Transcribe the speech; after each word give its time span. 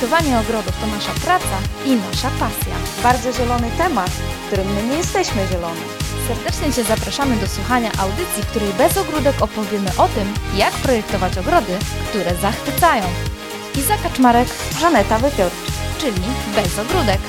Projektowanie 0.00 0.38
ogrodów 0.38 0.80
to 0.80 0.86
nasza 0.86 1.12
praca 1.12 1.58
i 1.84 1.96
nasza 1.96 2.30
pasja. 2.30 2.74
Bardzo 3.02 3.32
zielony 3.32 3.70
temat, 3.78 4.10
w 4.10 4.46
którym 4.46 4.74
my 4.74 4.82
nie 4.82 4.96
jesteśmy 4.96 5.46
zieloni. 5.52 5.80
Serdecznie 6.28 6.72
Cię 6.72 6.84
zapraszamy 6.84 7.36
do 7.36 7.46
słuchania 7.46 7.90
audycji, 7.98 8.42
w 8.42 8.46
której 8.46 8.72
bez 8.72 8.96
ogródek 8.96 9.42
opowiemy 9.42 9.90
o 9.98 10.08
tym, 10.08 10.34
jak 10.56 10.72
projektować 10.72 11.38
ogrody, 11.38 11.78
które 12.08 12.34
zachwycają. 12.34 13.02
Iza 13.78 13.96
Kaczmarek, 13.96 14.48
Żaneta 14.80 15.18
Wypiorcz. 15.18 15.54
czyli 15.98 16.22
bez 16.54 16.78
ogródek. 16.78 17.20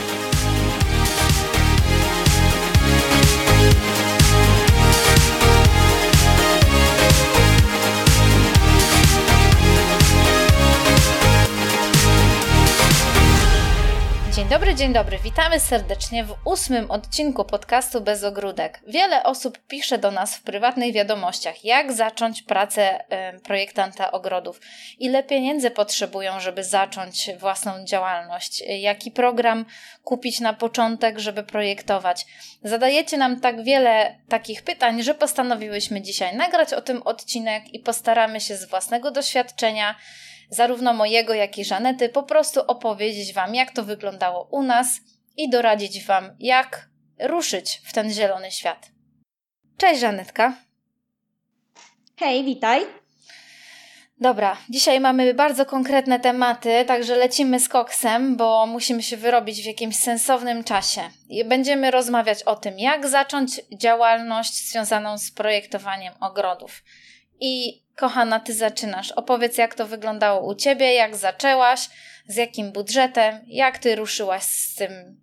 Dzień 14.41 14.49
dobry, 14.49 14.75
dzień 14.75 14.93
dobry. 14.93 15.17
Witamy 15.17 15.59
serdecznie 15.59 16.23
w 16.23 16.35
ósmym 16.45 16.91
odcinku 16.91 17.45
podcastu 17.45 18.01
Bez 18.01 18.23
Ogródek. 18.23 18.81
Wiele 18.87 19.23
osób 19.23 19.57
pisze 19.67 19.97
do 19.97 20.11
nas 20.11 20.37
w 20.37 20.43
prywatnych 20.43 20.93
wiadomościach, 20.93 21.65
jak 21.65 21.93
zacząć 21.93 22.41
pracę 22.41 23.05
projektanta 23.43 24.11
ogrodów, 24.11 24.61
ile 24.99 25.23
pieniędzy 25.23 25.71
potrzebują, 25.71 26.39
żeby 26.39 26.63
zacząć 26.63 27.29
własną 27.39 27.85
działalność, 27.85 28.63
jaki 28.67 29.11
program 29.11 29.65
kupić 30.03 30.39
na 30.39 30.53
początek, 30.53 31.19
żeby 31.19 31.43
projektować. 31.43 32.25
Zadajecie 32.63 33.17
nam 33.17 33.39
tak 33.39 33.63
wiele 33.63 34.15
takich 34.29 34.61
pytań, 34.63 35.03
że 35.03 35.13
postanowiłyśmy 35.13 36.01
dzisiaj 36.01 36.35
nagrać 36.35 36.73
o 36.73 36.81
tym 36.81 37.03
odcinek 37.03 37.73
i 37.73 37.79
postaramy 37.79 38.41
się 38.41 38.55
z 38.55 38.65
własnego 38.65 39.11
doświadczenia 39.11 39.95
zarówno 40.51 40.93
mojego, 40.93 41.33
jak 41.33 41.57
i 41.57 41.65
Żanety, 41.65 42.09
po 42.09 42.23
prostu 42.23 42.61
opowiedzieć 42.67 43.33
Wam, 43.33 43.55
jak 43.55 43.71
to 43.71 43.83
wyglądało 43.83 44.47
u 44.51 44.63
nas 44.63 44.87
i 45.37 45.49
doradzić 45.49 46.05
Wam, 46.05 46.35
jak 46.39 46.89
ruszyć 47.19 47.81
w 47.85 47.93
ten 47.93 48.13
zielony 48.13 48.51
świat. 48.51 48.91
Cześć, 49.77 50.01
Żanetka. 50.01 50.53
Hej, 52.19 52.43
witaj. 52.43 52.81
Dobra, 54.21 54.57
dzisiaj 54.69 54.99
mamy 54.99 55.33
bardzo 55.33 55.65
konkretne 55.65 56.19
tematy, 56.19 56.85
także 56.87 57.15
lecimy 57.15 57.59
z 57.59 57.69
koksem, 57.69 58.37
bo 58.37 58.65
musimy 58.65 59.03
się 59.03 59.17
wyrobić 59.17 59.61
w 59.61 59.65
jakimś 59.65 59.95
sensownym 59.95 60.63
czasie. 60.63 61.01
I 61.29 61.45
będziemy 61.45 61.91
rozmawiać 61.91 62.43
o 62.43 62.55
tym, 62.55 62.79
jak 62.79 63.07
zacząć 63.07 63.61
działalność 63.77 64.69
związaną 64.69 65.17
z 65.17 65.31
projektowaniem 65.31 66.13
ogrodów. 66.19 66.83
I 67.41 67.81
kochana, 67.95 68.39
ty 68.39 68.53
zaczynasz. 68.53 69.11
Opowiedz, 69.11 69.57
jak 69.57 69.75
to 69.75 69.87
wyglądało 69.87 70.47
u 70.47 70.55
ciebie, 70.55 70.93
jak 70.93 71.15
zaczęłaś, 71.15 71.89
z 72.27 72.35
jakim 72.35 72.71
budżetem, 72.71 73.39
jak 73.47 73.77
ty 73.77 73.95
ruszyłaś 73.95 74.43
z 74.43 74.75
tym 74.75 75.21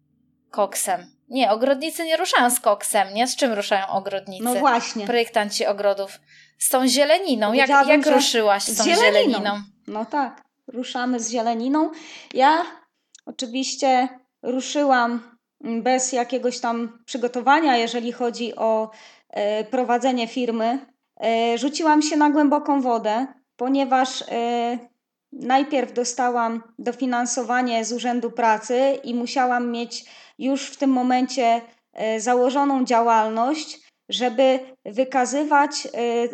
koksem. 0.50 1.06
Nie, 1.28 1.50
ogrodnicy 1.50 2.04
nie 2.04 2.16
ruszają 2.16 2.50
z 2.50 2.60
koksem, 2.60 3.14
nie? 3.14 3.26
Z 3.26 3.36
czym 3.36 3.52
ruszają 3.52 3.86
ogrodnicy? 3.86 4.44
No 4.44 4.54
właśnie. 4.54 5.06
Projektanci 5.06 5.66
ogrodów. 5.66 6.20
Z 6.58 6.68
tą 6.68 6.88
zieleniną. 6.88 7.52
Jak, 7.52 7.68
jak 7.68 8.06
ruszyłaś 8.06 8.62
z 8.62 8.76
tą 8.76 8.84
zieleniną. 8.84 9.10
zieleniną? 9.12 9.62
No 9.86 10.04
tak, 10.04 10.42
ruszamy 10.66 11.20
z 11.20 11.30
zieleniną. 11.30 11.90
Ja 12.34 12.62
oczywiście 13.26 14.08
ruszyłam 14.42 15.38
bez 15.60 16.12
jakiegoś 16.12 16.60
tam 16.60 17.02
przygotowania, 17.04 17.76
jeżeli 17.76 18.12
chodzi 18.12 18.56
o 18.56 18.90
e, 19.30 19.64
prowadzenie 19.64 20.28
firmy. 20.28 20.86
E, 21.20 21.58
rzuciłam 21.58 22.02
się 22.02 22.16
na 22.16 22.30
głęboką 22.30 22.80
wodę, 22.80 23.26
ponieważ 23.56 24.22
e, 24.22 24.78
najpierw 25.32 25.92
dostałam 25.92 26.62
dofinansowanie 26.78 27.84
z 27.84 27.92
Urzędu 27.92 28.30
Pracy 28.30 28.98
i 29.04 29.14
musiałam 29.14 29.70
mieć 29.70 30.04
już 30.38 30.66
w 30.66 30.76
tym 30.76 30.90
momencie 30.90 31.60
e, 31.92 32.20
założoną 32.20 32.84
działalność, 32.84 33.88
żeby 34.08 34.60
wykazywać 34.84 35.88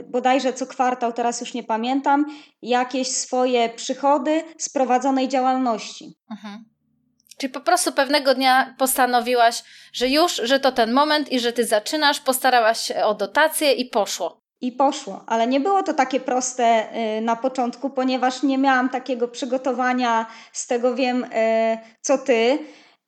bodajże 0.07 0.53
co 0.53 0.67
kwartał, 0.67 1.13
teraz 1.13 1.41
już 1.41 1.55
nie 1.55 1.63
pamiętam, 1.63 2.27
jakieś 2.63 3.09
swoje 3.09 3.69
przychody 3.69 4.45
z 4.59 4.69
prowadzonej 4.69 5.29
działalności. 5.29 6.15
Mhm. 6.31 6.65
Czyli 7.39 7.53
po 7.53 7.61
prostu 7.61 7.93
pewnego 7.93 8.35
dnia 8.35 8.75
postanowiłaś, 8.79 9.63
że 9.93 10.09
już, 10.09 10.37
że 10.45 10.61
to 10.61 10.73
ten 10.73 10.93
moment 10.93 11.33
i 11.33 11.41
że 11.41 11.53
ty 11.53 11.65
zaczynasz, 11.65 12.21
postarałaś 12.21 12.81
się 12.81 13.05
o 13.05 13.15
dotację 13.15 13.73
i 13.73 13.85
poszło. 13.85 14.44
I 14.65 14.73
poszło, 14.73 15.25
ale 15.27 15.47
nie 15.47 15.61
było 15.61 15.83
to 15.83 15.95
takie 15.95 16.21
proste 16.21 16.89
y, 17.19 17.21
na 17.21 17.37
początku, 17.37 17.91
ponieważ 17.91 18.43
nie 18.43 18.59
miałam 18.59 18.89
takiego 18.89 19.29
przygotowania, 19.29 20.27
z 20.53 20.67
tego 20.67 20.95
wiem, 20.95 21.25
y, 21.25 21.29
co 22.01 22.19
ty, 22.19 22.59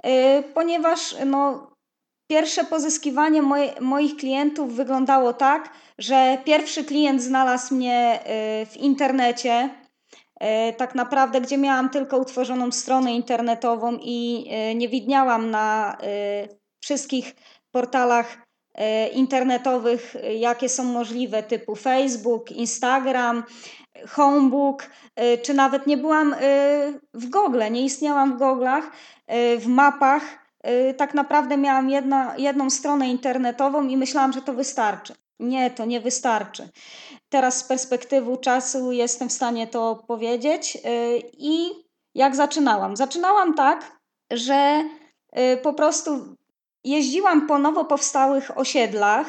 y, 0.07 0.43
ponieważ 0.55 1.17
no, 1.27 1.71
pierwsze 2.31 2.65
pozyskiwanie 2.65 3.43
moich 3.81 4.17
klientów 4.17 4.75
wyglądało 4.75 5.33
tak, 5.33 5.71
że 5.99 6.39
pierwszy 6.45 6.85
klient 6.85 7.23
znalazł 7.23 7.75
mnie 7.75 8.21
w 8.71 8.77
internecie, 8.77 9.69
tak 10.77 10.95
naprawdę, 10.95 11.41
gdzie 11.41 11.59
miałam 11.59 11.91
tylko 11.91 12.19
utworzoną 12.19 12.73
stronę 12.73 13.15
internetową 13.15 13.99
i 14.03 14.51
nie 14.75 14.89
widniałam 14.89 15.51
na 15.51 15.97
wszystkich 16.81 17.35
portalach 17.71 18.46
internetowych, 19.09 20.17
e, 20.17 20.35
jakie 20.35 20.69
są 20.69 20.85
możliwe, 20.85 21.43
typu 21.43 21.75
Facebook, 21.77 22.53
Instagram, 22.53 23.45
Homebook, 24.09 24.91
e, 25.17 25.39
czy 25.39 25.55
nawet 25.55 25.87
nie 25.87 25.97
byłam 25.97 26.35
e, 26.35 26.39
w 27.15 27.31
Google, 27.31 27.63
nie 27.71 27.85
istniałam 27.85 28.39
w 28.39 28.41
Google'ach, 28.41 28.83
e, 29.27 29.57
w 29.57 29.67
mapach. 29.67 30.23
E, 30.63 30.95
Tak 30.95 31.15
naprawdę 31.15 31.57
miałam 31.57 31.91
jedna, 31.91 32.35
jedną 32.39 32.71
stronę 32.71 33.09
internetową 33.09 33.89
i 33.89 33.97
myślałam, 33.97 34.33
że 34.33 34.43
to 34.43 34.53
wystarczy. 34.55 35.15
Nie, 35.41 35.71
to 35.71 35.85
nie 35.85 36.01
wystarczy. 36.01 36.69
Teraz 37.29 37.59
z 37.59 37.65
perspektywy 37.65 38.37
czasu 38.39 38.93
jestem 38.93 39.29
w 39.29 39.33
stanie 39.33 39.67
to 39.67 40.05
powiedzieć. 40.09 40.79
e, 40.85 41.19
I 41.39 41.71
jak 42.15 42.37
zaczynałam? 42.37 42.97
Zaczynałam 42.97 43.55
tak, 43.55 43.99
że 44.33 44.85
e, 45.33 45.57
po 45.57 45.73
prostu 45.75 46.36
Jeździłam 46.87 47.47
po 47.47 47.59
nowo 47.59 47.85
powstałych 47.85 48.59
osiedlach. 48.59 49.27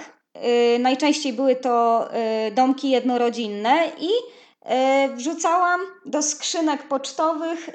y, 0.76 0.80
Najczęściej 0.80 1.34
były 1.34 1.56
to 1.56 2.08
y, 2.48 2.52
domki 2.52 2.90
jednorodzinne 2.90 3.92
i 4.00 4.10
y, 4.10 5.16
wrzucałam 5.16 5.82
do 6.06 6.22
skrzynek 6.22 6.88
pocztowych 6.88 7.70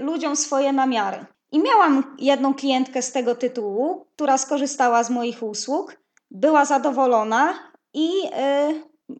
ludziom 0.00 0.36
swoje 0.36 0.72
namiary. 0.72 1.24
I 1.52 1.58
miałam 1.58 2.16
jedną 2.18 2.54
klientkę 2.54 3.02
z 3.02 3.12
tego 3.12 3.34
tytułu, 3.34 4.06
która 4.14 4.38
skorzystała 4.38 5.04
z 5.04 5.10
moich 5.10 5.42
usług, 5.42 5.96
była 6.30 6.64
zadowolona 6.64 7.54
i 7.94 8.10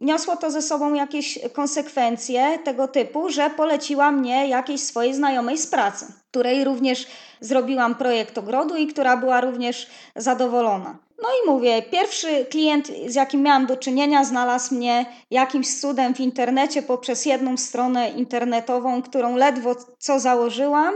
niosło 0.01 0.37
to 0.37 0.51
ze 0.51 0.63
sobą 0.63 0.95
jakieś 0.95 1.39
konsekwencje 1.53 2.59
tego 2.65 2.89
typu, 2.89 3.29
że 3.29 3.51
poleciła 3.51 4.13
mnie 4.13 4.49
jakiejś 4.49 4.81
swojej 4.81 5.15
znajomej 5.15 5.59
z 5.59 5.67
pracy, 5.67 6.07
której 6.31 6.65
również 6.65 7.07
zrobiłam 7.41 7.95
projekt 7.95 8.39
ogrodu 8.39 8.77
i 8.77 8.87
która 8.87 9.17
była 9.17 9.41
również 9.41 9.87
zadowolona. 10.17 10.99
No 11.23 11.29
i 11.29 11.51
mówię, 11.51 11.83
pierwszy 11.83 12.45
klient, 12.45 12.93
z 13.07 13.15
jakim 13.15 13.43
miałam 13.43 13.67
do 13.67 13.77
czynienia, 13.77 14.25
znalazł 14.25 14.75
mnie 14.75 15.07
jakimś 15.31 15.81
cudem 15.81 16.15
w 16.15 16.21
internecie 16.21 16.83
poprzez 16.83 17.27
jedną 17.27 17.57
stronę 17.57 18.11
internetową, 18.11 19.03
którą 19.03 19.37
ledwo 19.37 19.77
co 19.99 20.21
założyłam 20.21 20.95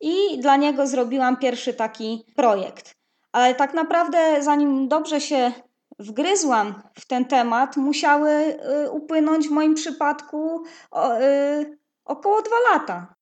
i 0.00 0.38
dla 0.38 0.56
niego 0.56 0.86
zrobiłam 0.86 1.36
pierwszy 1.36 1.74
taki 1.74 2.24
projekt. 2.36 2.94
Ale 3.32 3.54
tak 3.54 3.74
naprawdę, 3.74 4.42
zanim 4.42 4.88
dobrze 4.88 5.20
się 5.20 5.52
wgryzłam 6.00 6.82
w 6.94 7.06
ten 7.06 7.24
temat, 7.24 7.76
musiały 7.76 8.30
y, 8.30 8.90
upłynąć 8.90 9.48
w 9.48 9.50
moim 9.50 9.74
przypadku 9.74 10.62
y, 10.62 11.78
około 12.04 12.42
dwa 12.42 12.56
lata. 12.72 13.14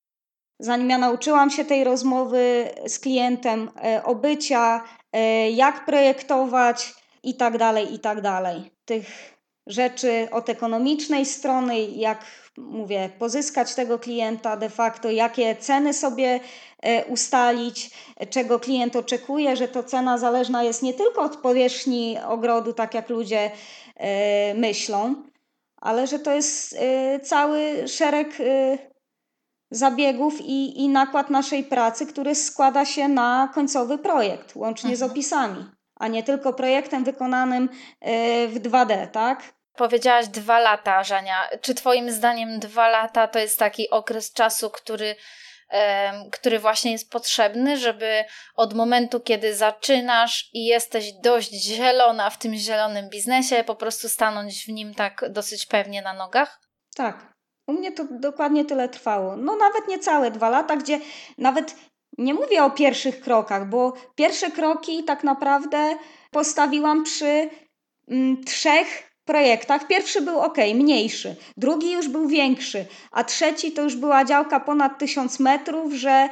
Zanim 0.59 0.89
ja 0.89 0.97
nauczyłam 0.97 1.49
się 1.49 1.65
tej 1.65 1.83
rozmowy 1.83 2.69
z 2.87 2.99
klientem, 2.99 3.71
e, 3.83 4.03
obycia, 4.03 4.83
e, 5.13 5.51
jak 5.51 5.85
projektować 5.85 6.93
i 7.23 7.35
tak 7.35 7.57
dalej, 7.57 7.93
i 7.93 7.99
tak 7.99 8.21
dalej. 8.21 8.71
Tych 8.85 9.05
rzeczy 9.67 10.27
od 10.31 10.49
ekonomicznej 10.49 11.25
strony, 11.25 11.81
jak 11.81 12.25
mówię, 12.57 13.09
pozyskać 13.19 13.75
tego 13.75 13.99
klienta 13.99 14.57
de 14.57 14.69
facto, 14.69 15.11
jakie 15.11 15.55
ceny 15.55 15.93
sobie 15.93 16.39
ustalić, 17.07 17.91
czego 18.29 18.59
klient 18.59 18.95
oczekuje, 18.95 19.55
że 19.55 19.67
to 19.67 19.83
cena 19.83 20.17
zależna 20.17 20.63
jest 20.63 20.83
nie 20.83 20.93
tylko 20.93 21.21
od 21.21 21.37
powierzchni 21.37 22.17
ogrodu, 22.27 22.73
tak 22.73 22.93
jak 22.93 23.09
ludzie 23.09 23.51
e, 23.95 24.53
myślą, 24.53 25.15
ale 25.81 26.07
że 26.07 26.19
to 26.19 26.31
jest 26.33 26.75
e, 26.79 27.19
cały 27.19 27.87
szereg 27.87 28.27
e, 28.39 28.77
zabiegów 29.71 30.41
i, 30.41 30.83
i 30.83 30.89
nakład 30.89 31.29
naszej 31.29 31.63
pracy, 31.63 32.05
który 32.05 32.35
składa 32.35 32.85
się 32.85 33.07
na 33.07 33.51
końcowy 33.53 33.97
projekt, 33.97 34.55
łącznie 34.55 34.95
z 34.95 35.01
Mhm. 35.01 35.11
opisami, 35.11 35.65
a 35.95 36.07
nie 36.07 36.23
tylko 36.23 36.53
projektem 36.53 37.03
wykonanym 37.03 37.69
e, 38.01 38.47
w 38.47 38.59
2D, 38.59 39.07
tak? 39.07 39.53
Powiedziałaś 39.75 40.27
dwa 40.27 40.59
lata, 40.59 41.03
Żania. 41.03 41.49
Czy 41.61 41.73
Twoim 41.75 42.11
zdaniem 42.11 42.59
dwa 42.59 42.89
lata 42.89 43.27
to 43.27 43.39
jest 43.39 43.59
taki 43.59 43.89
okres 43.89 44.33
czasu, 44.33 44.69
który 44.69 45.15
który 46.31 46.59
właśnie 46.59 46.91
jest 46.91 47.11
potrzebny, 47.11 47.77
żeby 47.77 48.23
od 48.55 48.73
momentu, 48.73 49.19
kiedy 49.19 49.55
zaczynasz 49.55 50.49
i 50.53 50.65
jesteś 50.65 51.13
dość 51.23 51.51
zielona 51.51 52.29
w 52.29 52.37
tym 52.37 52.55
zielonym 52.55 53.09
biznesie, 53.09 53.63
po 53.63 53.75
prostu 53.75 54.09
stanąć 54.09 54.65
w 54.65 54.67
nim 54.67 54.93
tak 54.93 55.25
dosyć 55.29 55.65
pewnie 55.65 56.01
na 56.01 56.13
nogach? 56.13 56.61
Tak. 56.95 57.33
U 57.67 57.73
mnie 57.73 57.91
to 57.91 58.05
dokładnie 58.11 58.65
tyle 58.65 58.89
trwało. 58.89 59.35
No 59.35 59.55
nawet 59.55 59.87
niecałe 59.87 60.31
dwa 60.31 60.49
lata, 60.49 60.75
gdzie 60.75 60.99
nawet 61.37 61.75
nie 62.17 62.33
mówię 62.33 62.63
o 62.63 62.71
pierwszych 62.71 63.21
krokach, 63.21 63.69
bo 63.69 63.93
pierwsze 64.15 64.51
kroki 64.51 65.03
tak 65.03 65.23
naprawdę 65.23 65.97
postawiłam 66.31 67.03
przy 67.03 67.49
mm, 68.07 68.43
trzech 68.43 69.08
projektach. 69.29 69.87
Pierwszy 69.87 70.21
był 70.21 70.39
ok, 70.39 70.57
mniejszy, 70.75 71.35
drugi 71.57 71.91
już 71.91 72.07
był 72.07 72.27
większy, 72.27 72.85
a 73.11 73.23
trzeci 73.23 73.71
to 73.71 73.81
już 73.81 73.95
była 73.95 74.25
działka 74.25 74.59
ponad 74.59 74.99
1000 74.99 75.39
metrów, 75.39 75.93
że 75.93 76.29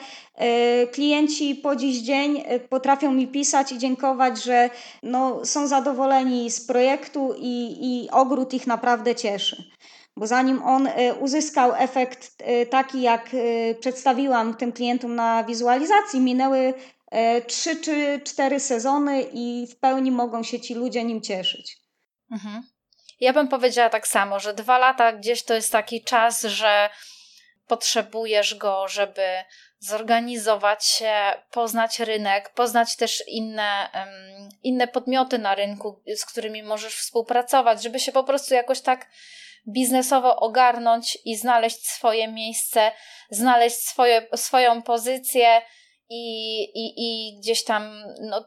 y, 0.84 0.88
klienci 0.88 1.56
po 1.56 1.76
dziś 1.76 1.98
dzień 1.98 2.44
e, 2.46 2.60
potrafią 2.60 3.12
mi 3.12 3.28
pisać 3.28 3.72
i 3.72 3.78
dziękować, 3.78 4.44
że 4.44 4.70
no, 5.04 5.46
są 5.46 5.68
zadowoleni 5.68 6.52
z 6.52 6.66
projektu 6.66 7.34
i, 7.38 7.78
i 7.82 8.10
ogród 8.10 8.54
ich 8.54 8.68
naprawdę 8.68 9.16
cieszy. 9.16 9.64
Bo 10.18 10.28
zanim 10.28 10.64
on 10.64 10.88
e, 10.88 11.14
uzyskał 11.14 11.72
efekt 11.78 12.44
taki, 12.70 13.02
jak 13.02 13.30
przedstawiłam 13.80 14.54
tym 14.54 14.72
klientom 14.72 15.16
na 15.16 15.44
wizualizacji, 15.44 16.20
minęły 16.20 16.74
trzy 17.48 17.76
czy 17.76 18.22
cztery 18.24 18.60
sezony 18.60 19.26
i 19.34 19.68
w 19.72 19.76
pełni 19.80 20.12
mogą 20.12 20.44
się 20.44 20.60
ci 20.60 20.74
ludzie 20.74 21.04
nim 21.04 21.22
cieszyć. 21.22 21.78
Mhm. 22.32 22.64
Ja 23.20 23.34
bym 23.34 23.48
powiedziała 23.48 23.90
tak 23.90 24.08
samo, 24.08 24.40
że 24.40 24.54
dwa 24.54 24.78
lata 24.78 25.12
gdzieś 25.12 25.44
to 25.44 25.54
jest 25.54 25.72
taki 25.72 26.04
czas, 26.04 26.42
że 26.42 26.90
potrzebujesz 27.68 28.56
go, 28.56 28.88
żeby 28.88 29.28
zorganizować 29.80 30.86
się, 30.86 31.14
poznać 31.52 32.00
rynek, 32.00 32.50
poznać 32.50 32.96
też 32.96 33.24
inne, 33.28 33.90
inne 34.64 34.88
podmioty 34.88 35.38
na 35.38 35.56
rynku, 35.56 36.02
z 36.16 36.26
którymi 36.26 36.64
możesz 36.64 36.96
współpracować, 36.96 37.84
żeby 37.84 38.00
się 38.00 38.12
po 38.12 38.24
prostu 38.24 38.54
jakoś 38.54 38.82
tak 38.82 39.08
biznesowo 39.68 40.36
ogarnąć 40.36 41.18
i 41.26 41.36
znaleźć 41.36 41.90
swoje 41.90 42.28
miejsce, 42.28 42.92
znaleźć 43.30 43.78
swoje, 43.78 44.28
swoją 44.36 44.82
pozycję 44.82 45.62
i, 46.10 46.64
i, 46.64 46.94
i 46.98 47.38
gdzieś 47.40 47.64
tam, 47.64 48.04
no, 48.22 48.46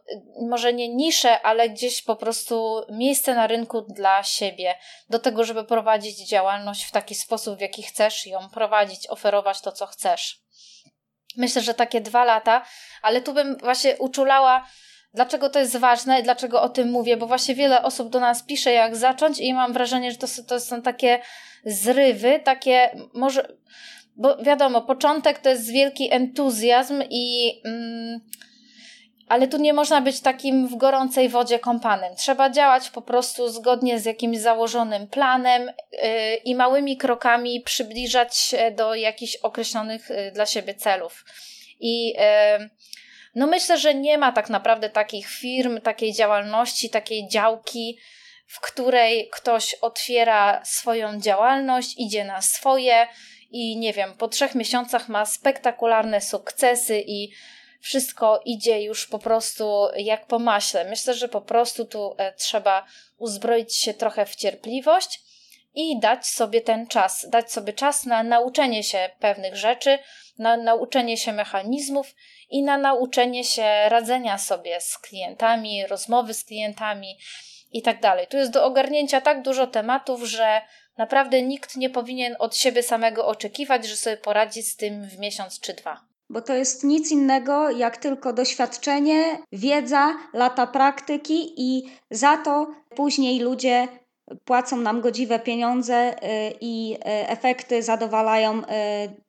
może 0.48 0.72
nie 0.72 0.88
nisze, 0.88 1.42
ale 1.42 1.70
gdzieś 1.70 2.02
po 2.02 2.16
prostu 2.16 2.82
miejsce 2.90 3.34
na 3.34 3.46
rynku 3.46 3.82
dla 3.82 4.22
siebie, 4.22 4.74
do 5.10 5.18
tego, 5.18 5.44
żeby 5.44 5.64
prowadzić 5.64 6.28
działalność 6.28 6.84
w 6.84 6.92
taki 6.92 7.14
sposób, 7.14 7.58
w 7.58 7.60
jaki 7.60 7.82
chcesz 7.82 8.26
ją 8.26 8.48
prowadzić, 8.48 9.06
oferować 9.06 9.60
to, 9.60 9.72
co 9.72 9.86
chcesz. 9.86 10.40
Myślę, 11.36 11.62
że 11.62 11.74
takie 11.74 12.00
dwa 12.00 12.24
lata, 12.24 12.64
ale 13.02 13.20
tu 13.20 13.32
bym 13.32 13.56
właśnie 13.56 13.96
uczulała, 13.98 14.66
dlaczego 15.14 15.50
to 15.50 15.58
jest 15.58 15.76
ważne 15.76 16.20
i 16.20 16.22
dlaczego 16.22 16.62
o 16.62 16.68
tym 16.68 16.90
mówię, 16.90 17.16
bo 17.16 17.26
właśnie 17.26 17.54
wiele 17.54 17.82
osób 17.82 18.08
do 18.08 18.20
nas 18.20 18.42
pisze, 18.42 18.72
jak 18.72 18.96
zacząć, 18.96 19.38
i 19.38 19.54
mam 19.54 19.72
wrażenie, 19.72 20.12
że 20.12 20.18
to, 20.18 20.26
to 20.48 20.60
są 20.60 20.82
takie 20.82 21.22
zrywy, 21.64 22.40
takie 22.44 22.96
może 23.14 23.56
bo 24.16 24.36
wiadomo, 24.36 24.82
początek 24.82 25.38
to 25.38 25.48
jest 25.48 25.70
wielki 25.70 26.12
entuzjazm 26.12 27.02
i. 27.10 27.54
Mm, 27.64 28.20
ale 29.28 29.48
tu 29.48 29.58
nie 29.58 29.72
można 29.72 30.00
być 30.00 30.20
takim 30.20 30.68
w 30.68 30.76
gorącej 30.76 31.28
wodzie 31.28 31.58
kąpanym. 31.58 32.16
Trzeba 32.16 32.50
działać 32.50 32.90
po 32.90 33.02
prostu 33.02 33.48
zgodnie 33.48 34.00
z 34.00 34.04
jakimś 34.04 34.38
założonym 34.38 35.06
planem 35.06 35.66
yy, 35.92 36.00
i 36.44 36.54
małymi 36.54 36.96
krokami 36.96 37.60
przybliżać 37.60 38.36
się 38.36 38.70
do 38.70 38.94
jakichś 38.94 39.36
określonych 39.36 40.10
yy, 40.10 40.32
dla 40.32 40.46
siebie 40.46 40.74
celów. 40.74 41.24
I 41.80 42.06
yy, 42.08 42.70
no 43.34 43.46
myślę, 43.46 43.78
że 43.78 43.94
nie 43.94 44.18
ma 44.18 44.32
tak 44.32 44.50
naprawdę 44.50 44.90
takich 44.90 45.28
firm, 45.28 45.80
takiej 45.80 46.12
działalności, 46.12 46.90
takiej 46.90 47.28
działki, 47.28 47.98
w 48.46 48.60
której 48.60 49.28
ktoś 49.32 49.74
otwiera 49.74 50.64
swoją 50.64 51.20
działalność, 51.20 51.94
idzie 51.98 52.24
na 52.24 52.42
swoje 52.42 53.06
i 53.50 53.76
nie 53.76 53.92
wiem, 53.92 54.14
po 54.14 54.28
trzech 54.28 54.54
miesiącach 54.54 55.08
ma 55.08 55.26
spektakularne 55.26 56.20
sukcesy 56.20 57.02
i 57.06 57.30
wszystko 57.80 58.40
idzie 58.44 58.82
już 58.82 59.06
po 59.06 59.18
prostu 59.18 59.88
jak 59.96 60.26
po 60.26 60.38
maśle. 60.38 60.84
Myślę, 60.84 61.14
że 61.14 61.28
po 61.28 61.40
prostu 61.40 61.84
tu 61.84 62.14
e, 62.18 62.32
trzeba 62.32 62.86
uzbroić 63.18 63.76
się 63.76 63.94
trochę 63.94 64.26
w 64.26 64.36
cierpliwość 64.36 65.20
i 65.74 66.00
dać 66.00 66.26
sobie 66.26 66.60
ten 66.60 66.86
czas, 66.86 67.26
dać 67.28 67.52
sobie 67.52 67.72
czas 67.72 68.06
na 68.06 68.22
nauczenie 68.22 68.82
się 68.82 69.10
pewnych 69.20 69.56
rzeczy, 69.56 69.98
na 70.38 70.56
nauczenie 70.56 71.16
się 71.16 71.32
mechanizmów 71.32 72.14
i 72.50 72.62
na 72.62 72.78
nauczenie 72.78 73.44
się 73.44 73.88
radzenia 73.88 74.38
sobie 74.38 74.80
z 74.80 74.98
klientami, 74.98 75.86
rozmowy 75.86 76.34
z 76.34 76.44
klientami 76.44 77.18
i 77.72 77.82
tak 77.82 78.00
dalej. 78.00 78.26
Tu 78.26 78.36
jest 78.36 78.50
do 78.50 78.64
ogarnięcia 78.64 79.20
tak 79.20 79.42
dużo 79.42 79.66
tematów, 79.66 80.22
że 80.22 80.60
Naprawdę 80.98 81.42
nikt 81.42 81.76
nie 81.76 81.90
powinien 81.90 82.36
od 82.38 82.56
siebie 82.56 82.82
samego 82.82 83.26
oczekiwać, 83.26 83.86
że 83.86 83.96
sobie 83.96 84.16
poradzi 84.16 84.62
z 84.62 84.76
tym 84.76 85.08
w 85.08 85.18
miesiąc 85.18 85.60
czy 85.60 85.74
dwa. 85.74 86.00
Bo 86.30 86.42
to 86.42 86.54
jest 86.54 86.84
nic 86.84 87.10
innego 87.10 87.70
jak 87.70 87.96
tylko 87.96 88.32
doświadczenie, 88.32 89.38
wiedza, 89.52 90.14
lata 90.32 90.66
praktyki 90.66 91.52
i 91.56 91.90
za 92.10 92.36
to 92.36 92.70
później 92.96 93.40
ludzie 93.40 93.88
płacą 94.44 94.76
nam 94.76 95.00
godziwe 95.00 95.38
pieniądze 95.38 96.24
y, 96.24 96.54
i 96.60 96.94
y, 96.94 96.98
efekty 97.04 97.82
zadowalają 97.82 98.58
y, 98.58 98.64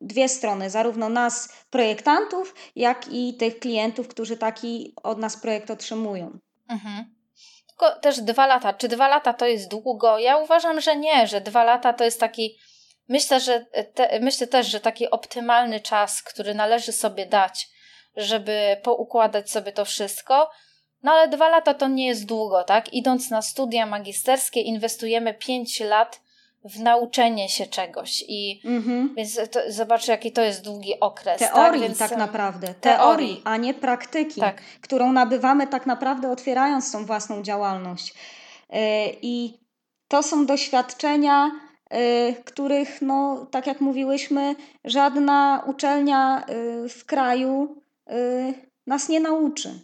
dwie 0.02 0.30
strony, 0.30 0.70
zarówno 0.70 1.10
nas, 1.10 1.66
projektantów, 1.70 2.56
jak 2.76 3.08
i 3.12 3.34
tych 3.34 3.60
klientów, 3.60 4.08
którzy 4.08 4.38
taki 4.38 4.94
od 5.04 5.18
nas 5.18 5.38
projekt 5.38 5.72
otrzymują. 5.72 6.40
Mhm 6.70 7.21
też 7.90 8.22
dwa 8.22 8.48
lata. 8.48 8.74
Czy 8.74 8.88
dwa 8.88 9.08
lata 9.08 9.34
to 9.34 9.46
jest 9.46 9.70
długo? 9.70 10.20
Ja 10.20 10.38
uważam, 10.38 10.82
że 10.82 10.96
nie, 10.96 11.28
że 11.28 11.42
dwa 11.42 11.64
lata 11.64 11.94
to 11.94 12.04
jest 12.04 12.20
taki. 12.20 12.58
Myślę, 13.08 13.40
że 13.40 13.66
te, 13.94 14.20
myślę 14.20 14.48
też, 14.48 14.68
że 14.68 14.80
taki 14.80 15.10
optymalny 15.10 15.80
czas, 15.80 16.24
który 16.24 16.54
należy 16.54 16.92
sobie 16.92 17.26
dać, 17.26 17.68
żeby 18.16 18.78
poukładać 18.84 19.52
sobie 19.52 19.72
to 19.72 19.86
wszystko. 19.86 20.52
No 21.04 21.12
ale 21.12 21.28
dwa 21.28 21.50
lata 21.50 21.74
to 21.74 21.88
nie 21.88 22.08
jest 22.08 22.26
długo, 22.26 22.64
tak? 22.64 22.94
Idąc 22.94 23.30
na 23.30 23.42
studia 23.42 23.86
magisterskie, 23.86 24.62
inwestujemy 24.62 25.34
pięć 25.34 25.80
lat 25.80 26.21
w 26.64 26.80
nauczenie 26.80 27.50
się 27.50 27.66
czegoś. 27.66 28.24
I 28.28 28.62
mhm. 28.66 29.16
więc 29.16 29.40
to, 29.52 29.60
zobacz, 29.68 30.08
jaki 30.08 30.32
to 30.32 30.42
jest 30.42 30.64
długi 30.64 31.00
okres. 31.00 31.40
Tak? 31.40 31.54
Teorii 31.54 31.80
tak, 31.80 31.90
więc, 31.90 32.00
tak 32.00 32.18
naprawdę. 32.18 32.68
Teorii, 32.68 33.00
teorii, 33.00 33.42
a 33.44 33.58
nie 33.58 33.74
praktyki, 33.74 34.42
tak. 34.42 34.62
którą 34.82 35.12
nabywamy 35.12 35.68
tak 35.68 35.86
naprawdę 35.86 36.32
otwierając 36.32 36.92
tą 36.92 37.06
własną 37.06 37.42
działalność. 37.44 38.14
Yy, 38.70 38.80
I 39.22 39.60
to 40.08 40.24
są 40.24 40.46
doświadczenia, 40.46 41.52
yy, 41.92 42.36
których, 42.46 43.02
no, 43.02 43.48
tak 43.52 43.68
jak 43.68 43.82
mówiłyśmy, 43.82 44.56
żadna 44.86 45.64
uczelnia 45.68 46.46
yy, 46.48 46.90
w 46.90 47.06
kraju 47.06 47.82
nas 48.88 49.10
nie 49.10 49.20
nauczy. 49.20 49.80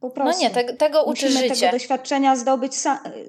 Po 0.00 0.10
prostu. 0.10 0.42
No 0.42 0.48
nie, 0.48 0.54
te, 0.54 0.74
tego 0.74 1.04
uczy 1.04 1.26
Musimy 1.26 1.48
życie. 1.48 1.60
tego 1.60 1.72
doświadczenia 1.72 2.36
zdobyć, 2.36 2.72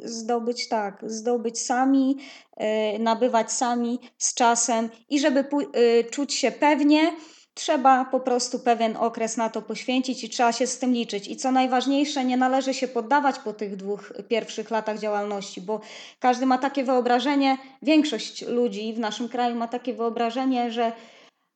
zdobyć 0.03 0.67
tak, 0.67 1.03
zdobyć 1.07 1.59
sami, 1.59 2.17
yy, 2.57 2.99
nabywać 2.99 3.51
sami 3.51 3.99
z 4.17 4.33
czasem 4.33 4.89
i 5.09 5.19
żeby 5.19 5.45
yy, 5.73 6.03
czuć 6.03 6.33
się 6.33 6.51
pewnie, 6.51 7.11
trzeba 7.55 8.05
po 8.05 8.19
prostu 8.19 8.59
pewien 8.59 8.97
okres 8.97 9.37
na 9.37 9.49
to 9.49 9.61
poświęcić 9.61 10.23
i 10.23 10.29
trzeba 10.29 10.51
się 10.51 10.67
z 10.67 10.79
tym 10.79 10.93
liczyć. 10.93 11.27
I 11.27 11.35
co 11.35 11.51
najważniejsze, 11.51 12.25
nie 12.25 12.37
należy 12.37 12.73
się 12.73 12.87
poddawać 12.87 13.39
po 13.39 13.53
tych 13.53 13.75
dwóch 13.75 14.13
pierwszych 14.27 14.71
latach 14.71 14.99
działalności, 14.99 15.61
bo 15.61 15.81
każdy 16.19 16.45
ma 16.45 16.57
takie 16.57 16.83
wyobrażenie, 16.83 17.57
większość 17.81 18.41
ludzi 18.41 18.93
w 18.93 18.99
naszym 18.99 19.29
kraju 19.29 19.55
ma 19.55 19.67
takie 19.67 19.93
wyobrażenie, 19.93 20.71
że 20.71 20.91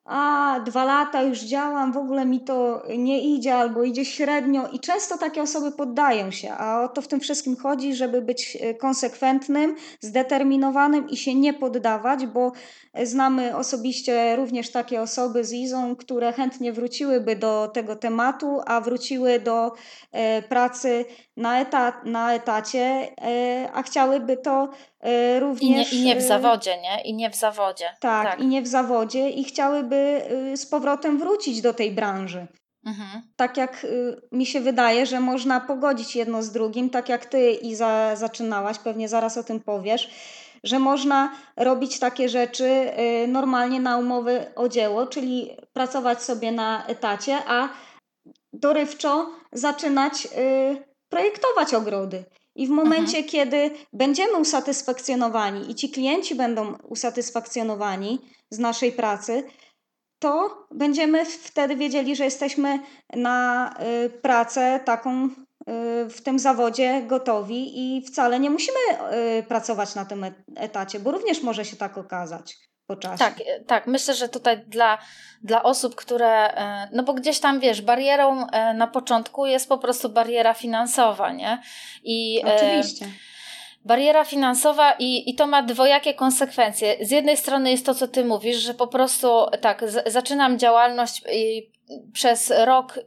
a 0.09 0.59
dwa 0.65 0.83
lata 0.83 1.23
już 1.23 1.39
działam, 1.39 1.91
w 1.91 1.97
ogóle 1.97 2.25
mi 2.25 2.41
to 2.41 2.83
nie 2.97 3.35
idzie 3.35 3.55
albo 3.55 3.83
idzie 3.83 4.05
średnio 4.05 4.67
i 4.67 4.79
często 4.79 5.17
takie 5.17 5.41
osoby 5.41 5.71
poddają 5.71 6.31
się, 6.31 6.51
a 6.51 6.83
o 6.83 6.87
to 6.87 7.01
w 7.01 7.07
tym 7.07 7.19
wszystkim 7.19 7.57
chodzi, 7.57 7.95
żeby 7.95 8.21
być 8.21 8.57
e, 8.61 8.73
konsekwentnym, 8.73 9.75
zdeterminowanym 9.99 11.09
i 11.09 11.17
się 11.17 11.35
nie 11.35 11.53
poddawać, 11.53 12.25
bo 12.25 12.51
znamy 13.03 13.55
osobiście 13.55 14.35
również 14.35 14.71
takie 14.71 15.01
osoby 15.01 15.43
z 15.43 15.53
Izą, 15.53 15.95
które 15.95 16.33
chętnie 16.33 16.73
wróciłyby 16.73 17.35
do 17.35 17.67
tego 17.73 17.95
tematu, 17.95 18.59
a 18.65 18.81
wróciły 18.81 19.39
do 19.39 19.71
e, 20.11 20.41
pracy 20.41 21.05
na, 21.37 21.61
etat, 21.61 21.95
na 22.05 22.33
etacie, 22.33 23.11
e, 23.21 23.69
a 23.73 23.83
chciałyby 23.83 24.37
to 24.37 24.69
również... 25.39 25.93
I 25.93 25.95
nie, 25.95 26.01
I 26.01 26.05
nie 26.05 26.15
w 26.15 26.21
zawodzie, 26.21 26.81
nie? 26.81 27.01
I 27.01 27.13
nie 27.13 27.29
w 27.29 27.35
zawodzie. 27.35 27.85
Tak, 27.99 28.31
tak, 28.31 28.39
i 28.39 28.47
nie 28.47 28.61
w 28.61 28.67
zawodzie 28.67 29.29
i 29.29 29.43
chciałyby 29.43 30.21
z 30.55 30.65
powrotem 30.65 31.19
wrócić 31.19 31.61
do 31.61 31.73
tej 31.73 31.91
branży. 31.91 32.47
Mhm. 32.85 33.21
Tak 33.35 33.57
jak 33.57 33.87
mi 34.31 34.45
się 34.45 34.59
wydaje, 34.59 35.05
że 35.05 35.19
można 35.19 35.59
pogodzić 35.59 36.15
jedno 36.15 36.43
z 36.43 36.51
drugim, 36.51 36.89
tak 36.89 37.09
jak 37.09 37.25
ty 37.25 37.51
Iza 37.51 38.15
zaczynałaś, 38.15 38.79
pewnie 38.79 39.09
zaraz 39.09 39.37
o 39.37 39.43
tym 39.43 39.59
powiesz, 39.59 40.09
że 40.63 40.79
można 40.79 41.31
robić 41.57 41.99
takie 41.99 42.29
rzeczy 42.29 42.91
normalnie 43.27 43.79
na 43.79 43.97
umowy 43.97 44.45
o 44.55 44.69
dzieło, 44.69 45.07
czyli 45.07 45.57
pracować 45.73 46.23
sobie 46.23 46.51
na 46.51 46.85
etacie, 46.87 47.37
a 47.47 47.69
dorywczo 48.53 49.29
zaczynać 49.51 50.27
projektować 51.09 51.73
ogrody. 51.73 52.23
I 52.55 52.67
w 52.67 52.69
momencie, 52.69 53.17
mhm. 53.17 53.25
kiedy 53.25 53.71
będziemy 53.93 54.37
usatysfakcjonowani 54.37 55.71
i 55.71 55.75
ci 55.75 55.89
klienci 55.89 56.35
będą 56.35 56.73
usatysfakcjonowani 56.77 58.19
z 58.49 58.59
naszej 58.59 58.91
pracy, 58.91 59.43
to 60.19 60.67
będziemy 60.71 61.25
wtedy 61.25 61.75
wiedzieli, 61.75 62.15
że 62.15 62.25
jesteśmy 62.25 62.79
na 63.15 63.73
y, 64.05 64.09
pracę 64.09 64.79
taką 64.85 65.25
y, 65.25 65.29
w 66.09 66.21
tym 66.23 66.39
zawodzie 66.39 67.03
gotowi 67.07 67.71
i 67.75 68.01
wcale 68.05 68.39
nie 68.39 68.49
musimy 68.49 68.77
y, 69.39 69.43
pracować 69.43 69.95
na 69.95 70.05
tym 70.05 70.25
etacie, 70.55 70.99
bo 70.99 71.11
również 71.11 71.43
może 71.43 71.65
się 71.65 71.75
tak 71.75 71.97
okazać 71.97 72.68
po 72.89 72.95
czasie. 72.95 73.17
Tak, 73.17 73.41
e, 73.47 73.59
tak. 73.59 73.87
Myślę, 73.87 74.13
że 74.13 74.29
tutaj 74.29 74.57
dla, 74.57 74.97
dla 75.43 75.63
osób, 75.63 75.95
które. 75.95 76.53
E, 76.53 76.89
no 76.91 77.03
bo 77.03 77.13
gdzieś 77.13 77.39
tam 77.39 77.59
wiesz, 77.59 77.81
barierą 77.81 78.47
e, 78.47 78.73
na 78.73 78.87
początku 78.87 79.45
jest 79.45 79.69
po 79.69 79.77
prostu 79.77 80.09
bariera 80.09 80.53
finansowa, 80.53 81.31
nie? 81.31 81.61
I, 82.03 82.43
Oczywiście. 82.55 83.05
Bariera 83.85 84.25
finansowa 84.25 84.93
i, 84.99 85.29
i 85.29 85.35
to 85.35 85.47
ma 85.47 85.63
dwojakie 85.63 86.13
konsekwencje. 86.13 86.97
Z 87.01 87.11
jednej 87.11 87.37
strony 87.37 87.71
jest 87.71 87.85
to, 87.85 87.95
co 87.95 88.07
ty 88.07 88.25
mówisz, 88.25 88.57
że 88.57 88.73
po 88.73 88.87
prostu 88.87 89.45
tak, 89.61 89.89
z, 89.89 90.13
zaczynam 90.13 90.59
działalność 90.59 91.23
i 91.33 91.71
przez 92.13 92.53
rok 92.65 92.99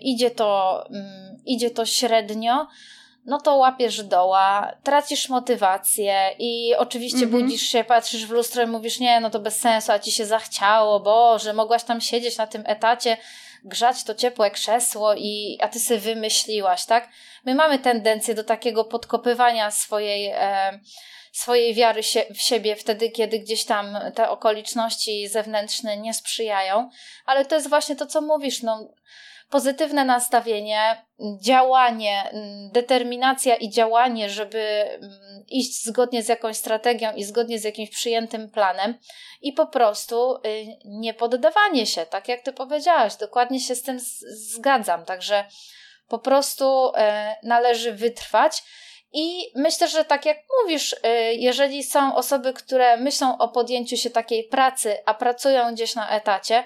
idzie 0.00 0.30
to, 0.30 0.84
mm, 0.90 1.38
idzie 1.46 1.70
to 1.70 1.86
średnio, 1.86 2.66
no 3.24 3.40
to 3.40 3.56
łapiesz 3.56 4.02
doła, 4.02 4.72
tracisz 4.82 5.28
motywację 5.28 6.30
i 6.38 6.74
oczywiście 6.78 7.18
mm 7.18 7.28
-hmm. 7.28 7.42
budzisz 7.42 7.62
się, 7.62 7.84
patrzysz 7.84 8.26
w 8.26 8.30
lustro 8.30 8.62
i 8.62 8.66
mówisz, 8.66 8.98
nie, 9.00 9.20
no 9.20 9.30
to 9.30 9.40
bez 9.40 9.60
sensu, 9.60 9.92
a 9.92 9.98
ci 9.98 10.12
się 10.12 10.26
zachciało, 10.26 11.00
Boże, 11.00 11.52
mogłaś 11.52 11.84
tam 11.84 12.00
siedzieć 12.00 12.38
na 12.38 12.46
tym 12.46 12.62
etacie, 12.66 13.16
grzać 13.64 14.04
to 14.04 14.14
ciepłe 14.14 14.50
krzesło 14.50 15.14
i 15.14 15.58
a 15.60 15.68
ty 15.68 15.80
sobie 15.80 16.00
wymyśliłaś, 16.00 16.84
tak? 16.84 17.08
My 17.44 17.54
mamy 17.54 17.78
tendencję 17.78 18.34
do 18.34 18.44
takiego 18.44 18.84
podkopywania 18.84 19.70
swojej, 19.70 20.26
e, 20.26 20.80
swojej 21.32 21.74
wiary 21.74 22.02
się, 22.02 22.24
w 22.34 22.40
siebie 22.40 22.76
wtedy, 22.76 23.10
kiedy 23.10 23.38
gdzieś 23.38 23.64
tam 23.64 23.98
te 24.14 24.30
okoliczności 24.30 25.28
zewnętrzne 25.28 25.96
nie 25.96 26.14
sprzyjają, 26.14 26.90
ale 27.26 27.44
to 27.44 27.54
jest 27.54 27.68
właśnie 27.68 27.96
to, 27.96 28.06
co 28.06 28.20
mówisz, 28.20 28.62
no 28.62 28.88
pozytywne 29.50 30.04
nastawienie, 30.04 31.06
działanie, 31.40 32.32
determinacja 32.72 33.56
i 33.56 33.70
działanie, 33.70 34.30
żeby 34.30 34.84
iść 35.48 35.84
zgodnie 35.84 36.22
z 36.22 36.28
jakąś 36.28 36.56
strategią 36.56 37.12
i 37.14 37.24
zgodnie 37.24 37.58
z 37.58 37.64
jakimś 37.64 37.90
przyjętym 37.90 38.50
planem 38.50 38.98
i 39.40 39.52
po 39.52 39.66
prostu 39.66 40.36
y, 40.36 40.66
nie 40.84 41.14
poddawanie 41.14 41.86
się, 41.86 42.06
tak 42.06 42.28
jak 42.28 42.40
ty 42.42 42.52
powiedziałaś, 42.52 43.16
dokładnie 43.16 43.60
się 43.60 43.74
z 43.74 43.82
tym 43.82 43.98
zgadzam. 44.30 45.04
Także 45.04 45.44
po 46.08 46.18
prostu 46.18 46.92
e, 46.96 47.36
należy 47.42 47.92
wytrwać. 47.92 48.62
I 49.12 49.52
myślę, 49.56 49.88
że 49.88 50.04
tak 50.04 50.26
jak 50.26 50.36
mówisz, 50.62 50.92
y, 50.92 50.98
jeżeli 51.34 51.84
są 51.84 52.14
osoby, 52.14 52.52
które 52.52 52.96
myślą 52.96 53.38
o 53.38 53.48
podjęciu 53.48 53.96
się 53.96 54.10
takiej 54.10 54.44
pracy, 54.44 54.96
a 55.06 55.14
pracują 55.14 55.74
gdzieś 55.74 55.94
na 55.94 56.10
etacie, 56.10 56.64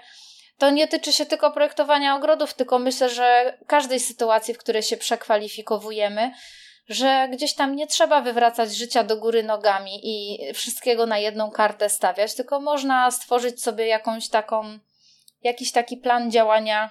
to 0.58 0.70
nie 0.70 0.88
tyczy 0.88 1.12
się 1.12 1.26
tylko 1.26 1.50
projektowania 1.50 2.16
ogrodów, 2.16 2.54
tylko 2.54 2.78
myślę, 2.78 3.08
że 3.08 3.58
każdej 3.66 4.00
sytuacji, 4.00 4.54
w 4.54 4.58
której 4.58 4.82
się 4.82 4.96
przekwalifikowujemy, 4.96 6.32
że 6.88 7.28
gdzieś 7.32 7.54
tam 7.54 7.76
nie 7.76 7.87
trzeba 7.87 8.20
wywracać 8.20 8.75
życia 8.75 9.04
do 9.04 9.16
góry 9.16 9.42
nogami 9.42 10.00
i 10.02 10.38
wszystkiego 10.54 11.06
na 11.06 11.18
jedną 11.18 11.50
kartę 11.50 11.88
stawiać, 11.88 12.34
tylko 12.34 12.61
można 12.61 13.11
stworzyć 13.11 13.62
sobie 13.62 13.87
jakąś 13.87 14.28
taką, 14.28 14.78
jakiś 15.42 15.73
taki 15.73 15.96
plan 15.96 16.30
działania 16.30 16.90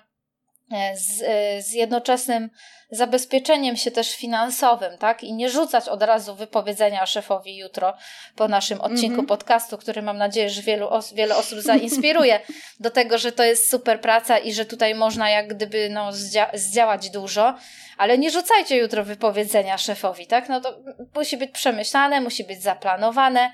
z, 0.96 1.22
e, 1.22 1.62
z 1.62 1.72
jednoczesnym 1.72 2.50
zabezpieczeniem 2.92 3.78
się 3.78 3.92
też 3.92 4.16
finansowym, 4.16 4.98
tak? 4.98 5.24
I 5.24 5.34
nie 5.34 5.50
rzucać 5.50 5.88
od 5.88 6.04
razu 6.04 6.36
wypowiedzenia 6.36 7.06
szefowi 7.06 7.58
jutro 7.58 7.94
po 8.36 8.48
naszym 8.48 8.82
odcinku 8.82 9.14
mm 9.14 9.26
-hmm. 9.26 9.30
podcastu, 9.30 9.78
który 9.78 10.02
mam 10.02 10.18
nadzieję, 10.18 10.50
że 10.50 10.62
wielu 10.62 10.90
os 10.90 11.14
wiele 11.14 11.36
osób 11.36 11.60
zainspiruje 11.60 12.40
do 12.80 12.90
tego, 12.90 13.18
że 13.18 13.32
to 13.32 13.44
jest 13.44 13.70
super 13.70 14.02
praca 14.02 14.38
i 14.38 14.54
że 14.54 14.66
tutaj 14.66 14.96
można 14.96 15.30
jak 15.30 15.48
gdyby 15.48 15.90
no, 15.90 16.14
zdzia 16.14 16.50
zdziałać 16.54 17.10
dużo, 17.10 17.56
ale 17.98 18.18
nie 18.18 18.32
rzucajcie 18.32 18.78
jutro 18.78 19.04
wypowiedzenia 19.04 19.78
szefowi, 19.78 20.28
tak? 20.28 20.50
No 20.50 20.62
to 20.62 20.80
musi 21.16 21.38
być 21.38 21.52
przemyślane, 21.52 22.22
musi 22.22 22.44
być 22.44 22.62
zaplanowane, 22.62 23.52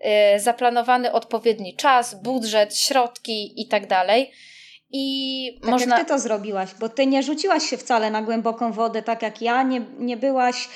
yy, 0.00 0.40
zaplanowany 0.40 1.12
odpowiedni 1.12 1.76
czas, 1.76 2.22
budżet, 2.22 2.78
środki 2.78 3.62
i 3.62 3.68
tak 3.68 3.86
dalej. 3.86 4.32
I 4.96 5.58
tak 5.62 5.70
można... 5.70 5.96
jak 5.96 6.06
ty 6.06 6.12
to 6.12 6.18
zrobiłaś, 6.18 6.74
bo 6.80 6.88
ty 6.88 7.06
nie 7.06 7.22
rzuciłaś 7.22 7.70
się 7.70 7.76
wcale 7.76 8.10
na 8.10 8.22
głęboką 8.22 8.72
wodę, 8.72 9.02
tak 9.02 9.22
jak 9.22 9.42
ja, 9.42 9.62
nie, 9.62 9.80
nie 9.98 10.16
byłaś 10.16 10.68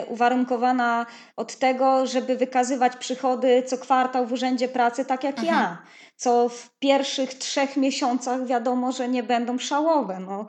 y, 0.00 0.06
uwarunkowana 0.06 1.06
od 1.36 1.56
tego, 1.56 2.06
żeby 2.06 2.36
wykazywać 2.36 2.96
przychody 2.96 3.62
co 3.66 3.78
kwartał 3.78 4.26
w 4.26 4.32
urzędzie 4.32 4.68
pracy, 4.68 5.04
tak 5.04 5.24
jak 5.24 5.38
mhm. 5.38 5.58
ja. 5.58 5.78
Co 6.16 6.48
w 6.48 6.70
pierwszych 6.78 7.34
trzech 7.34 7.76
miesiącach 7.76 8.46
wiadomo, 8.46 8.92
że 8.92 9.08
nie 9.08 9.22
będą 9.22 9.58
szałowe. 9.58 10.20
No, 10.20 10.46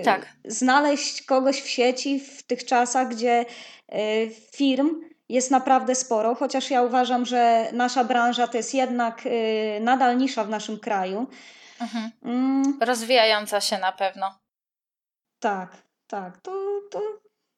y, 0.00 0.02
tak. 0.04 0.26
Znaleźć 0.44 1.22
kogoś 1.22 1.62
w 1.62 1.68
sieci 1.68 2.20
w 2.20 2.42
tych 2.42 2.64
czasach, 2.64 3.08
gdzie 3.08 3.44
y, 3.94 4.30
firm 4.56 4.90
jest 5.28 5.50
naprawdę 5.50 5.94
sporo, 5.94 6.34
chociaż 6.34 6.70
ja 6.70 6.82
uważam, 6.82 7.26
że 7.26 7.68
nasza 7.72 8.04
branża 8.04 8.46
to 8.46 8.56
jest 8.56 8.74
jednak 8.74 9.22
nadal 9.80 10.18
nisza 10.18 10.44
w 10.44 10.48
naszym 10.48 10.78
kraju. 10.78 11.26
Mhm. 11.80 12.10
Mm. 12.22 12.78
Rozwijająca 12.80 13.60
się 13.60 13.78
na 13.78 13.92
pewno. 13.92 14.38
Tak, 15.38 15.82
tak. 16.06 16.40
To, 16.40 16.52
to 16.90 17.00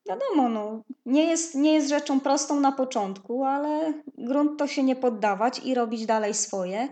wiadomo, 0.09 0.49
no, 0.49 0.83
nie, 1.07 1.25
jest, 1.25 1.55
nie 1.55 1.75
jest 1.75 1.89
rzeczą 1.89 2.21
prostą 2.21 2.61
na 2.61 2.73
początku, 2.73 3.45
ale 3.45 3.93
grunt 4.19 4.59
to 4.59 4.67
się 4.67 4.83
nie 4.83 4.97
poddawać 4.97 5.59
i 5.59 5.75
robić 5.75 6.07
dalej 6.07 6.35
swoje. 6.35 6.89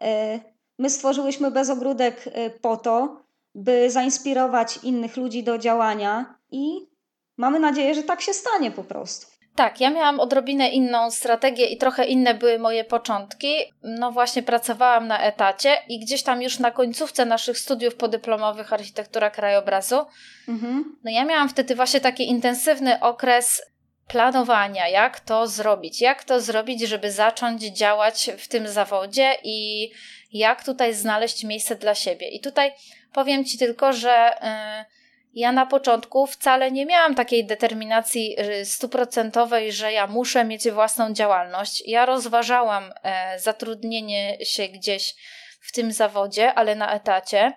E, 0.00 0.40
my 0.78 0.90
stworzyłyśmy 0.90 1.50
Bezogródek 1.50 2.24
e, 2.26 2.50
po 2.50 2.76
to, 2.76 3.24
by 3.54 3.90
zainspirować 3.90 4.76
innych 4.82 5.16
ludzi 5.16 5.42
do 5.42 5.58
działania 5.58 6.38
i 6.50 6.90
mamy 7.36 7.60
nadzieję, 7.60 7.94
że 7.94 8.02
tak 8.02 8.20
się 8.20 8.34
stanie 8.34 8.70
po 8.70 8.84
prostu. 8.84 9.33
Tak, 9.56 9.80
ja 9.80 9.90
miałam 9.90 10.20
odrobinę 10.20 10.68
inną 10.68 11.10
strategię 11.10 11.66
i 11.66 11.76
trochę 11.76 12.04
inne 12.04 12.34
były 12.34 12.58
moje 12.58 12.84
początki. 12.84 13.54
No 13.82 14.12
właśnie 14.12 14.42
pracowałam 14.42 15.06
na 15.06 15.20
etacie 15.20 15.76
i 15.88 16.00
gdzieś 16.00 16.22
tam 16.22 16.42
już 16.42 16.58
na 16.58 16.70
końcówce 16.70 17.24
naszych 17.24 17.58
studiów 17.58 17.94
podyplomowych 17.94 18.72
architektura 18.72 19.30
krajobrazu, 19.30 20.06
mhm. 20.48 20.96
no 21.04 21.10
ja 21.10 21.24
miałam 21.24 21.48
wtedy 21.48 21.74
właśnie 21.74 22.00
taki 22.00 22.28
intensywny 22.28 23.00
okres 23.00 23.62
planowania, 24.08 24.88
jak 24.88 25.20
to 25.20 25.46
zrobić, 25.46 26.00
jak 26.00 26.24
to 26.24 26.40
zrobić, 26.40 26.80
żeby 26.80 27.12
zacząć 27.12 27.62
działać 27.62 28.30
w 28.38 28.48
tym 28.48 28.68
zawodzie 28.68 29.34
i 29.44 29.90
jak 30.32 30.64
tutaj 30.64 30.94
znaleźć 30.94 31.44
miejsce 31.44 31.76
dla 31.76 31.94
siebie. 31.94 32.28
I 32.28 32.40
tutaj 32.40 32.72
powiem 33.12 33.44
Ci 33.44 33.58
tylko, 33.58 33.92
że... 33.92 34.38
Yy, 34.42 35.03
ja 35.34 35.52
na 35.52 35.66
początku 35.66 36.26
wcale 36.26 36.70
nie 36.70 36.86
miałam 36.86 37.14
takiej 37.14 37.46
determinacji 37.46 38.40
y, 38.40 38.64
stuprocentowej, 38.64 39.72
że 39.72 39.92
ja 39.92 40.06
muszę 40.06 40.44
mieć 40.44 40.70
własną 40.70 41.12
działalność. 41.12 41.82
Ja 41.86 42.06
rozważałam 42.06 42.92
e, 43.02 43.38
zatrudnienie 43.38 44.44
się 44.44 44.68
gdzieś 44.68 45.14
w 45.60 45.72
tym 45.72 45.92
zawodzie, 45.92 46.54
ale 46.54 46.74
na 46.74 46.94
etacie. 46.94 47.52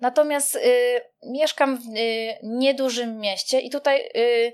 Natomiast 0.00 0.54
y, 0.54 0.60
mieszkam 1.22 1.76
w 1.76 1.96
y, 1.96 2.38
niedużym 2.42 3.18
mieście 3.18 3.60
i 3.60 3.70
tutaj 3.70 4.10
y, 4.16 4.52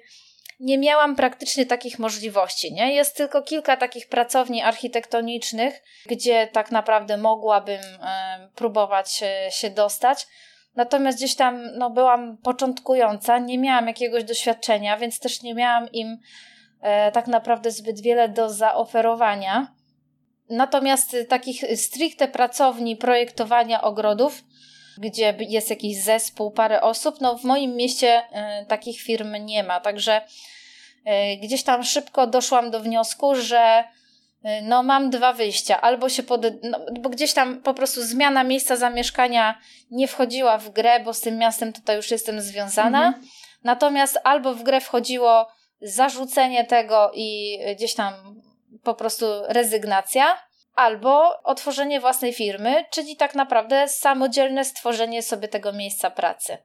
nie 0.61 0.79
miałam 0.79 1.17
praktycznie 1.17 1.67
takich 1.67 1.99
możliwości. 1.99 2.73
Nie? 2.73 2.95
Jest 2.95 3.17
tylko 3.17 3.43
kilka 3.43 3.77
takich 3.77 4.09
pracowni 4.09 4.63
architektonicznych, 4.63 5.83
gdzie 6.07 6.47
tak 6.47 6.71
naprawdę 6.71 7.17
mogłabym 7.17 7.81
e, 7.83 8.49
próbować 8.55 9.23
e, 9.23 9.51
się 9.51 9.71
dostać. 9.71 10.27
Natomiast 10.79 11.19
gdzieś 11.19 11.35
tam 11.35 11.61
no, 11.79 11.91
byłam 11.91 12.37
początkująca, 12.37 13.39
nie 13.39 13.59
miałam 13.59 13.87
jakiegoś 13.87 14.25
doświadczenia, 14.25 14.97
więc 14.97 15.21
też 15.21 15.43
nie 15.43 15.55
miałam 15.55 15.93
im 15.93 16.19
e, 16.81 17.13
tak 17.13 17.27
naprawdę 17.27 17.71
zbyt 17.71 18.01
wiele 18.01 18.29
do 18.29 18.51
zaoferowania. 18.51 19.75
Natomiast 20.51 21.17
takich 21.29 21.65
stricte 21.77 22.29
pracowni 22.29 22.97
projektowania 22.97 23.83
ogrodów, 23.83 24.45
gdzie 24.99 25.35
jest 25.39 25.71
jakiś 25.71 26.03
zespół, 26.03 26.51
parę 26.51 26.81
osób, 26.81 27.21
no 27.21 27.39
w 27.39 27.45
moim 27.45 27.77
mieście 27.77 28.23
e, 28.33 28.67
takich 28.67 29.01
firm 29.01 29.37
nie 29.45 29.63
ma. 29.63 29.81
Także 29.81 30.21
e, 31.05 31.37
gdzieś 31.37 31.63
tam 31.63 31.85
szybko 31.85 32.27
doszłam 32.27 32.71
do 32.71 32.81
wniosku, 32.81 33.35
że 33.35 33.85
no 34.63 34.83
mam 34.83 35.11
dwa 35.11 35.33
wyjścia. 35.33 35.81
Albo 35.81 36.09
się 36.09 36.23
pod... 36.23 36.43
No, 36.63 36.81
bo 37.01 37.09
gdzieś 37.09 37.33
tam 37.33 37.63
po 37.63 37.75
prostu 37.75 38.03
zmiana 38.03 38.45
miejsca 38.45 38.77
zamieszkania 38.77 39.59
nie 39.91 40.09
wchodziła 40.09 40.59
w 40.59 40.71
grę, 40.71 41.01
bo 41.01 41.15
z 41.15 41.21
tym 41.21 41.39
miastem 41.39 41.73
tutaj 41.73 41.97
już 41.97 42.11
jestem 42.11 42.41
związana. 42.41 43.07
Mhm. 43.07 43.25
Natomiast 43.65 44.19
albo 44.25 44.55
w 44.55 44.63
grę 44.63 44.81
wchodziło 44.81 45.49
zarzucenie 45.81 46.65
tego 46.65 47.11
i 47.15 47.59
gdzieś 47.77 47.95
tam 47.95 48.15
po 48.83 48.95
prostu 48.95 49.27
rezygnacja, 49.49 50.49
albo 50.75 51.43
otworzenie 51.43 52.01
własnej 52.01 52.33
firmy, 52.33 52.85
czyli 52.91 53.17
tak 53.17 53.35
naprawdę 53.35 53.89
samodzielne 53.89 54.65
stworzenie 54.65 55.23
sobie 55.23 55.49
tego 55.49 55.73
miejsca 55.73 56.11
pracy. 56.11 56.59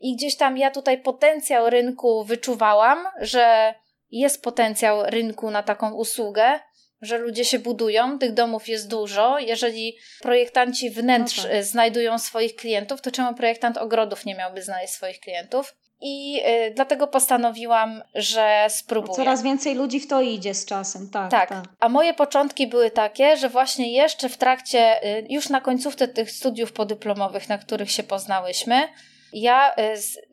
I 0.00 0.16
gdzieś 0.16 0.36
tam 0.36 0.58
ja 0.58 0.70
tutaj 0.70 1.02
potencjał 1.02 1.70
rynku 1.70 2.24
wyczuwałam, 2.24 2.98
że 3.20 3.74
jest 4.10 4.42
potencjał 4.42 5.02
rynku 5.02 5.50
na 5.50 5.62
taką 5.62 5.92
usługę, 5.92 6.60
że 7.02 7.18
ludzie 7.18 7.44
się 7.44 7.58
budują, 7.58 8.18
tych 8.18 8.32
domów 8.32 8.68
jest 8.68 8.88
dużo. 8.88 9.38
Jeżeli 9.38 9.96
projektanci 10.20 10.90
wnętrz 10.90 11.36
no 11.36 11.42
tak. 11.42 11.64
znajdują 11.64 12.18
swoich 12.18 12.56
klientów, 12.56 13.00
to 13.00 13.10
czemu 13.10 13.34
projektant 13.34 13.78
ogrodów 13.78 14.24
nie 14.24 14.34
miałby 14.34 14.62
znaleźć 14.62 14.92
swoich 14.92 15.20
klientów? 15.20 15.74
I 16.04 16.42
y, 16.46 16.72
dlatego 16.74 17.06
postanowiłam, 17.06 18.02
że 18.14 18.66
spróbuję. 18.68 19.16
Coraz 19.16 19.42
więcej 19.42 19.74
ludzi 19.74 20.00
w 20.00 20.08
to 20.08 20.20
idzie 20.20 20.54
z 20.54 20.66
czasem, 20.66 21.10
tak, 21.10 21.30
tak. 21.30 21.48
Tak. 21.48 21.64
A 21.80 21.88
moje 21.88 22.14
początki 22.14 22.66
były 22.66 22.90
takie, 22.90 23.36
że 23.36 23.48
właśnie 23.48 23.92
jeszcze 23.92 24.28
w 24.28 24.36
trakcie, 24.36 25.04
y, 25.18 25.26
już 25.28 25.48
na 25.48 25.60
końcówce 25.60 26.08
tych 26.08 26.30
studiów 26.30 26.72
podyplomowych, 26.72 27.48
na 27.48 27.58
których 27.58 27.90
się 27.90 28.02
poznałyśmy, 28.02 28.88
ja 29.32 29.74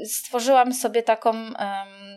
y, 0.02 0.06
stworzyłam 0.06 0.74
sobie 0.74 1.04
taką, 1.04 1.34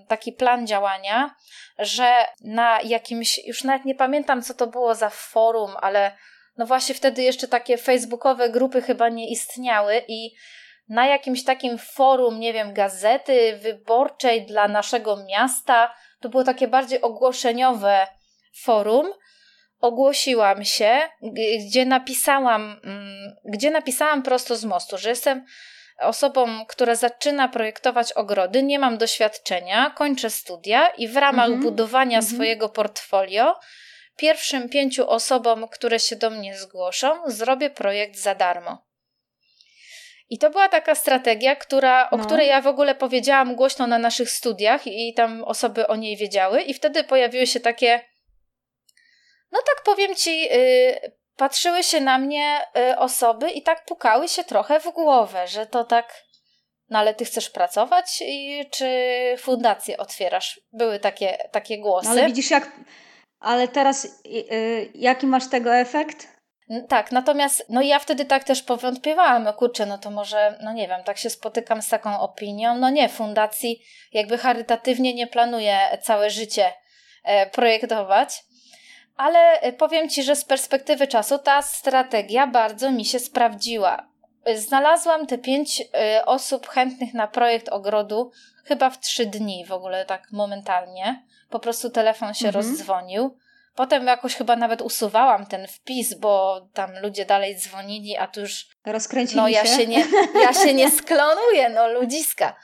taki 0.08 0.32
plan 0.32 0.66
działania, 0.66 1.34
że 1.78 2.26
na 2.44 2.80
jakimś, 2.80 3.38
już 3.46 3.64
nawet 3.64 3.84
nie 3.84 3.94
pamiętam, 3.94 4.42
co 4.42 4.54
to 4.54 4.66
było 4.66 4.94
za 4.94 5.10
forum, 5.10 5.70
ale 5.80 6.16
no 6.56 6.66
właśnie 6.66 6.94
wtedy 6.94 7.22
jeszcze 7.22 7.48
takie 7.48 7.78
facebookowe 7.78 8.50
grupy 8.50 8.82
chyba 8.82 9.08
nie 9.08 9.30
istniały 9.30 10.02
i 10.08 10.34
na 10.88 11.06
jakimś 11.06 11.44
takim 11.44 11.78
forum, 11.78 12.40
nie 12.40 12.52
wiem, 12.52 12.74
gazety 12.74 13.58
wyborczej 13.62 14.46
dla 14.46 14.68
naszego 14.68 15.16
miasta, 15.16 15.94
to 16.20 16.28
było 16.28 16.44
takie 16.44 16.68
bardziej 16.68 17.00
ogłoszeniowe 17.00 18.06
forum, 18.62 19.12
ogłosiłam 19.80 20.64
się, 20.64 21.00
gdzie 21.66 21.86
napisałam, 21.86 22.80
mm, 22.84 23.36
gdzie 23.44 23.70
napisałam 23.70 24.22
prosto 24.22 24.56
z 24.56 24.64
mostu, 24.64 24.98
że 24.98 25.08
jestem 25.08 25.44
osobą, 25.98 26.66
która 26.66 26.94
zaczyna 26.94 27.48
projektować 27.48 28.12
ogrody, 28.12 28.62
nie 28.62 28.78
mam 28.78 28.98
doświadczenia, 28.98 29.90
kończę 29.90 30.30
studia 30.30 30.88
i 30.88 31.08
w 31.08 31.16
ramach 31.16 31.46
mhm. 31.46 31.62
budowania 31.62 32.18
mhm. 32.18 32.34
swojego 32.34 32.68
portfolio 32.68 33.60
pierwszym 34.16 34.68
pięciu 34.68 35.08
osobom, 35.10 35.68
które 35.68 36.00
się 36.00 36.16
do 36.16 36.30
mnie 36.30 36.58
zgłoszą, 36.58 37.30
zrobię 37.30 37.70
projekt 37.70 38.16
za 38.16 38.34
darmo. 38.34 38.92
I 40.30 40.38
to 40.38 40.50
była 40.50 40.68
taka 40.68 40.94
strategia, 40.94 41.56
która, 41.56 42.10
o 42.10 42.16
no. 42.16 42.24
której 42.24 42.48
ja 42.48 42.60
w 42.60 42.66
ogóle 42.66 42.94
powiedziałam 42.94 43.54
głośno 43.56 43.86
na 43.86 43.98
naszych 43.98 44.30
studiach 44.30 44.86
i 44.86 45.14
tam 45.14 45.44
osoby 45.44 45.86
o 45.86 45.96
niej 45.96 46.16
wiedziały, 46.16 46.62
i 46.62 46.74
wtedy 46.74 47.04
pojawiły 47.04 47.46
się 47.46 47.60
takie. 47.60 48.00
No 49.50 49.58
tak 49.66 49.84
powiem 49.84 50.14
ci, 50.14 50.40
yy, 50.40 51.12
patrzyły 51.36 51.82
się 51.82 52.00
na 52.00 52.18
mnie 52.18 52.60
yy, 52.74 52.98
osoby 52.98 53.50
i 53.50 53.62
tak 53.62 53.84
pukały 53.84 54.28
się 54.28 54.44
trochę 54.44 54.80
w 54.80 54.92
głowę, 54.92 55.48
że 55.48 55.66
to 55.66 55.84
tak. 55.84 56.22
No 56.90 56.98
ale 56.98 57.14
ty 57.14 57.24
chcesz 57.24 57.50
pracować, 57.50 58.22
i, 58.26 58.64
czy 58.70 58.86
fundację 59.38 59.96
otwierasz? 59.96 60.60
Były 60.72 60.98
takie, 60.98 61.48
takie 61.52 61.78
głosy. 61.78 62.06
No 62.06 62.12
ale 62.12 62.26
widzisz, 62.26 62.50
jak. 62.50 62.70
Ale 63.40 63.68
teraz 63.68 64.22
yy, 64.24 64.90
jaki 64.94 65.26
masz 65.26 65.50
tego 65.50 65.76
efekt? 65.76 66.32
Tak, 66.88 67.12
natomiast 67.12 67.66
no 67.68 67.82
ja 67.82 67.98
wtedy 67.98 68.24
tak 68.24 68.44
też 68.44 68.62
powątpiewałam, 68.62 69.42
no 69.42 69.52
kurczę, 69.52 69.86
no 69.86 69.98
to 69.98 70.10
może, 70.10 70.58
no 70.62 70.72
nie 70.72 70.88
wiem, 70.88 71.04
tak 71.04 71.18
się 71.18 71.30
spotykam 71.30 71.82
z 71.82 71.88
taką 71.88 72.20
opinią, 72.20 72.74
no 72.74 72.90
nie, 72.90 73.08
fundacji 73.08 73.82
jakby 74.12 74.38
charytatywnie 74.38 75.14
nie 75.14 75.26
planuję 75.26 75.78
całe 76.02 76.30
życie 76.30 76.72
e, 77.24 77.46
projektować, 77.46 78.44
ale 79.16 79.60
e, 79.60 79.72
powiem 79.72 80.08
Ci, 80.08 80.22
że 80.22 80.36
z 80.36 80.44
perspektywy 80.44 81.06
czasu 81.06 81.38
ta 81.38 81.62
strategia 81.62 82.46
bardzo 82.46 82.90
mi 82.90 83.04
się 83.04 83.18
sprawdziła. 83.18 84.06
Znalazłam 84.56 85.26
te 85.26 85.38
pięć 85.38 85.82
e, 85.94 86.24
osób 86.26 86.68
chętnych 86.68 87.14
na 87.14 87.28
projekt 87.28 87.68
ogrodu 87.68 88.30
chyba 88.64 88.90
w 88.90 89.00
trzy 89.00 89.26
dni 89.26 89.64
w 89.66 89.72
ogóle 89.72 90.04
tak 90.06 90.32
momentalnie. 90.32 91.24
Po 91.50 91.60
prostu 91.60 91.90
telefon 91.90 92.34
się 92.34 92.46
mhm. 92.46 92.64
rozdzwonił. 92.64 93.36
Potem 93.74 94.06
jakoś 94.06 94.34
chyba 94.34 94.56
nawet 94.56 94.82
usuwałam 94.82 95.46
ten 95.46 95.66
wpis, 95.66 96.14
bo 96.14 96.60
tam 96.74 96.90
ludzie 97.02 97.24
dalej 97.24 97.56
dzwonili, 97.56 98.16
a 98.16 98.26
tu 98.26 98.40
już. 98.40 98.66
Rozkręcili 98.86 99.40
no, 99.40 99.48
ja 99.48 99.66
się. 99.66 99.86
nie, 99.86 100.04
ja 100.42 100.52
się 100.52 100.74
nie 100.74 100.90
sklonuję, 101.00 101.68
no 101.68 101.88
ludziska. 101.88 102.56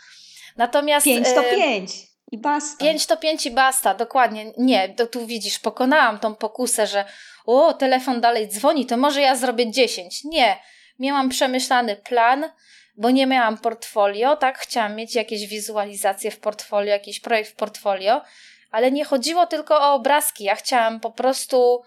Natomiast. 0.56 1.04
5 1.04 1.28
to 1.34 1.42
5 1.42 2.08
i 2.32 2.38
basta. 2.38 2.84
5 2.84 3.06
to 3.06 3.16
5 3.16 3.46
i 3.46 3.50
basta, 3.50 3.94
dokładnie. 3.94 4.52
Nie, 4.58 4.88
to 4.88 5.06
tu 5.06 5.26
widzisz, 5.26 5.58
pokonałam 5.58 6.18
tą 6.18 6.34
pokusę, 6.34 6.86
że 6.86 7.04
o, 7.46 7.72
telefon 7.72 8.20
dalej 8.20 8.48
dzwoni, 8.48 8.86
to 8.86 8.96
może 8.96 9.20
ja 9.20 9.36
zrobię 9.36 9.70
10. 9.70 10.24
Nie, 10.24 10.56
miałam 10.98 11.28
przemyślany 11.28 11.96
plan, 11.96 12.44
bo 12.96 13.10
nie 13.10 13.26
miałam 13.26 13.58
portfolio, 13.58 14.36
tak? 14.36 14.58
Chciałam 14.58 14.96
mieć 14.96 15.14
jakieś 15.14 15.46
wizualizacje 15.46 16.30
w 16.30 16.38
portfolio, 16.38 16.90
jakiś 16.90 17.20
projekt 17.20 17.50
w 17.50 17.54
portfolio 17.56 18.20
ale 18.70 18.90
nie 18.90 19.04
chodziło 19.04 19.46
tylko 19.46 19.80
o 19.80 19.94
obrazki. 19.94 20.44
Ja 20.44 20.54
chciałam 20.54 21.00
po 21.00 21.10
prostu 21.10 21.82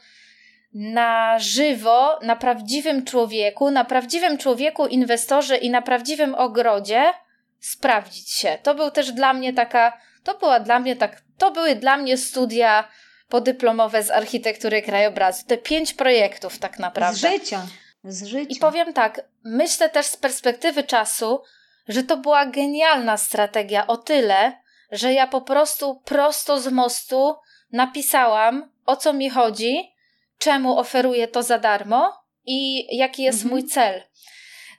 na 0.73 1.39
żywo, 1.39 2.19
na 2.21 2.35
prawdziwym 2.35 3.05
człowieku, 3.05 3.71
na 3.71 3.85
prawdziwym 3.85 4.37
człowieku, 4.37 4.87
inwestorze 4.87 5.57
i 5.57 5.69
na 5.69 5.81
prawdziwym 5.81 6.35
ogrodzie 6.35 7.13
sprawdzić 7.59 8.31
się. 8.31 8.57
To 8.63 8.75
był 8.75 8.91
też 8.91 9.11
dla 9.11 9.33
mnie 9.33 9.53
taka, 9.53 9.97
to 10.23 10.37
była 10.37 10.59
dla 10.59 10.79
mnie 10.79 10.95
tak, 10.95 11.21
to 11.37 11.51
były 11.51 11.75
dla 11.75 11.97
mnie 11.97 12.17
studia 12.17 12.87
podyplomowe 13.29 14.03
z 14.03 14.11
architektury 14.11 14.81
krajobrazu. 14.81 15.45
Te 15.47 15.57
pięć 15.57 15.93
projektów 15.93 16.59
tak 16.59 16.79
naprawdę. 16.79 17.17
Z 17.17 17.21
życia. 17.21 17.67
Z 18.03 18.25
życia. 18.25 18.55
I 18.55 18.59
powiem 18.59 18.93
tak, 18.93 19.21
myślę 19.43 19.89
też 19.89 20.05
z 20.05 20.17
perspektywy 20.17 20.83
czasu, 20.83 21.41
że 21.87 22.03
to 22.03 22.17
była 22.17 22.45
genialna 22.45 23.17
strategia 23.17 23.87
o 23.87 23.97
tyle, 23.97 24.61
że 24.91 25.13
ja 25.13 25.27
po 25.27 25.41
prostu 25.41 26.01
prosto 26.05 26.59
z 26.59 26.67
mostu 26.67 27.35
napisałam, 27.71 28.71
o 28.85 28.95
co 28.95 29.13
mi 29.13 29.29
chodzi, 29.29 29.95
czemu 30.37 30.79
oferuję 30.79 31.27
to 31.27 31.43
za 31.43 31.59
darmo 31.59 32.13
i 32.45 32.87
jaki 32.97 33.23
jest 33.23 33.43
mhm. 33.43 33.51
mój 33.51 33.69
cel. 33.69 34.03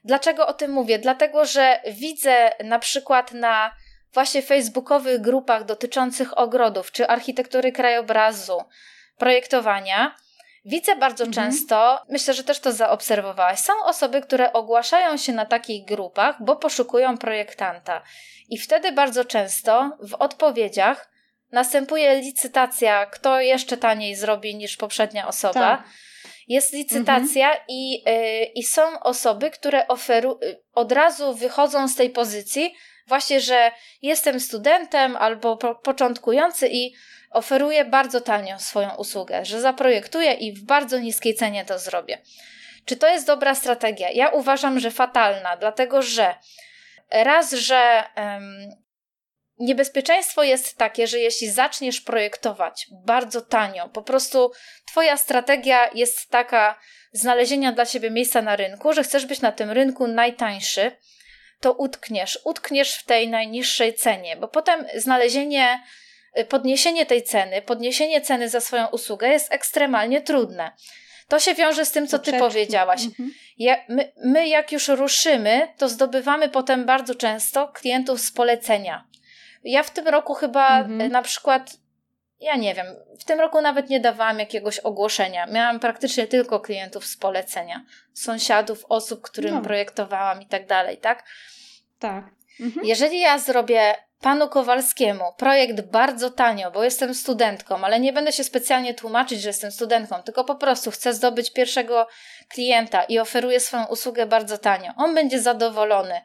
Dlaczego 0.04 0.46
o 0.46 0.52
tym 0.52 0.70
mówię? 0.70 0.98
Dlatego, 0.98 1.44
że 1.44 1.80
widzę 1.92 2.52
na 2.64 2.78
przykład 2.78 3.32
na 3.32 3.72
właśnie 4.14 4.42
facebookowych 4.42 5.20
grupach 5.20 5.64
dotyczących 5.64 6.38
ogrodów 6.38 6.92
czy 6.92 7.08
architektury 7.08 7.72
krajobrazu, 7.72 8.64
projektowania, 9.18 10.14
widzę 10.64 10.96
bardzo 10.96 11.24
mhm. 11.24 11.50
często, 11.50 12.02
myślę, 12.08 12.34
że 12.34 12.44
też 12.44 12.60
to 12.60 12.72
zaobserwowałaś, 12.72 13.58
są 13.58 13.72
osoby, 13.84 14.20
które 14.20 14.52
ogłaszają 14.52 15.16
się 15.16 15.32
na 15.32 15.46
takich 15.46 15.84
grupach, 15.84 16.36
bo 16.44 16.56
poszukują 16.56 17.18
projektanta. 17.18 18.02
I 18.48 18.58
wtedy 18.58 18.92
bardzo 18.92 19.24
często 19.24 19.96
w 20.00 20.14
odpowiedziach 20.14 21.10
następuje 21.52 22.20
licytacja, 22.20 23.06
kto 23.06 23.40
jeszcze 23.40 23.76
taniej 23.76 24.16
zrobi 24.16 24.54
niż 24.54 24.76
poprzednia 24.76 25.28
osoba. 25.28 25.52
Tak. 25.52 25.82
Jest 26.48 26.72
licytacja 26.72 27.46
mhm. 27.50 27.64
i, 27.68 28.02
y, 28.08 28.44
i 28.54 28.62
są 28.62 29.00
osoby, 29.00 29.50
które 29.50 29.86
oferu- 29.86 30.38
od 30.74 30.92
razu 30.92 31.34
wychodzą 31.34 31.88
z 31.88 31.96
tej 31.96 32.10
pozycji, 32.10 32.74
właśnie, 33.06 33.40
że 33.40 33.70
jestem 34.02 34.40
studentem 34.40 35.16
albo 35.16 35.56
po- 35.56 35.74
początkujący 35.74 36.68
i 36.68 36.94
oferuję 37.30 37.84
bardzo 37.84 38.20
tanio 38.20 38.58
swoją 38.58 38.94
usługę, 38.94 39.44
że 39.44 39.60
zaprojektuję 39.60 40.32
i 40.32 40.52
w 40.52 40.64
bardzo 40.64 40.98
niskiej 40.98 41.34
cenie 41.34 41.64
to 41.64 41.78
zrobię. 41.78 42.18
Czy 42.84 42.96
to 42.96 43.08
jest 43.08 43.26
dobra 43.26 43.54
strategia? 43.54 44.10
Ja 44.10 44.28
uważam, 44.28 44.80
że 44.80 44.90
fatalna, 44.90 45.56
dlatego 45.56 46.02
że 46.02 46.34
Raz, 47.12 47.52
że 47.52 48.04
um, 48.16 48.70
niebezpieczeństwo 49.58 50.42
jest 50.42 50.78
takie, 50.78 51.06
że 51.06 51.18
jeśli 51.18 51.50
zaczniesz 51.50 52.00
projektować 52.00 52.86
bardzo 53.04 53.40
tanio, 53.40 53.88
po 53.88 54.02
prostu 54.02 54.52
Twoja 54.86 55.16
strategia 55.16 55.90
jest 55.94 56.30
taka 56.30 56.78
znalezienia 57.12 57.72
dla 57.72 57.84
siebie 57.84 58.10
miejsca 58.10 58.42
na 58.42 58.56
rynku, 58.56 58.92
że 58.92 59.02
chcesz 59.02 59.26
być 59.26 59.40
na 59.40 59.52
tym 59.52 59.70
rynku 59.70 60.06
najtańszy, 60.06 60.96
to 61.62 61.72
utkniesz, 61.72 62.38
utkniesz 62.44 62.94
w 62.94 63.04
tej 63.04 63.28
najniższej 63.28 63.94
cenie, 63.94 64.36
bo 64.36 64.48
potem 64.48 64.86
znalezienie, 64.94 65.82
podniesienie 66.48 67.06
tej 67.06 67.22
ceny, 67.22 67.62
podniesienie 67.62 68.20
ceny 68.20 68.48
za 68.48 68.60
swoją 68.60 68.86
usługę 68.86 69.28
jest 69.28 69.52
ekstremalnie 69.52 70.20
trudne. 70.20 70.72
To 71.28 71.40
się 71.40 71.54
wiąże 71.54 71.84
z 71.84 71.92
tym, 71.92 72.06
co 72.06 72.18
ty 72.18 72.32
powiedziałaś. 72.32 73.04
Mhm. 73.04 73.34
Ja, 73.58 73.76
my, 73.88 74.12
my, 74.24 74.48
jak 74.48 74.72
już 74.72 74.88
ruszymy, 74.88 75.68
to 75.78 75.88
zdobywamy 75.88 76.48
potem 76.48 76.84
bardzo 76.84 77.14
często 77.14 77.68
klientów 77.68 78.20
z 78.20 78.32
polecenia. 78.32 79.04
Ja 79.64 79.82
w 79.82 79.90
tym 79.90 80.08
roku 80.08 80.34
chyba 80.34 80.80
mhm. 80.80 81.12
na 81.12 81.22
przykład, 81.22 81.76
ja 82.42 82.56
nie 82.56 82.74
wiem, 82.74 82.86
w 83.20 83.24
tym 83.24 83.40
roku 83.40 83.60
nawet 83.60 83.90
nie 83.90 84.00
dawałam 84.00 84.38
jakiegoś 84.38 84.78
ogłoszenia. 84.78 85.46
Miałam 85.46 85.80
praktycznie 85.80 86.26
tylko 86.26 86.60
klientów 86.60 87.06
z 87.06 87.16
polecenia. 87.16 87.84
Sąsiadów, 88.14 88.84
osób, 88.88 89.22
którym 89.22 89.54
no. 89.54 89.62
projektowałam 89.62 90.42
i 90.42 90.46
tak 90.46 90.66
dalej, 90.66 90.98
tak? 90.98 91.24
Tak. 91.98 92.24
Mhm. 92.60 92.86
Jeżeli 92.86 93.20
ja 93.20 93.38
zrobię 93.38 93.94
panu 94.20 94.48
Kowalskiemu 94.48 95.24
projekt 95.36 95.80
bardzo 95.80 96.30
tanio, 96.30 96.70
bo 96.70 96.84
jestem 96.84 97.14
studentką, 97.14 97.84
ale 97.84 98.00
nie 98.00 98.12
będę 98.12 98.32
się 98.32 98.44
specjalnie 98.44 98.94
tłumaczyć, 98.94 99.40
że 99.40 99.48
jestem 99.48 99.72
studentką, 99.72 100.22
tylko 100.22 100.44
po 100.44 100.54
prostu 100.54 100.90
chcę 100.90 101.14
zdobyć 101.14 101.52
pierwszego 101.52 102.06
klienta 102.48 103.02
i 103.02 103.18
oferuję 103.18 103.60
swoją 103.60 103.84
usługę 103.86 104.26
bardzo 104.26 104.58
tanio. 104.58 104.92
On 104.96 105.14
będzie 105.14 105.40
zadowolony 105.40 106.20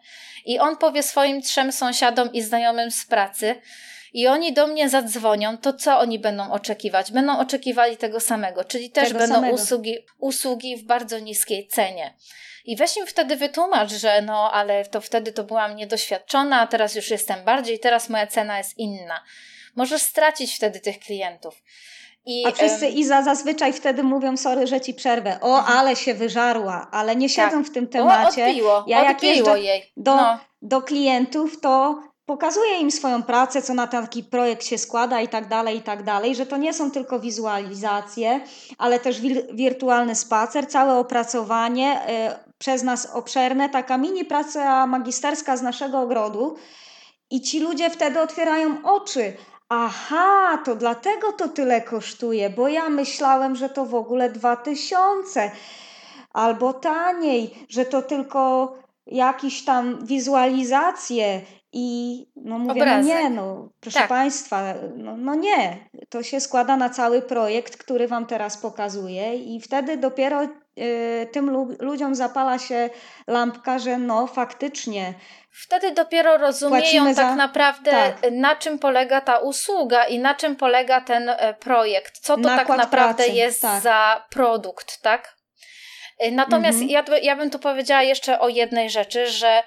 i 0.45 0.59
on 0.59 0.77
powie 0.77 1.03
swoim 1.03 1.41
trzem 1.41 1.71
sąsiadom 1.71 2.33
i 2.33 2.41
znajomym 2.41 2.91
z 2.91 3.05
pracy, 3.05 3.61
i 4.17 4.27
oni 4.27 4.53
do 4.53 4.67
mnie 4.67 4.89
zadzwonią, 4.89 5.57
to 5.57 5.73
co 5.73 5.99
oni 5.99 6.19
będą 6.19 6.51
oczekiwać? 6.51 7.11
Będą 7.11 7.39
oczekiwali 7.39 7.97
tego 7.97 8.19
samego, 8.19 8.63
czyli 8.63 8.89
też 8.89 9.07
tego 9.07 9.19
będą 9.19 9.49
usługi, 9.49 9.97
usługi 10.19 10.77
w 10.77 10.83
bardzo 10.83 11.19
niskiej 11.19 11.67
cenie. 11.67 12.13
I 12.65 12.75
weź 12.75 12.97
im 12.97 13.07
wtedy 13.07 13.35
wytłumacz, 13.35 13.91
że 13.91 14.21
no, 14.21 14.51
ale 14.51 14.85
to 14.85 15.01
wtedy 15.01 15.31
to 15.31 15.43
byłam 15.43 15.75
niedoświadczona, 15.75 16.61
a 16.61 16.67
teraz 16.67 16.95
już 16.95 17.09
jestem 17.09 17.45
bardziej, 17.45 17.79
teraz 17.79 18.09
moja 18.09 18.27
cena 18.27 18.57
jest 18.57 18.77
inna. 18.77 19.23
Możesz 19.75 20.01
stracić 20.01 20.55
wtedy 20.55 20.79
tych 20.79 20.99
klientów. 20.99 21.63
I, 22.25 22.45
a 22.47 22.51
wszyscy 22.51 22.87
Iza 22.87 23.23
zazwyczaj 23.23 23.73
wtedy 23.73 24.03
mówią, 24.03 24.37
sorry, 24.37 24.67
że 24.67 24.81
ci 24.81 24.93
przerwę. 24.93 25.39
O, 25.41 25.57
mhm. 25.57 25.77
ale 25.77 25.95
się 25.95 26.13
wyżarła, 26.13 26.87
ale 26.91 27.15
nie 27.15 27.29
siedzą 27.29 27.57
tak. 27.57 27.71
w 27.71 27.73
tym 27.73 27.87
temacie. 27.87 28.45
O, 28.45 28.49
odbiło, 28.49 28.85
ja 28.87 29.03
jak 29.03 29.17
odbiło 29.17 29.55
jej. 29.55 29.91
Do, 29.97 30.15
no. 30.15 30.39
do 30.61 30.81
klientów, 30.81 31.61
to 31.61 32.01
pokazuje 32.27 32.79
im 32.79 32.91
swoją 32.91 33.23
pracę, 33.23 33.61
co 33.61 33.73
na 33.73 33.87
taki 33.87 34.23
projekt 34.23 34.65
się 34.65 34.77
składa 34.77 35.21
i 35.21 35.27
tak 35.27 35.47
dalej, 35.47 35.77
i 35.77 35.81
tak 35.81 36.03
dalej, 36.03 36.35
że 36.35 36.45
to 36.45 36.57
nie 36.57 36.73
są 36.73 36.91
tylko 36.91 37.19
wizualizacje, 37.19 38.41
ale 38.77 38.99
też 38.99 39.21
wir 39.21 39.55
wirtualny 39.55 40.15
spacer, 40.15 40.67
całe 40.67 40.93
opracowanie, 40.93 42.01
y, 42.01 42.57
przez 42.57 42.83
nas 42.83 43.05
obszerne, 43.13 43.69
taka 43.69 43.97
mini 43.97 44.25
praca 44.25 44.87
magisterska 44.87 45.57
z 45.57 45.61
naszego 45.61 46.01
ogrodu 46.01 46.55
i 47.29 47.41
ci 47.41 47.59
ludzie 47.59 47.89
wtedy 47.89 48.21
otwierają 48.21 48.77
oczy. 48.83 49.33
Aha, 49.69 50.61
to 50.65 50.75
dlatego 50.75 51.31
to 51.31 51.47
tyle 51.47 51.81
kosztuje, 51.81 52.49
bo 52.49 52.67
ja 52.67 52.89
myślałem, 52.89 53.55
że 53.55 53.69
to 53.69 53.85
w 53.85 53.95
ogóle 53.95 54.29
dwa 54.29 54.55
tysiące 54.55 55.51
albo 56.33 56.73
taniej, 56.73 57.65
że 57.69 57.85
to 57.85 58.01
tylko 58.01 58.73
jakieś 59.05 59.65
tam 59.65 60.05
wizualizacje 60.05 61.41
i 61.79 62.25
no 62.35 62.59
mówię, 62.59 62.85
no 62.85 63.01
nie, 63.01 63.29
no 63.29 63.69
proszę 63.79 63.99
tak. 63.99 64.09
Państwa, 64.09 64.73
no, 64.95 65.17
no 65.17 65.35
nie. 65.35 65.77
To 66.09 66.23
się 66.23 66.39
składa 66.39 66.77
na 66.77 66.89
cały 66.89 67.21
projekt, 67.21 67.77
który 67.77 68.07
Wam 68.07 68.25
teraz 68.25 68.57
pokazuję 68.57 69.35
i 69.35 69.61
wtedy 69.61 69.97
dopiero 69.97 70.43
y, 70.43 71.27
tym 71.31 71.49
lu 71.49 71.75
ludziom 71.79 72.15
zapala 72.15 72.59
się 72.59 72.89
lampka, 73.27 73.79
że 73.79 73.97
no 73.97 74.27
faktycznie 74.27 75.13
Wtedy 75.51 75.91
dopiero 75.91 76.37
rozumieją 76.37 77.05
tak 77.05 77.15
za... 77.15 77.35
naprawdę, 77.35 77.91
tak. 77.91 78.31
na 78.31 78.55
czym 78.55 78.79
polega 78.79 79.21
ta 79.21 79.37
usługa 79.37 80.03
i 80.05 80.19
na 80.19 80.35
czym 80.35 80.55
polega 80.55 81.01
ten 81.01 81.29
e, 81.29 81.53
projekt. 81.53 82.19
Co 82.19 82.37
to 82.37 82.43
tak 82.43 82.57
Nakład 82.57 82.77
tak 82.77 82.85
naprawdę 82.85 83.23
pracy, 83.23 83.31
jest 83.31 83.61
tak. 83.61 83.81
za 83.81 84.25
produkt, 84.29 85.01
tak? 85.01 85.35
E, 86.19 86.31
natomiast 86.31 86.81
mhm. 86.81 86.89
ja, 86.89 87.17
ja 87.17 87.35
bym 87.35 87.49
tu 87.49 87.59
powiedziała 87.59 88.03
jeszcze 88.03 88.39
o 88.39 88.49
jednej 88.49 88.89
rzeczy, 88.89 89.27
że 89.27 89.63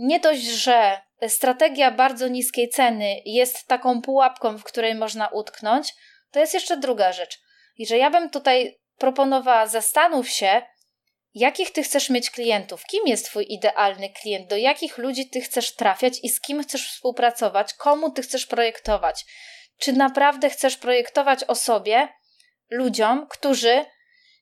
nie 0.00 0.20
dość, 0.20 0.42
że 0.42 1.00
strategia 1.28 1.90
bardzo 1.90 2.28
niskiej 2.28 2.68
ceny 2.68 3.16
jest 3.24 3.66
taką 3.66 4.02
pułapką, 4.02 4.58
w 4.58 4.64
której 4.64 4.94
można 4.94 5.28
utknąć, 5.28 5.94
to 6.30 6.40
jest 6.40 6.54
jeszcze 6.54 6.76
druga 6.76 7.12
rzecz. 7.12 7.40
I 7.76 7.86
że 7.86 7.98
ja 7.98 8.10
bym 8.10 8.30
tutaj 8.30 8.80
proponowała, 8.98 9.66
zastanów 9.66 10.28
się, 10.28 10.62
jakich 11.34 11.72
ty 11.72 11.82
chcesz 11.82 12.10
mieć 12.10 12.30
klientów, 12.30 12.84
kim 12.84 13.06
jest 13.06 13.24
twój 13.24 13.46
idealny 13.48 14.10
klient, 14.10 14.48
do 14.48 14.56
jakich 14.56 14.98
ludzi 14.98 15.30
ty 15.30 15.40
chcesz 15.40 15.74
trafiać 15.74 16.14
i 16.22 16.28
z 16.28 16.40
kim 16.40 16.62
chcesz 16.62 16.90
współpracować, 16.90 17.74
komu 17.74 18.10
ty 18.10 18.22
chcesz 18.22 18.46
projektować. 18.46 19.24
Czy 19.78 19.92
naprawdę 19.92 20.50
chcesz 20.50 20.76
projektować 20.76 21.44
o 21.44 21.54
sobie 21.54 22.08
ludziom, 22.70 23.26
którzy 23.30 23.84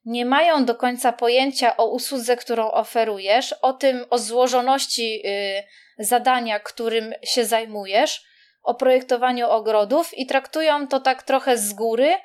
nie 0.05 0.25
mają 0.25 0.65
do 0.65 0.75
końca 0.75 1.13
pojęcia 1.13 1.77
o 1.77 1.87
usłudze, 1.87 2.37
którą 2.37 2.71
oferujesz, 2.71 3.53
o 3.53 3.73
tym, 3.73 4.05
o 4.11 4.19
złożoności 4.19 5.23
y, 5.27 5.63
zadania, 5.99 6.61
którym 6.61 7.15
się 7.23 7.45
zajmujesz, 7.45 8.25
o 8.63 8.75
projektowaniu 8.75 9.51
ogrodów 9.51 10.19
i 10.19 10.27
traktują 10.27 10.89
to 10.89 11.01
tak 11.01 11.23
trochę 11.23 11.59
z 11.59 11.73
góry 11.73 12.17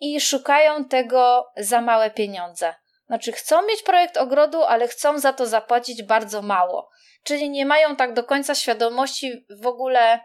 i 0.00 0.20
szukają 0.20 0.84
tego 0.84 1.46
za 1.56 1.80
małe 1.80 2.10
pieniądze. 2.10 2.74
Znaczy, 3.06 3.32
chcą 3.32 3.66
mieć 3.66 3.82
projekt 3.82 4.16
ogrodu, 4.16 4.62
ale 4.62 4.88
chcą 4.88 5.18
za 5.18 5.32
to 5.32 5.46
zapłacić 5.46 6.02
bardzo 6.02 6.42
mało. 6.42 6.90
Czyli 7.24 7.50
nie 7.50 7.66
mają 7.66 7.96
tak 7.96 8.14
do 8.14 8.24
końca 8.24 8.54
świadomości 8.54 9.46
w 9.60 9.66
ogóle 9.66 10.20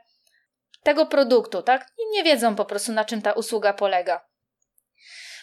tego 0.84 1.06
produktu, 1.06 1.62
tak? 1.62 1.88
I 1.98 2.16
nie 2.16 2.24
wiedzą 2.24 2.56
po 2.56 2.66
prostu, 2.66 2.92
na 2.92 3.06
czym 3.06 3.22
ta 3.22 3.32
usługa 3.32 3.74
polega. 3.74 4.26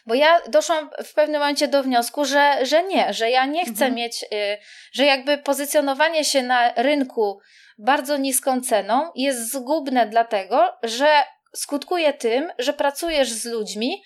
Bo 0.07 0.15
ja 0.15 0.41
doszłam 0.49 0.91
w 1.05 1.15
pewnym 1.15 1.41
momencie 1.41 1.69
do 1.69 1.83
wniosku, 1.83 2.25
że, 2.25 2.67
że 2.67 2.83
nie, 2.83 3.15
że 3.15 3.31
ja 3.31 3.47
nie 3.47 3.65
chcę 3.65 3.71
mhm. 3.71 3.95
mieć, 3.95 4.23
y, 4.23 4.59
że 4.93 5.05
jakby 5.05 5.39
pozycjonowanie 5.39 6.25
się 6.25 6.43
na 6.43 6.73
rynku 6.77 7.41
bardzo 7.79 8.17
niską 8.17 8.61
ceną 8.61 9.11
jest 9.15 9.53
zgubne, 9.53 10.07
dlatego 10.07 10.73
że 10.83 11.23
skutkuje 11.55 12.13
tym, 12.13 12.53
że 12.59 12.73
pracujesz 12.73 13.33
z 13.33 13.45
ludźmi, 13.45 14.03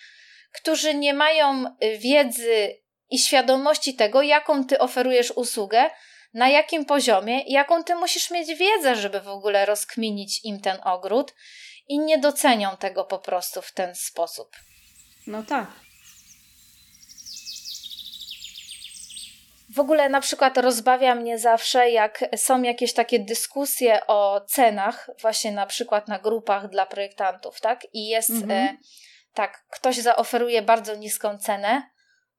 którzy 0.52 0.94
nie 0.94 1.14
mają 1.14 1.64
y, 1.66 1.98
wiedzy 1.98 2.76
i 3.10 3.18
świadomości 3.18 3.94
tego, 3.94 4.22
jaką 4.22 4.64
ty 4.64 4.78
oferujesz 4.78 5.30
usługę, 5.30 5.90
na 6.34 6.48
jakim 6.48 6.84
poziomie, 6.84 7.42
jaką 7.46 7.84
ty 7.84 7.94
musisz 7.94 8.30
mieć 8.30 8.54
wiedzę, 8.54 8.96
żeby 8.96 9.20
w 9.20 9.28
ogóle 9.28 9.66
rozkminić 9.66 10.44
im 10.44 10.60
ten 10.60 10.78
ogród 10.84 11.34
i 11.88 11.98
nie 11.98 12.18
docenią 12.18 12.76
tego 12.76 13.04
po 13.04 13.18
prostu 13.18 13.62
w 13.62 13.72
ten 13.72 13.94
sposób. 13.94 14.56
No 15.26 15.42
tak. 15.42 15.66
W 19.76 19.80
ogóle 19.80 20.08
na 20.08 20.20
przykład 20.20 20.58
rozbawia 20.58 21.14
mnie 21.14 21.38
zawsze, 21.38 21.90
jak 21.90 22.24
są 22.36 22.62
jakieś 22.62 22.92
takie 22.92 23.18
dyskusje 23.18 24.06
o 24.06 24.40
cenach, 24.48 25.10
właśnie 25.20 25.52
na 25.52 25.66
przykład 25.66 26.08
na 26.08 26.18
grupach 26.18 26.68
dla 26.68 26.86
projektantów, 26.86 27.60
tak? 27.60 27.86
I 27.92 28.08
jest 28.08 28.30
mhm. 28.30 28.50
e, 28.50 28.76
tak, 29.34 29.64
ktoś 29.70 29.96
zaoferuje 29.96 30.62
bardzo 30.62 30.94
niską 30.94 31.38
cenę, 31.38 31.82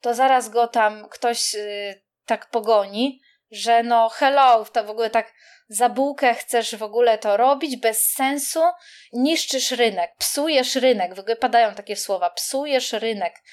to 0.02 0.14
zaraz 0.14 0.50
go 0.50 0.68
tam 0.68 1.10
ktoś 1.10 1.56
e, 1.56 1.60
tak 2.26 2.50
pogoni, 2.50 3.22
że 3.52 3.84
no 3.84 4.10
hello, 4.10 4.66
to 4.66 4.84
w 4.84 4.90
ogóle 4.90 5.10
tak 5.10 5.34
za 5.70 5.90
bułkę 5.90 6.34
chcesz 6.34 6.76
w 6.76 6.84
ogóle 6.84 7.18
to 7.18 7.38
robić 7.38 7.76
bez 7.76 8.14
sensu, 8.14 8.62
niszczysz 9.14 9.72
rynek, 9.72 10.12
psujesz 10.20 10.76
rynek, 10.76 11.16
w 11.16 11.20
ogóle 11.20 11.36
padają 11.36 11.76
takie 11.76 11.96
słowa, 11.96 12.30
psujesz 12.30 12.94
rynek 12.94 13.44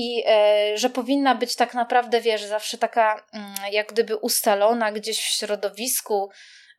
i 0.00 0.24
e, 0.26 0.78
że 0.78 0.90
powinna 0.90 1.34
być 1.34 1.56
tak 1.56 1.74
naprawdę, 1.74 2.20
wiesz, 2.20 2.44
zawsze 2.44 2.78
taka 2.78 3.24
mm, 3.32 3.54
jak 3.72 3.92
gdyby 3.92 4.16
ustalona 4.16 4.92
gdzieś 4.92 5.18
w 5.18 5.38
środowisku 5.38 6.30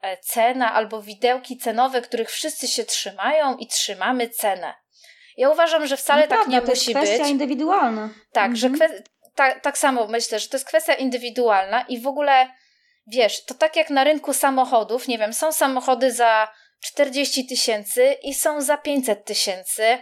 e, 0.01 0.17
cena 0.17 0.73
albo 0.73 1.01
widełki 1.01 1.57
cenowe, 1.57 2.01
których 2.01 2.31
wszyscy 2.31 2.67
się 2.67 2.83
trzymają 2.83 3.57
i 3.57 3.67
trzymamy 3.67 4.29
cenę. 4.29 4.73
Ja 5.37 5.49
uważam, 5.49 5.87
że 5.87 5.97
wcale 5.97 6.21
no 6.21 6.27
tak 6.27 6.37
prawda, 6.37 6.59
nie 6.59 6.61
musi 6.61 6.85
być. 6.85 6.93
To 6.93 6.99
jest 6.99 7.13
kwestia 7.13 7.27
indywidualna. 7.27 8.09
Tak, 8.31 8.51
mhm. 8.51 8.55
że 8.55 8.69
kwe- 8.69 9.01
ta, 9.35 9.59
tak 9.59 9.77
samo 9.77 10.07
myślę, 10.07 10.39
że 10.39 10.47
to 10.47 10.57
jest 10.57 10.67
kwestia 10.67 10.93
indywidualna 10.93 11.81
i 11.81 12.01
w 12.01 12.07
ogóle 12.07 12.49
wiesz, 13.07 13.45
to 13.45 13.53
tak 13.53 13.75
jak 13.75 13.89
na 13.89 14.03
rynku 14.03 14.33
samochodów, 14.33 15.07
nie 15.07 15.17
wiem, 15.17 15.33
są 15.33 15.51
samochody 15.51 16.11
za 16.11 16.53
40 16.81 17.47
tysięcy 17.47 18.15
i 18.23 18.33
są 18.33 18.61
za 18.61 18.77
500 18.77 19.25
tysięcy 19.25 19.97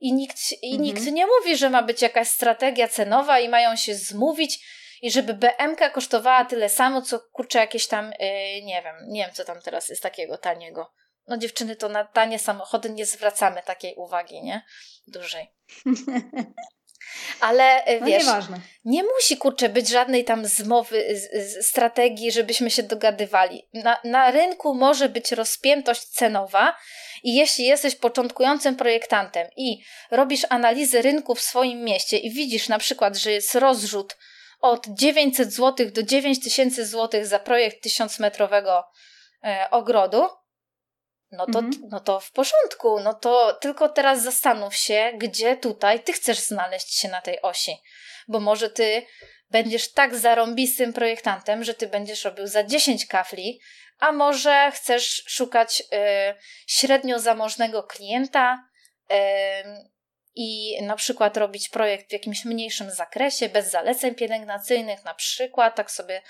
i 0.00 0.12
nikt, 0.12 0.38
i 0.62 0.70
mhm. 0.70 0.82
nikt 0.82 1.12
nie 1.12 1.26
mówi, 1.26 1.56
że 1.56 1.70
ma 1.70 1.82
być 1.82 2.02
jakaś 2.02 2.28
strategia 2.28 2.88
cenowa 2.88 3.40
i 3.40 3.48
mają 3.48 3.76
się 3.76 3.94
zmówić 3.94 4.58
i 5.02 5.10
żeby 5.10 5.34
BMK 5.34 5.92
kosztowała 5.92 6.44
tyle 6.44 6.68
samo, 6.68 7.02
co 7.02 7.20
kurczę 7.20 7.58
jakieś 7.58 7.86
tam, 7.86 8.12
yy, 8.20 8.62
nie 8.62 8.82
wiem, 8.82 8.96
nie 9.08 9.24
wiem 9.24 9.34
co 9.34 9.44
tam 9.44 9.60
teraz 9.60 9.88
jest 9.88 10.02
takiego 10.02 10.38
taniego. 10.38 10.92
No 11.26 11.36
dziewczyny, 11.36 11.76
to 11.76 11.88
na 11.88 12.04
tanie 12.04 12.38
samochody 12.38 12.90
nie 12.90 13.06
zwracamy 13.06 13.62
takiej 13.62 13.94
uwagi, 13.94 14.42
nie? 14.42 14.62
Dużej. 15.06 15.54
Ale 17.40 17.86
y, 17.88 18.00
no 18.00 18.06
wiesz, 18.06 18.26
nieważne. 18.26 18.60
nie 18.84 19.02
musi 19.02 19.36
kurczę 19.36 19.68
być 19.68 19.88
żadnej 19.88 20.24
tam 20.24 20.46
zmowy, 20.46 21.16
z, 21.16 21.52
z, 21.52 21.66
strategii, 21.66 22.32
żebyśmy 22.32 22.70
się 22.70 22.82
dogadywali. 22.82 23.68
Na, 23.74 24.00
na 24.04 24.30
rynku 24.30 24.74
może 24.74 25.08
być 25.08 25.32
rozpiętość 25.32 26.04
cenowa 26.04 26.76
i 27.22 27.34
jeśli 27.34 27.64
jesteś 27.64 27.94
początkującym 27.94 28.76
projektantem 28.76 29.48
i 29.56 29.82
robisz 30.10 30.46
analizy 30.48 31.02
rynku 31.02 31.34
w 31.34 31.40
swoim 31.40 31.84
mieście 31.84 32.18
i 32.18 32.30
widzisz 32.30 32.68
na 32.68 32.78
przykład, 32.78 33.16
że 33.16 33.32
jest 33.32 33.54
rozrzut 33.54 34.16
od 34.60 34.86
900 34.86 35.52
zł 35.52 35.90
do 35.90 36.02
9000 36.02 36.86
zł 36.86 37.24
za 37.24 37.38
projekt 37.38 37.82
1000 37.82 38.18
metrowego 38.18 38.84
e, 39.44 39.66
ogrodu, 39.70 40.28
no 41.32 41.46
to, 41.46 41.58
mhm. 41.58 41.88
no 41.90 42.00
to 42.00 42.20
w 42.20 42.32
porządku, 42.32 43.00
no 43.00 43.14
to 43.14 43.58
tylko 43.60 43.88
teraz 43.88 44.22
zastanów 44.22 44.76
się, 44.76 45.12
gdzie 45.16 45.56
tutaj 45.56 46.02
ty 46.02 46.12
chcesz 46.12 46.38
znaleźć 46.38 46.98
się 47.00 47.08
na 47.08 47.20
tej 47.20 47.42
osi. 47.42 47.76
Bo 48.28 48.40
może 48.40 48.70
ty 48.70 49.06
będziesz 49.50 49.92
tak 49.92 50.16
zarąbistym 50.16 50.92
projektantem, 50.92 51.64
że 51.64 51.74
ty 51.74 51.86
będziesz 51.86 52.24
robił 52.24 52.46
za 52.46 52.64
10 52.64 53.06
kafli, 53.06 53.60
a 53.98 54.12
może 54.12 54.72
chcesz 54.74 55.24
szukać 55.26 55.80
y, 55.80 55.84
średnio 56.66 57.18
zamożnego 57.18 57.82
klienta 57.82 58.68
y, 59.10 59.14
i 60.34 60.82
na 60.82 60.96
przykład 60.96 61.36
robić 61.36 61.68
projekt 61.68 62.08
w 62.08 62.12
jakimś 62.12 62.44
mniejszym 62.44 62.90
zakresie, 62.90 63.48
bez 63.48 63.70
zaleceń 63.70 64.14
pielęgnacyjnych, 64.14 65.04
na 65.04 65.14
przykład, 65.14 65.76
tak 65.76 65.90
sobie 65.90 66.22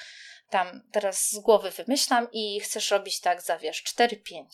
tam 0.51 0.83
teraz 0.93 1.31
z 1.31 1.39
głowy 1.39 1.71
wymyślam 1.71 2.29
i 2.33 2.61
chcesz 2.61 2.91
robić 2.91 3.21
tak 3.21 3.43
za 3.43 3.59
wiesz 3.59 3.85
4-5. 3.85 4.45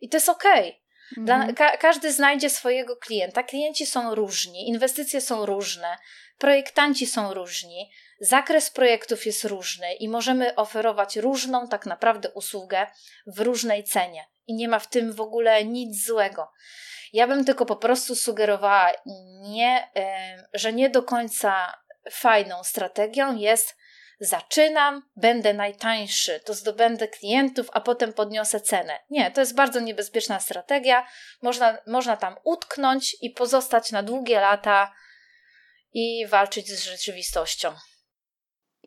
I 0.00 0.08
to 0.08 0.16
jest 0.16 0.28
okej. 0.28 0.68
Okay. 0.68 0.82
Mhm. 1.18 1.54
Ka 1.54 1.76
każdy 1.76 2.12
znajdzie 2.12 2.50
swojego 2.50 2.96
klienta. 2.96 3.42
Klienci 3.42 3.86
są 3.86 4.14
różni, 4.14 4.68
inwestycje 4.68 5.20
są 5.20 5.46
różne, 5.46 5.96
projektanci 6.38 7.06
są 7.06 7.34
różni, 7.34 7.90
zakres 8.22 8.70
projektów 8.70 9.26
jest 9.26 9.44
różny 9.44 9.94
i 9.94 10.08
możemy 10.08 10.54
oferować 10.54 11.16
różną 11.16 11.68
tak 11.68 11.86
naprawdę 11.86 12.30
usługę 12.30 12.86
w 13.26 13.40
różnej 13.40 13.84
cenie. 13.84 14.24
I 14.46 14.54
nie 14.54 14.68
ma 14.68 14.78
w 14.78 14.88
tym 14.88 15.12
w 15.12 15.20
ogóle 15.20 15.64
nic 15.64 16.06
złego. 16.06 16.50
Ja 17.12 17.26
bym 17.26 17.44
tylko 17.44 17.66
po 17.66 17.76
prostu 17.76 18.14
sugerowała, 18.14 18.92
nie, 19.40 19.90
że 20.54 20.72
nie 20.72 20.90
do 20.90 21.02
końca 21.02 21.82
fajną 22.10 22.64
strategią 22.64 23.36
jest 23.36 23.76
zaczynam, 24.20 25.02
będę 25.16 25.54
najtańszy, 25.54 26.40
to 26.40 26.54
zdobędę 26.54 27.08
klientów, 27.08 27.68
a 27.72 27.80
potem 27.80 28.12
podniosę 28.12 28.60
cenę. 28.60 28.98
Nie, 29.10 29.30
to 29.30 29.40
jest 29.40 29.54
bardzo 29.54 29.80
niebezpieczna 29.80 30.40
strategia. 30.40 31.06
Można, 31.42 31.78
można 31.86 32.16
tam 32.16 32.36
utknąć 32.44 33.16
i 33.20 33.30
pozostać 33.30 33.92
na 33.92 34.02
długie 34.02 34.40
lata 34.40 34.92
i 35.92 36.26
walczyć 36.26 36.68
z 36.68 36.84
rzeczywistością. 36.84 37.74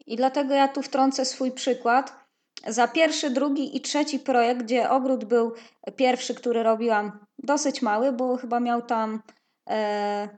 I 0.06 0.16
dlatego 0.16 0.54
ja 0.54 0.68
tu 0.68 0.82
wtrącę 0.82 1.26
swój 1.26 1.52
przykład. 1.52 2.26
Za 2.68 2.88
pierwszy, 2.88 3.30
drugi 3.30 3.78
i 3.78 3.82
trzeci 3.82 4.20
projekt, 4.20 4.64
gdzie 4.64 4.90
ogród 4.90 5.26
był 5.26 5.54
pierwszy, 5.96 6.36
który 6.36 6.64
robiłam, 6.64 7.26
dosyć 7.40 7.82
mały, 7.82 8.12
bo 8.12 8.38
chyba 8.38 8.60
miał 8.60 8.82
tam 8.82 9.24
e, 9.70 10.30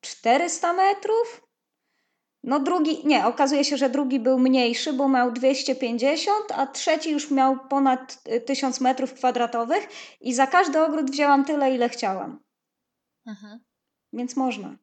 400 0.00 0.72
metrów, 0.72 1.46
no 2.46 2.60
drugi, 2.60 3.06
nie, 3.06 3.26
okazuje 3.26 3.64
się, 3.64 3.76
że 3.76 3.90
drugi 3.90 4.20
był 4.20 4.38
mniejszy, 4.38 4.92
bo 4.92 5.08
miał 5.08 5.32
250, 5.32 6.52
a 6.54 6.66
trzeci 6.66 7.10
już 7.10 7.30
miał 7.30 7.68
ponad 7.68 8.22
1000 8.46 8.80
metrów 8.80 9.14
kwadratowych 9.14 9.88
i 10.20 10.34
za 10.34 10.46
każdy 10.46 10.80
ogród 10.80 11.10
wzięłam 11.10 11.44
tyle, 11.44 11.74
ile 11.74 11.88
chciałam. 11.88 12.40
Mhm. 13.26 13.60
Więc 14.12 14.36
można. 14.36 14.76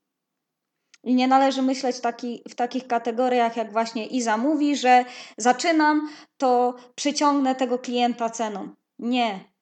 I 1.04 1.16
nie 1.16 1.28
należy 1.28 1.62
myśleć 1.62 2.00
taki, 2.00 2.44
w 2.50 2.56
takich 2.56 2.88
kategoriach, 2.88 3.58
jak 3.58 3.72
właśnie 3.72 4.06
Iza 4.06 4.38
mówi, 4.38 4.76
że 4.76 5.06
zaczynam, 5.38 6.10
to 6.38 6.76
przyciągnę 6.96 7.56
tego 7.56 7.80
klienta 7.80 8.30
ceną. 8.30 8.70
Nie, 9.00 9.54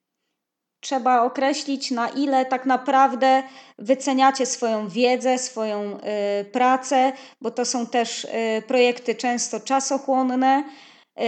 trzeba 0.82 1.22
określić, 1.22 1.92
na 1.92 2.10
ile 2.10 2.46
tak 2.46 2.66
naprawdę 2.66 3.44
wyceniacie 3.80 4.46
swoją 4.46 4.88
wiedzę, 4.88 5.38
swoją 5.38 5.98
y, 5.98 6.46
pracę, 6.46 7.14
bo 7.42 7.52
to 7.52 7.66
są 7.66 7.88
też 7.88 8.26
y, 8.26 8.28
projekty 8.68 9.16
często 9.16 9.60
czasochłonne. 9.60 10.64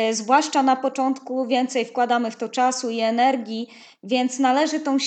Y, 0.10 0.15
zwłaszcza 0.15 0.63
na 0.63 0.76
początku 0.76 1.47
więcej 1.47 1.86
wkładamy 1.86 2.32
w 2.32 2.36
to 2.36 2.49
czasu 2.49 2.89
i 2.89 2.99
energii, 2.99 3.67
więc 4.04 4.39
należy 4.39 4.80
tą 4.80 4.97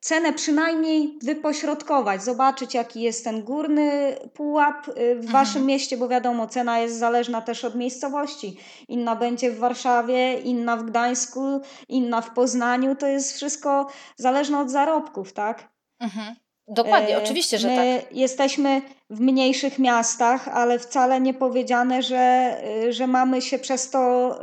cenę 0.00 0.32
przynajmniej 0.32 1.18
wypośrodkować, 1.22 2.22
zobaczyć 2.22 2.74
jaki 2.74 3.02
jest 3.02 3.24
ten 3.24 3.42
górny 3.42 4.16
pułap 4.34 4.88
y, 4.88 4.92
w 4.92 4.98
mhm. 4.98 5.32
waszym 5.32 5.66
mieście, 5.66 5.96
bo 5.96 6.08
wiadomo, 6.08 6.46
cena 6.46 6.78
jest 6.78 6.98
zależna 6.98 7.42
też 7.42 7.64
od 7.64 7.74
miejscowości. 7.74 8.56
Inna 8.88 9.16
będzie 9.16 9.50
w 9.50 9.58
Warszawie, 9.58 10.40
inna 10.40 10.76
w 10.76 10.84
Gdańsku, 10.84 11.60
inna 11.88 12.20
w 12.20 12.34
Poznaniu, 12.34 12.96
to 12.96 13.06
jest 13.06 13.32
wszystko 13.32 13.88
zależne 14.16 14.60
od 14.60 14.70
zarobków, 14.70 15.32
tak? 15.32 15.68
Mhm. 16.00 16.34
Dokładnie, 16.68 17.16
e, 17.16 17.22
oczywiście, 17.22 17.58
że 17.58 17.68
My 17.68 18.00
tak. 18.02 18.12
Jesteśmy 18.16 18.82
w 19.10 19.20
mniejszych 19.20 19.78
miastach, 19.78 20.48
ale 20.48 20.78
wcale 20.78 21.20
nie 21.20 21.34
powiedziane, 21.34 22.02
że, 22.02 22.56
y, 22.84 22.92
że 22.92 23.06
mamy 23.06 23.42
się 23.42 23.58
przez 23.58 23.90
to 23.90 24.34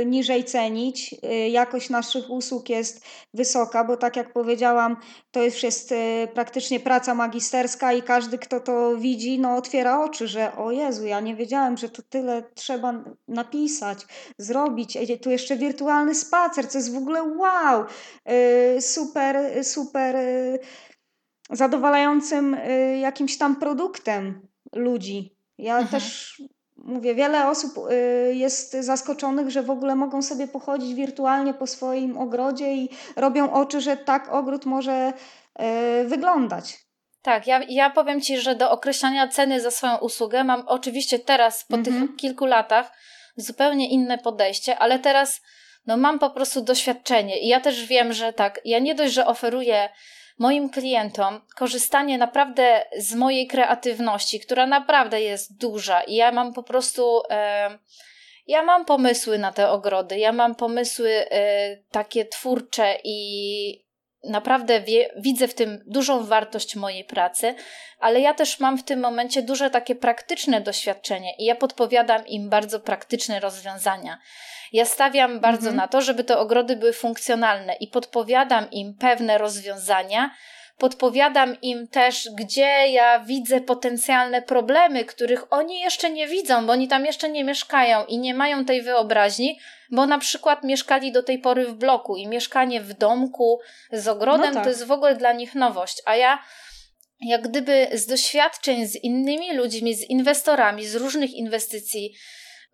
y, 0.00 0.06
niżej 0.06 0.44
cenić. 0.44 1.14
Y, 1.24 1.48
jakość 1.48 1.90
naszych 1.90 2.30
usług 2.30 2.68
jest 2.68 3.04
wysoka, 3.34 3.84
bo 3.84 3.96
tak 3.96 4.16
jak 4.16 4.32
powiedziałam, 4.32 4.96
to 5.30 5.42
już 5.42 5.62
jest 5.62 5.94
praktycznie 6.34 6.80
praca 6.80 7.14
magisterska 7.14 7.92
i 7.92 8.02
każdy, 8.02 8.38
kto 8.38 8.60
to 8.60 8.96
widzi, 8.96 9.38
no 9.38 9.56
otwiera 9.56 10.04
oczy, 10.04 10.28
że 10.28 10.56
o 10.56 10.70
Jezu, 10.70 11.06
ja 11.06 11.20
nie 11.20 11.34
wiedziałem, 11.34 11.76
że 11.76 11.88
tu 11.88 12.02
tyle 12.02 12.42
trzeba 12.54 13.04
napisać, 13.28 13.98
zrobić. 14.38 14.98
Tu 15.22 15.30
jeszcze 15.30 15.56
wirtualny 15.56 16.14
spacer, 16.14 16.68
co 16.68 16.78
jest 16.78 16.94
w 16.94 16.96
ogóle 16.96 17.22
wow, 17.22 17.84
super, 18.80 19.64
super 19.64 20.16
zadowalającym 21.50 22.54
y, 22.54 22.98
jakimś 22.98 23.38
tam 23.38 23.56
produktem 23.56 24.48
ludzi. 24.72 25.36
Ja 25.58 25.78
mhm. 25.78 25.88
też 25.88 26.36
mówię, 26.76 27.14
wiele 27.14 27.48
osób 27.48 27.72
y, 27.90 28.34
jest 28.34 28.72
zaskoczonych, 28.72 29.50
że 29.50 29.62
w 29.62 29.70
ogóle 29.70 29.94
mogą 29.94 30.22
sobie 30.22 30.48
pochodzić 30.48 30.94
wirtualnie 30.94 31.54
po 31.54 31.66
swoim 31.66 32.18
ogrodzie 32.18 32.74
i 32.74 32.88
robią 33.16 33.52
oczy, 33.52 33.80
że 33.80 33.96
tak 33.96 34.32
ogród 34.32 34.66
może 34.66 35.12
y, 36.02 36.08
wyglądać. 36.08 36.84
Tak, 37.22 37.46
ja, 37.46 37.60
ja 37.68 37.90
powiem 37.90 38.20
Ci, 38.20 38.38
że 38.38 38.54
do 38.54 38.70
określania 38.70 39.28
ceny 39.28 39.60
za 39.60 39.70
swoją 39.70 39.96
usługę 39.96 40.44
mam 40.44 40.62
oczywiście 40.66 41.18
teraz, 41.18 41.64
po 41.64 41.76
mhm. 41.76 42.08
tych 42.08 42.16
kilku 42.16 42.46
latach, 42.46 42.92
zupełnie 43.36 43.90
inne 43.90 44.18
podejście, 44.18 44.78
ale 44.78 44.98
teraz 44.98 45.40
no, 45.86 45.96
mam 45.96 46.18
po 46.18 46.30
prostu 46.30 46.60
doświadczenie 46.60 47.40
i 47.40 47.48
ja 47.48 47.60
też 47.60 47.86
wiem, 47.86 48.12
że 48.12 48.32
tak, 48.32 48.60
ja 48.64 48.78
nie 48.78 48.94
dość, 48.94 49.14
że 49.14 49.26
oferuję 49.26 49.88
moim 50.38 50.70
klientom 50.70 51.40
korzystanie 51.56 52.18
naprawdę 52.18 52.84
z 52.98 53.14
mojej 53.14 53.46
kreatywności, 53.46 54.40
która 54.40 54.66
naprawdę 54.66 55.20
jest 55.20 55.58
duża 55.58 56.02
i 56.02 56.14
ja 56.14 56.32
mam 56.32 56.52
po 56.52 56.62
prostu. 56.62 57.22
E, 57.30 57.78
ja 58.46 58.62
mam 58.62 58.84
pomysły 58.84 59.38
na 59.38 59.52
te 59.52 59.70
ogrody, 59.70 60.18
ja 60.18 60.32
mam 60.32 60.54
pomysły 60.54 61.10
e, 61.10 61.76
takie 61.76 62.24
twórcze 62.24 62.96
i 63.04 63.84
naprawdę 64.24 64.80
wie, 64.80 65.10
widzę 65.16 65.48
w 65.48 65.54
tym 65.54 65.84
dużą 65.86 66.24
wartość 66.24 66.76
mojej 66.76 67.04
pracy, 67.04 67.54
ale 67.98 68.20
ja 68.20 68.34
też 68.34 68.60
mam 68.60 68.78
w 68.78 68.84
tym 68.84 69.00
momencie 69.00 69.42
duże 69.42 69.70
takie 69.70 69.94
praktyczne 69.94 70.60
doświadczenie 70.60 71.36
i 71.38 71.44
ja 71.44 71.54
podpowiadam 71.54 72.26
im 72.26 72.50
bardzo 72.50 72.80
praktyczne 72.80 73.40
rozwiązania. 73.40 74.18
Ja 74.74 74.84
stawiam 74.84 75.40
bardzo 75.40 75.68
mhm. 75.68 75.76
na 75.76 75.88
to, 75.88 76.00
żeby 76.00 76.24
te 76.24 76.38
ogrody 76.38 76.76
były 76.76 76.92
funkcjonalne 76.92 77.74
i 77.74 77.88
podpowiadam 77.88 78.70
im 78.70 78.94
pewne 78.94 79.38
rozwiązania. 79.38 80.30
Podpowiadam 80.78 81.60
im 81.60 81.88
też, 81.88 82.28
gdzie 82.38 82.88
ja 82.88 83.20
widzę 83.20 83.60
potencjalne 83.60 84.42
problemy, 84.42 85.04
których 85.04 85.52
oni 85.52 85.80
jeszcze 85.80 86.10
nie 86.10 86.28
widzą, 86.28 86.66
bo 86.66 86.72
oni 86.72 86.88
tam 86.88 87.06
jeszcze 87.06 87.28
nie 87.28 87.44
mieszkają 87.44 88.04
i 88.04 88.18
nie 88.18 88.34
mają 88.34 88.64
tej 88.64 88.82
wyobraźni, 88.82 89.58
bo 89.90 90.06
na 90.06 90.18
przykład 90.18 90.64
mieszkali 90.64 91.12
do 91.12 91.22
tej 91.22 91.38
pory 91.38 91.66
w 91.66 91.74
bloku 91.74 92.16
i 92.16 92.26
mieszkanie 92.26 92.80
w 92.80 92.92
domku 92.92 93.60
z 93.92 94.08
ogrodem 94.08 94.48
no 94.48 94.54
tak. 94.54 94.62
to 94.62 94.68
jest 94.68 94.84
w 94.84 94.92
ogóle 94.92 95.16
dla 95.16 95.32
nich 95.32 95.54
nowość. 95.54 96.02
A 96.04 96.16
ja 96.16 96.38
jak 97.20 97.48
gdyby 97.48 97.88
z 97.92 98.06
doświadczeń 98.06 98.86
z 98.86 98.96
innymi 98.96 99.56
ludźmi, 99.56 99.94
z 99.94 100.10
inwestorami, 100.10 100.86
z 100.86 100.94
różnych 100.94 101.34
inwestycji, 101.34 102.14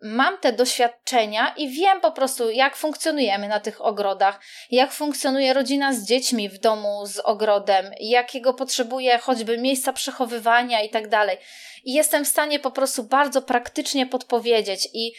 mam 0.01 0.37
te 0.37 0.53
doświadczenia 0.53 1.53
i 1.57 1.69
wiem 1.69 2.01
po 2.01 2.11
prostu, 2.11 2.49
jak 2.49 2.75
funkcjonujemy 2.75 3.47
na 3.47 3.59
tych 3.59 3.81
ogrodach, 3.85 4.39
jak 4.71 4.91
funkcjonuje 4.91 5.53
rodzina 5.53 5.93
z 5.93 6.03
dziećmi 6.03 6.49
w 6.49 6.57
domu 6.57 7.05
z 7.05 7.19
ogrodem, 7.19 7.91
jakiego 7.99 8.53
potrzebuje 8.53 9.17
choćby 9.17 9.57
miejsca 9.57 9.93
przechowywania 9.93 10.81
i 10.81 10.89
tak 10.89 11.07
dalej. 11.07 11.37
I 11.83 11.93
jestem 11.93 12.25
w 12.25 12.27
stanie 12.27 12.59
po 12.59 12.71
prostu 12.71 13.03
bardzo 13.03 13.41
praktycznie 13.41 14.05
podpowiedzieć 14.05 14.87
i 14.93 15.13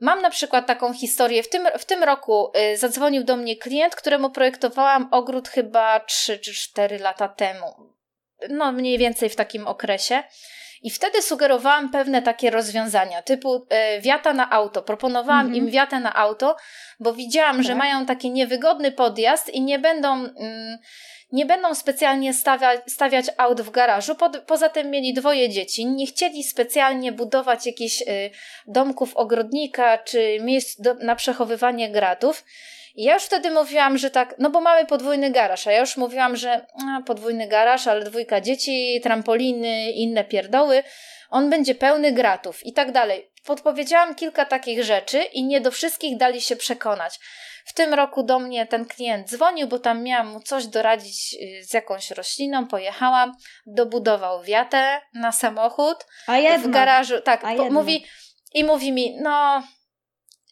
Mam 0.00 0.22
na 0.22 0.30
przykład 0.30 0.66
taką 0.66 0.94
historię. 0.94 1.42
W 1.42 1.48
tym, 1.48 1.68
w 1.78 1.84
tym 1.84 2.04
roku 2.04 2.52
y, 2.72 2.76
zadzwonił 2.76 3.24
do 3.24 3.36
mnie 3.36 3.56
klient, 3.56 3.96
któremu 3.96 4.30
projektowałam 4.30 5.08
ogród 5.10 5.48
chyba 5.48 6.00
3 6.00 6.38
czy 6.38 6.54
4 6.54 6.98
lata 6.98 7.28
temu. 7.28 7.66
No, 8.48 8.72
mniej 8.72 8.98
więcej 8.98 9.28
w 9.28 9.36
takim 9.36 9.66
okresie. 9.66 10.22
I 10.82 10.90
wtedy 10.90 11.22
sugerowałam 11.22 11.90
pewne 11.90 12.22
takie 12.22 12.50
rozwiązania, 12.50 13.22
typu 13.22 13.66
e, 13.68 14.00
wiata 14.00 14.32
na 14.32 14.50
auto. 14.50 14.82
Proponowałam 14.82 15.52
-hmm. 15.52 15.56
im 15.56 15.70
wiatę 15.70 16.00
na 16.00 16.14
auto, 16.14 16.56
bo 17.00 17.12
widziałam, 17.12 17.56
tak. 17.56 17.66
że 17.66 17.74
mają 17.74 18.06
taki 18.06 18.30
niewygodny 18.30 18.92
podjazd 18.92 19.48
i 19.48 19.60
nie 19.60 19.78
będą. 19.78 20.14
Mm, 20.14 20.78
nie 21.32 21.46
będą 21.46 21.74
specjalnie 21.74 22.34
stawiać, 22.34 22.80
stawiać 22.86 23.26
aut 23.36 23.60
w 23.60 23.70
garażu. 23.70 24.14
Po, 24.14 24.30
poza 24.30 24.68
tym 24.68 24.90
mieli 24.90 25.14
dwoje 25.14 25.48
dzieci. 25.48 25.86
Nie 25.86 26.06
chcieli 26.06 26.44
specjalnie 26.44 27.12
budować 27.12 27.66
jakichś 27.66 28.02
y, 28.02 28.30
domków 28.66 29.16
ogrodnika 29.16 29.98
czy 29.98 30.38
miejsc 30.40 30.80
do, 30.80 30.94
na 30.94 31.16
przechowywanie 31.16 31.90
gratów. 31.90 32.44
I 32.98 33.04
ja 33.04 33.14
już 33.14 33.22
wtedy 33.22 33.50
mówiłam, 33.50 33.98
że 33.98 34.10
tak, 34.10 34.34
no 34.38 34.50
bo 34.50 34.60
mamy 34.60 34.86
podwójny 34.86 35.30
garaż, 35.30 35.66
a 35.66 35.72
ja 35.72 35.80
już 35.80 35.96
mówiłam, 35.96 36.36
że 36.36 36.66
podwójny 37.06 37.48
garaż, 37.48 37.86
ale 37.86 38.04
dwójka 38.04 38.40
dzieci, 38.40 39.00
trampoliny, 39.02 39.90
inne 39.90 40.24
pierdoły. 40.24 40.82
on 41.30 41.50
będzie 41.50 41.74
pełny 41.74 42.12
gratów 42.12 42.66
i 42.66 42.72
tak 42.72 42.92
dalej. 42.92 43.30
Podpowiedziałam 43.46 44.14
kilka 44.14 44.44
takich 44.44 44.84
rzeczy 44.84 45.22
i 45.22 45.44
nie 45.44 45.60
do 45.60 45.70
wszystkich 45.70 46.16
dali 46.16 46.40
się 46.40 46.56
przekonać. 46.56 47.18
W 47.64 47.72
tym 47.72 47.94
roku 47.94 48.22
do 48.22 48.38
mnie 48.38 48.66
ten 48.66 48.84
klient 48.84 49.28
dzwonił, 49.28 49.68
bo 49.68 49.78
tam 49.78 50.02
miałam 50.02 50.26
mu 50.28 50.40
coś 50.40 50.66
doradzić 50.66 51.34
y, 51.34 51.64
z 51.64 51.74
jakąś 51.74 52.10
rośliną. 52.10 52.66
Pojechałam, 52.66 53.36
dobudował 53.66 54.42
wiatę 54.42 55.00
na 55.14 55.32
samochód. 55.32 56.06
A 56.26 56.38
jednak, 56.38 56.60
w 56.60 56.70
garażu. 56.70 57.20
Tak, 57.20 57.44
a 57.44 57.54
mówi 57.54 58.04
i 58.54 58.64
mówi 58.64 58.92
mi, 58.92 59.16
no 59.20 59.62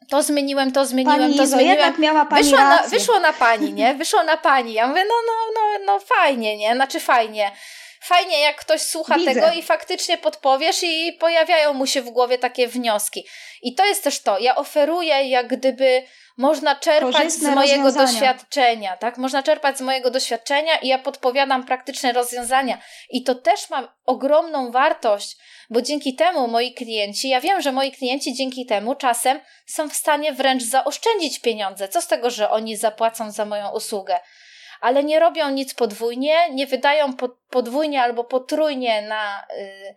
to 0.09 0.23
zmieniłem, 0.23 0.73
to 0.73 0.87
zmieniłem, 0.87 1.19
pani 1.21 1.37
to 1.37 1.42
Izo, 1.42 1.57
zmieniłem. 1.57 1.79
jednak 1.79 1.99
miała 1.99 2.25
pani 2.25 2.42
wyszło, 2.42 2.59
na, 2.59 2.77
rację. 2.77 2.99
wyszło 2.99 3.21
na 3.21 3.33
pani, 3.33 3.73
nie? 3.73 3.95
Wyszło 4.05 4.23
na 4.23 4.37
pani. 4.37 4.73
Ja 4.73 4.87
mówię, 4.88 5.05
no, 5.09 5.14
no, 5.27 5.53
no, 5.55 5.85
no 5.87 6.01
fajnie, 6.01 6.57
nie? 6.57 6.75
Znaczy 6.75 7.01
fajnie. 7.01 7.51
Fajnie, 8.00 8.40
jak 8.40 8.56
ktoś 8.56 8.80
słucha 8.80 9.14
Widzę. 9.14 9.35
tego 9.35 9.52
i 9.52 9.62
faktycznie 9.62 10.18
podpowiesz 10.18 10.82
i 10.82 11.12
pojawiają 11.12 11.72
mu 11.72 11.87
się 11.87 12.02
w 12.02 12.11
głowie 12.11 12.38
takie 12.38 12.68
wnioski. 12.68 13.26
I 13.62 13.74
to 13.74 13.85
jest 13.85 14.04
też 14.04 14.20
to. 14.20 14.38
Ja 14.38 14.56
oferuję 14.56 15.28
jak 15.28 15.46
gdyby 15.46 16.02
można 16.37 16.76
czerpać 16.76 17.16
Korzystne 17.16 17.52
z 17.52 17.54
mojego 17.54 17.92
doświadczenia, 17.92 18.96
tak? 18.96 19.18
Można 19.18 19.42
czerpać 19.42 19.78
z 19.78 19.80
mojego 19.80 20.11
doświadczenia 20.11 20.76
i 20.78 20.88
ja 20.88 20.98
podpowiadam 20.98 21.66
praktyczne 21.66 22.12
rozwiązania. 22.12 22.78
I 23.11 23.22
to 23.22 23.35
też 23.35 23.70
ma 23.70 23.94
ogromną 24.06 24.70
wartość, 24.70 25.37
bo 25.70 25.82
dzięki 25.82 26.14
temu 26.14 26.48
moi 26.48 26.74
klienci, 26.74 27.28
ja 27.28 27.40
wiem, 27.40 27.62
że 27.62 27.72
moi 27.72 27.92
klienci 27.92 28.35
dzięki 28.35 28.66
temu 28.66 28.94
czasem 28.94 29.40
są 29.66 29.88
w 29.88 29.94
stanie 29.94 30.32
wręcz 30.32 30.62
zaoszczędzić 30.62 31.38
pieniądze. 31.38 31.88
Co 31.88 32.02
z 32.02 32.06
tego, 32.06 32.30
że 32.30 32.50
oni 32.50 32.76
zapłacą 32.76 33.30
za 33.30 33.44
moją 33.44 33.70
usługę? 33.70 34.18
Ale 34.80 35.04
nie 35.04 35.20
robią 35.20 35.50
nic 35.50 35.74
podwójnie, 35.74 36.34
nie 36.52 36.66
wydają 36.66 37.12
po- 37.12 37.36
podwójnie 37.50 38.02
albo 38.02 38.24
potrójnie 38.24 39.02
na, 39.02 39.46
y, 39.58 39.94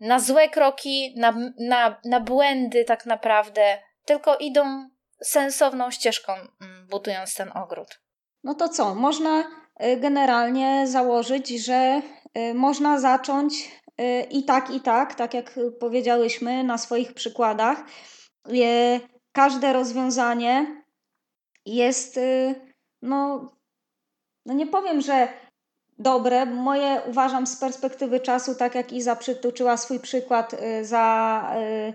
na 0.00 0.18
złe 0.18 0.48
kroki, 0.48 1.14
na, 1.16 1.34
na, 1.58 2.00
na 2.04 2.20
błędy 2.20 2.84
tak 2.84 3.06
naprawdę, 3.06 3.78
tylko 4.04 4.36
idą 4.36 4.88
sensowną 5.22 5.90
ścieżką, 5.90 6.32
mm, 6.32 6.86
budując 6.90 7.34
ten 7.34 7.50
ogród. 7.54 8.00
No 8.44 8.54
to 8.54 8.68
co? 8.68 8.94
Można 8.94 9.40
y, 9.40 9.96
generalnie 9.96 10.86
założyć, 10.86 11.48
że 11.48 12.02
y, 12.38 12.54
można 12.54 13.00
zacząć 13.00 13.54
i 14.30 14.44
tak, 14.44 14.70
i 14.70 14.80
tak, 14.80 15.14
tak 15.14 15.34
jak 15.34 15.58
powiedziałyśmy 15.80 16.64
na 16.64 16.78
swoich 16.78 17.14
przykładach. 17.14 17.78
Każde 19.32 19.72
rozwiązanie 19.72 20.82
jest, 21.66 22.20
no, 23.02 23.50
no 24.46 24.54
nie 24.54 24.66
powiem, 24.66 25.00
że 25.00 25.28
dobre. 25.98 26.46
Moje 26.46 27.00
uważam 27.06 27.46
z 27.46 27.56
perspektywy 27.56 28.20
czasu, 28.20 28.54
tak 28.54 28.74
jak 28.74 28.92
Iza 28.92 29.16
przytoczyła 29.16 29.76
swój 29.76 30.00
przykład, 30.00 30.54
y, 30.54 30.84
za 30.84 31.46
y, 31.56 31.94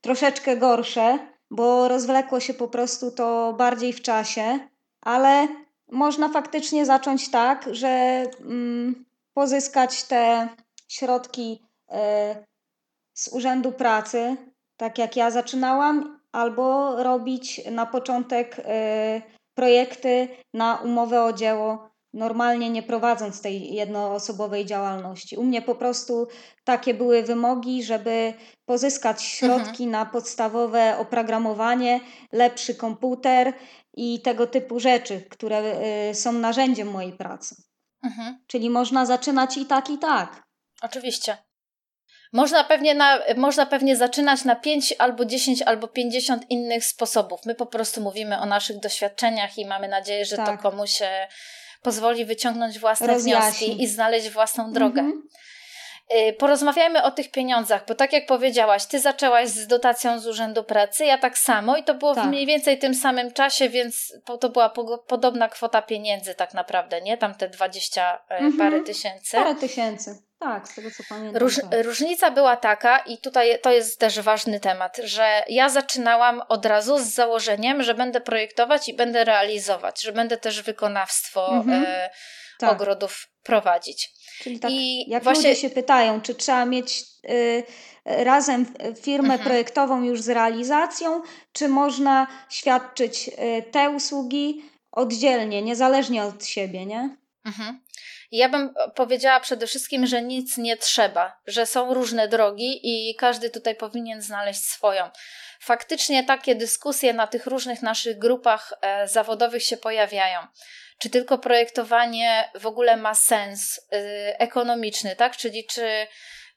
troszeczkę 0.00 0.56
gorsze, 0.56 1.18
bo 1.50 1.88
rozwlekło 1.88 2.40
się 2.40 2.54
po 2.54 2.68
prostu 2.68 3.10
to 3.10 3.54
bardziej 3.58 3.92
w 3.92 4.02
czasie, 4.02 4.58
ale 5.00 5.48
można 5.92 6.28
faktycznie 6.28 6.86
zacząć 6.86 7.30
tak, 7.30 7.68
że 7.70 8.24
mm, 8.40 9.04
pozyskać 9.34 10.04
te 10.04 10.48
środki 10.88 11.62
y, 11.90 11.94
z 13.14 13.28
Urzędu 13.32 13.72
Pracy, 13.72 14.36
tak 14.76 14.98
jak 14.98 15.16
ja 15.16 15.30
zaczynałam, 15.30 16.20
albo 16.32 16.96
robić 17.02 17.60
na 17.70 17.86
początek 17.86 18.56
projekty 19.58 20.28
na 20.54 20.76
umowę 20.76 21.24
o 21.24 21.32
dzieło, 21.32 21.90
normalnie 22.12 22.70
nie 22.70 22.82
prowadząc 22.82 23.42
tej 23.42 23.74
jednoosobowej 23.74 24.66
działalności. 24.66 25.36
U 25.36 25.44
mnie 25.44 25.62
po 25.62 25.74
prostu 25.74 26.28
takie 26.64 26.94
były 26.94 27.22
wymogi, 27.22 27.82
żeby 27.82 28.34
pozyskać 28.64 29.22
środki 29.22 29.86
na 29.86 30.06
podstawowe 30.06 30.98
oprogramowanie, 30.98 32.00
lepszy 32.32 32.74
komputer 32.74 33.52
i 33.96 34.22
tego 34.22 34.46
typu 34.46 34.80
rzeczy, 34.80 35.20
które 35.30 35.62
y, 36.10 36.14
są 36.14 36.32
narzędziem 36.32 36.90
mojej 36.90 37.12
pracy. 37.12 37.56
Mhm. 38.02 38.38
Czyli 38.46 38.70
można 38.70 39.06
zaczynać 39.06 39.56
i 39.56 39.66
tak, 39.66 39.90
i 39.90 39.98
tak. 39.98 40.42
Oczywiście. 40.82 41.36
Można 42.32 42.64
pewnie, 42.64 42.94
na, 42.94 43.18
można 43.36 43.66
pewnie 43.66 43.96
zaczynać 43.96 44.44
na 44.44 44.56
5 44.56 44.94
albo 44.98 45.24
10 45.24 45.62
albo 45.62 45.88
50 45.88 46.50
innych 46.50 46.84
sposobów. 46.84 47.40
My 47.46 47.54
po 47.54 47.66
prostu 47.66 48.00
mówimy 48.00 48.38
o 48.40 48.46
naszych 48.46 48.78
doświadczeniach 48.80 49.58
i 49.58 49.66
mamy 49.66 49.88
nadzieję, 49.88 50.24
że 50.24 50.36
Tak. 50.36 50.46
to 50.46 50.70
komuś 50.70 50.98
pozwoli 51.82 52.24
wyciągnąć 52.24 52.78
własne 52.78 53.06
Rozjaśni. 53.06 53.66
wnioski 53.66 53.82
i 53.82 53.86
znaleźć 53.86 54.30
własną 54.30 54.72
drogę. 54.72 55.00
Mhm. 55.00 55.22
Y, 56.16 56.32
Porozmawiajmy 56.32 57.02
o 57.02 57.10
tych 57.10 57.30
pieniądzach, 57.30 57.84
bo 57.86 57.94
tak 57.94 58.12
jak 58.12 58.26
powiedziałaś, 58.26 58.86
ty 58.86 59.00
zaczęłaś 59.00 59.48
z 59.48 59.66
dotacją 59.66 60.18
z 60.20 60.26
Urzędu 60.26 60.64
Pracy, 60.64 61.04
ja 61.04 61.18
tak 61.18 61.38
samo 61.38 61.76
i 61.76 61.84
to 61.84 61.94
było 61.94 62.12
w 62.12 62.16
Tak. 62.16 62.26
mniej 62.26 62.46
więcej 62.46 62.78
tym 62.78 62.94
samym 62.94 63.32
czasie, 63.32 63.68
więc 63.68 64.12
to 64.40 64.48
była 64.48 64.72
podobna 65.06 65.48
kwota 65.48 65.82
pieniędzy 65.82 66.34
tak 66.34 66.54
naprawdę, 66.54 67.00
nie? 67.00 67.18
Tam 67.18 67.34
te 67.34 67.48
20 67.48 68.18
e, 68.30 68.34
Mhm. 68.34 68.58
parę 68.58 68.80
tysięcy. 68.84 69.36
Parę 69.36 69.54
tysięcy. 69.54 70.22
Tak, 70.40 70.68
z 70.68 70.74
tego 70.74 70.88
co 70.90 71.02
pamiętam. 71.08 71.42
Róż, 71.42 71.56
tak. 71.56 71.84
różnica 71.84 72.30
była 72.30 72.56
taka, 72.56 72.98
i 72.98 73.18
tutaj 73.18 73.58
to 73.62 73.72
jest 73.72 74.00
też 74.00 74.20
ważny 74.20 74.60
temat, 74.60 74.96
że 75.04 75.42
ja 75.48 75.68
zaczynałam 75.68 76.42
od 76.48 76.66
razu 76.66 76.98
z 76.98 77.02
założeniem, 77.06 77.82
że 77.82 77.94
będę 77.94 78.20
projektować 78.20 78.88
i 78.88 78.94
będę 78.94 79.24
realizować, 79.24 80.02
że 80.02 80.12
będę 80.12 80.36
też 80.36 80.62
wykonawstwo 80.62 81.48
Mhm. 81.52 81.84
e, 81.88 82.10
Tak. 82.58 82.72
ogrodów 82.72 83.28
prowadzić. 83.48 84.10
Czyli 84.42 84.60
tak, 84.60 84.70
I 84.70 85.10
jak 85.10 85.24
właśnie- 85.24 85.48
ludzie 85.48 85.60
się 85.60 85.70
pytają, 85.70 86.20
czy 86.20 86.34
trzeba 86.34 86.64
mieć 86.64 87.04
y, 87.30 87.64
razem 88.04 88.66
firmę 89.02 89.34
Mhm. 89.34 89.40
projektową 89.48 90.02
już 90.04 90.20
z 90.22 90.28
realizacją, 90.28 91.22
czy 91.52 91.68
można 91.68 92.26
świadczyć 92.50 93.28
y, 93.28 93.32
te 93.72 93.90
usługi 93.90 94.62
oddzielnie, 94.92 95.62
niezależnie 95.62 96.24
od 96.24 96.46
siebie, 96.46 96.86
nie? 96.86 97.16
Mhm. 97.46 97.80
Ja 98.30 98.48
bym 98.48 98.74
powiedziała 98.94 99.40
przede 99.40 99.66
wszystkim, 99.66 100.06
że 100.06 100.22
nic 100.22 100.56
nie 100.56 100.76
trzeba, 100.76 101.40
że 101.46 101.66
są 101.66 101.94
różne 101.94 102.28
drogi 102.28 102.80
i 102.82 103.14
każdy 103.16 103.50
tutaj 103.50 103.76
powinien 103.76 104.22
znaleźć 104.22 104.60
swoją. 104.64 105.10
Faktycznie 105.60 106.24
takie 106.24 106.54
dyskusje 106.54 107.12
na 107.14 107.26
tych 107.26 107.46
różnych 107.46 107.82
naszych 107.82 108.18
grupach 108.18 108.72
e, 108.80 109.08
zawodowych 109.08 109.62
się 109.64 109.76
pojawiają. 109.76 110.38
Czy 110.98 111.10
tylko 111.10 111.38
projektowanie 111.38 112.50
w 112.54 112.66
ogóle 112.66 112.96
ma 112.96 113.14
sens 113.14 113.78
y, 113.78 114.38
ekonomiczny, 114.38 115.16
tak? 115.16 115.36
Czyli 115.36 115.66
czy 115.66 116.06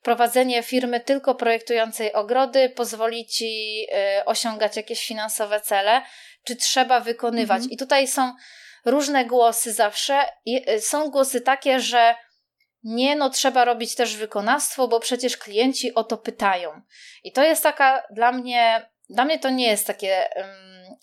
prowadzenie 0.02 0.64
firmy 0.64 1.00
tylko 1.00 1.36
projektującej 1.36 2.14
ogrody 2.14 2.70
pozwoli 2.70 3.26
ci 3.26 3.84
y, 4.20 4.26
osiągać 4.26 4.76
jakieś 4.76 5.08
finansowe 5.08 5.62
cele, 5.62 6.02
czy 6.44 6.56
trzeba 6.56 7.00
wykonywać? 7.00 7.58
Mhm. 7.58 7.72
I 7.72 7.78
tutaj 7.78 8.08
są 8.08 8.34
różne 8.86 9.26
głosy 9.26 9.74
zawsze. 9.74 10.26
I, 10.46 10.70
y, 10.70 10.82
Są 10.82 11.10
głosy 11.10 11.42
takie, 11.42 11.80
że 11.80 12.16
nie, 12.84 13.16
no 13.16 13.30
trzeba 13.30 13.66
robić 13.66 13.96
też 13.96 14.16
wykonawstwo, 14.16 14.88
bo 14.88 15.00
przecież 15.00 15.38
klienci 15.38 15.96
o 15.96 16.04
to 16.04 16.18
pytają. 16.18 16.82
I 17.24 17.32
to 17.32 17.44
jest 17.44 17.64
taka 17.64 18.04
dla 18.12 18.32
mnie, 18.32 18.90
dla 19.12 19.26
mnie 19.26 19.40
to 19.40 19.50
nie 19.50 19.68
jest 19.68 19.88
takie 19.88 20.30
um, 20.36 20.48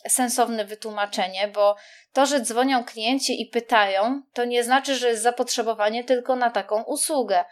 sensowne 0.08 0.64
wytłumaczenie, 0.64 1.48
bo 1.48 1.76
to, 2.12 2.26
że 2.26 2.40
dzwonią 2.40 2.84
klienci 2.84 3.42
i 3.42 3.46
pytają, 3.46 4.22
to 4.32 4.44
nie 4.44 4.64
znaczy, 4.64 4.94
że 4.94 5.08
jest 5.08 5.22
zapotrzebowanie 5.22 6.04
tylko 6.04 6.36
na 6.36 6.50
taką 6.50 6.82
usługę. 6.82 7.44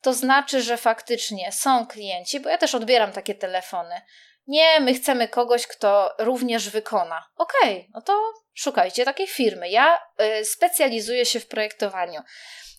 To 0.00 0.12
znaczy, 0.12 0.62
że 0.62 0.76
faktycznie 0.76 1.52
są 1.52 1.86
klienci, 1.86 2.40
bo 2.40 2.48
ja 2.48 2.58
też 2.58 2.74
odbieram 2.74 3.12
takie 3.12 3.34
telefony. 3.34 4.00
Nie, 4.46 4.80
my 4.80 4.94
chcemy 4.94 5.28
kogoś, 5.28 5.66
kto 5.66 6.14
również 6.18 6.70
wykona. 6.70 7.24
Okej, 7.36 7.90
no 7.94 8.02
to 8.02 8.32
szukajcie 8.54 9.04
takiej 9.04 9.26
firmy. 9.26 9.68
Ja 9.68 10.00
y, 10.40 10.44
specjalizuję 10.44 11.26
się 11.26 11.40
w 11.40 11.48
projektowaniu. 11.48 12.20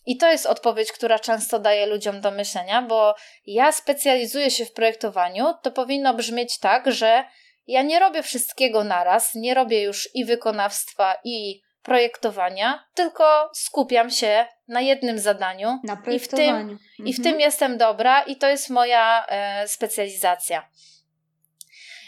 I 0.06 0.16
to 0.16 0.30
jest 0.30 0.46
odpowiedź, 0.46 0.92
która 0.92 1.18
często 1.18 1.58
daje 1.58 1.86
ludziom 1.86 2.20
do 2.20 2.30
myślenia, 2.30 2.82
bo 2.82 3.14
ja 3.46 3.72
specjalizuję 3.72 4.50
się 4.50 4.64
w 4.64 4.72
projektowaniu, 4.72 5.54
to 5.62 5.70
powinno 5.70 6.14
brzmieć 6.14 6.58
tak, 6.58 6.92
że 6.92 7.24
ja 7.66 7.82
nie 7.82 7.98
robię 7.98 8.22
wszystkiego 8.22 8.84
naraz, 8.84 9.34
nie 9.34 9.54
robię 9.54 9.82
już 9.82 10.08
i 10.14 10.24
wykonawstwa, 10.24 11.16
i 11.24 11.62
projektowania, 11.82 12.84
tylko 12.94 13.50
skupiam 13.54 14.10
się 14.10 14.46
na 14.68 14.80
jednym 14.80 15.18
zadaniu 15.18 15.78
Na 15.84 15.92
i 15.92 15.96
w 15.96 15.98
tym, 15.98 16.02
projektowaniu. 16.02 16.78
i 16.98 17.14
w 17.14 17.18
Mhm. 17.18 17.22
tym 17.22 17.40
jestem 17.40 17.78
dobra 17.78 18.22
i 18.22 18.36
to 18.36 18.48
jest 18.48 18.70
moja 18.70 19.26
e, 19.26 19.68
specjalizacja. 19.68 20.68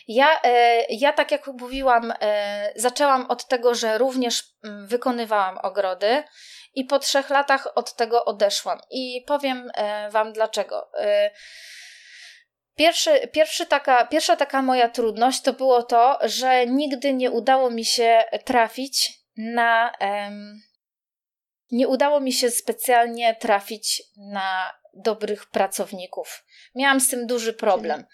Ja, 0.09 0.41
e, 0.45 0.85
ja, 0.91 1.13
tak 1.13 1.31
jak 1.31 1.47
mówiłam, 1.47 2.13
e, 2.21 2.73
zaczęłam 2.77 3.27
od 3.31 3.49
tego, 3.49 3.75
że 3.75 3.99
również 3.99 4.43
mm, 4.65 4.87
wykonywałam 4.87 5.59
ogrody 5.63 6.23
i 6.75 6.85
po 6.85 6.99
trzech 6.99 7.31
latach 7.31 7.69
od 7.75 7.95
tego 7.97 8.25
odeszłam. 8.25 8.79
I 8.91 9.25
powiem 9.27 9.71
e, 9.75 10.11
Wam 10.11 10.33
dlaczego. 10.33 10.89
E, 10.99 11.31
Pierwszy, 12.77 13.29
pierwszy 13.33 13.67
taka, 13.67 14.07
pierwsza 14.07 14.37
taka 14.37 14.63
moja 14.63 14.89
trudność 14.89 15.43
to 15.43 15.53
było 15.53 15.83
to, 15.83 16.19
że 16.23 16.67
nigdy 16.67 17.15
nie 17.15 17.31
udało 17.31 17.71
mi 17.71 17.85
się 17.85 18.25
trafić 18.45 19.13
na. 19.37 19.93
Em, 20.01 20.61
nie 21.71 21.89
udało 21.89 22.21
mi 22.21 22.33
się 22.33 22.51
specjalnie 22.51 23.35
trafić 23.35 24.03
na 24.17 24.73
dobrych 24.95 25.47
pracowników. 25.47 26.45
Miałam 26.75 27.01
z 27.01 27.09
tym 27.09 27.27
duży 27.27 27.53
problem. 27.53 28.05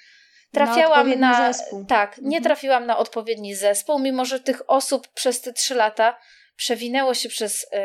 Trafiałam 0.53 1.11
na, 1.11 1.17
na 1.17 1.53
zespół. 1.53 1.85
tak, 1.85 2.19
nie 2.19 2.37
mhm. 2.37 2.43
trafiłam 2.45 2.87
na 2.87 2.99
odpowiedni 2.99 3.55
zespół, 3.55 3.99
mimo 3.99 4.25
że 4.25 4.41
tych 4.41 4.71
osób 4.71 5.09
przez 5.09 5.41
te 5.41 5.53
trzy 5.53 5.75
lata 5.75 6.19
przewinęło 6.59 7.15
się 7.15 7.29
przez, 7.29 7.67
yy, 7.73 7.79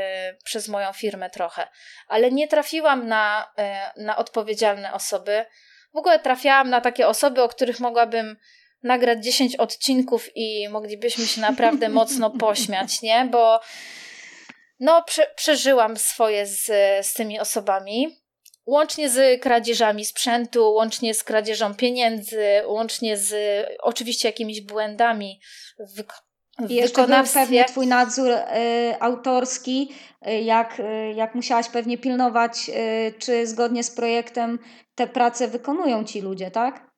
przez 0.44 0.68
moją 0.68 0.94
firmę 0.94 1.30
trochę, 1.30 1.68
ale 2.08 2.32
nie 2.32 2.48
trafiłam 2.48 3.08
na, 3.08 3.54
yy, 3.58 4.04
na 4.04 4.18
odpowiedzialne 4.18 4.94
osoby. 4.94 5.46
W 5.94 5.98
ogóle 5.98 6.20
trafiałam 6.20 6.70
na 6.70 6.82
takie 6.82 7.08
osoby, 7.08 7.42
o 7.44 7.50
których 7.50 7.80
mogłabym 7.80 8.38
nagrać 8.84 9.24
10 9.24 9.56
odcinków 9.56 10.30
i 10.36 10.70
moglibyśmy 10.70 11.28
się 11.28 11.42
naprawdę 11.42 11.90
mocno 12.00 12.30
pośmiać, 12.30 13.02
nie? 13.02 13.28
Bo 13.32 13.60
no, 14.80 15.04
prze, 15.04 15.28
przeżyłam 15.36 15.98
swoje 15.98 16.46
z, 16.46 16.66
z 17.06 17.14
tymi 17.14 17.40
osobami. 17.40 18.24
Łącznie 18.66 19.10
z 19.10 19.42
kradzieżami 19.42 20.06
sprzętu, 20.06 20.74
łącznie 20.74 21.14
z 21.14 21.24
kradzieżą 21.24 21.76
pieniędzy, 21.76 22.62
łącznie 22.66 23.18
z 23.18 23.36
oczywiście 23.80 24.28
jakimiś 24.28 24.62
błędami 24.62 25.42
w, 25.80 26.04
I 26.70 26.76
jeszcze 26.76 27.08
był 27.08 27.16
pewnie 27.34 27.66
Twój 27.66 27.88
nadzór 27.88 28.32
y, 28.32 28.42
autorski, 29.00 29.94
y, 30.28 30.42
jak, 30.42 30.80
y, 30.80 31.14
jak 31.16 31.36
musiałaś 31.36 31.70
pewnie 31.70 31.98
pilnować, 31.98 32.70
y, 32.70 33.14
czy 33.20 33.48
zgodnie 33.48 33.84
z 33.84 33.92
projektem 33.92 34.60
te 34.96 35.08
prace 35.08 35.48
wykonują 35.48 36.04
ci 36.04 36.22
ludzie, 36.22 36.52
tak? 36.52 36.92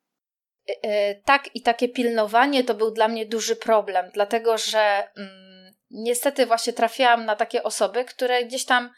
Y, 0.69 0.87
y, 0.87 1.21
tak, 1.25 1.55
i 1.55 1.61
takie 1.61 1.89
pilnowanie 1.89 2.63
to 2.63 2.73
był 2.73 2.91
dla 2.91 3.07
mnie 3.07 3.25
duży 3.25 3.55
problem, 3.55 4.09
dlatego 4.13 4.57
że 4.57 5.07
mm, 5.17 5.73
niestety 5.91 6.45
właśnie 6.45 6.73
trafiałam 6.73 7.25
na 7.25 7.35
takie 7.35 7.63
osoby, 7.63 8.05
które 8.05 8.45
gdzieś 8.45 8.65
tam 8.65 8.89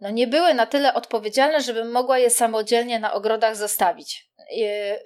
no 0.00 0.10
nie 0.10 0.26
były 0.26 0.54
na 0.54 0.66
tyle 0.66 0.94
odpowiedzialne, 0.94 1.60
żebym 1.60 1.90
mogła 1.90 2.18
je 2.18 2.30
samodzielnie 2.30 2.98
na 2.98 3.12
ogrodach 3.12 3.56
zostawić. 3.56 4.30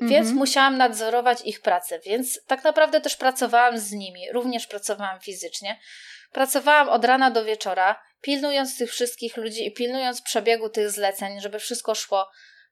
Więc 0.01 0.27
mhm. 0.27 0.37
musiałam 0.37 0.77
nadzorować 0.77 1.39
ich 1.45 1.61
pracę, 1.61 1.99
więc 1.99 2.41
tak 2.47 2.65
naprawdę 2.65 3.01
też 3.01 3.17
pracowałam 3.17 3.79
z 3.79 3.93
nimi, 3.93 4.33
również 4.33 4.67
pracowałam 4.67 5.21
fizycznie. 5.21 5.79
Pracowałam 6.33 6.89
od 6.89 7.05
rana 7.05 7.31
do 7.31 7.45
wieczora, 7.45 8.03
pilnując 8.21 8.79
tych 8.79 8.91
wszystkich 8.91 9.37
ludzi 9.37 9.67
i 9.67 9.73
pilnując 9.73 10.23
przebiegu 10.23 10.69
tych 10.69 10.91
zleceń, 10.91 11.41
żeby 11.41 11.59
wszystko 11.59 11.95
szło 11.95 12.29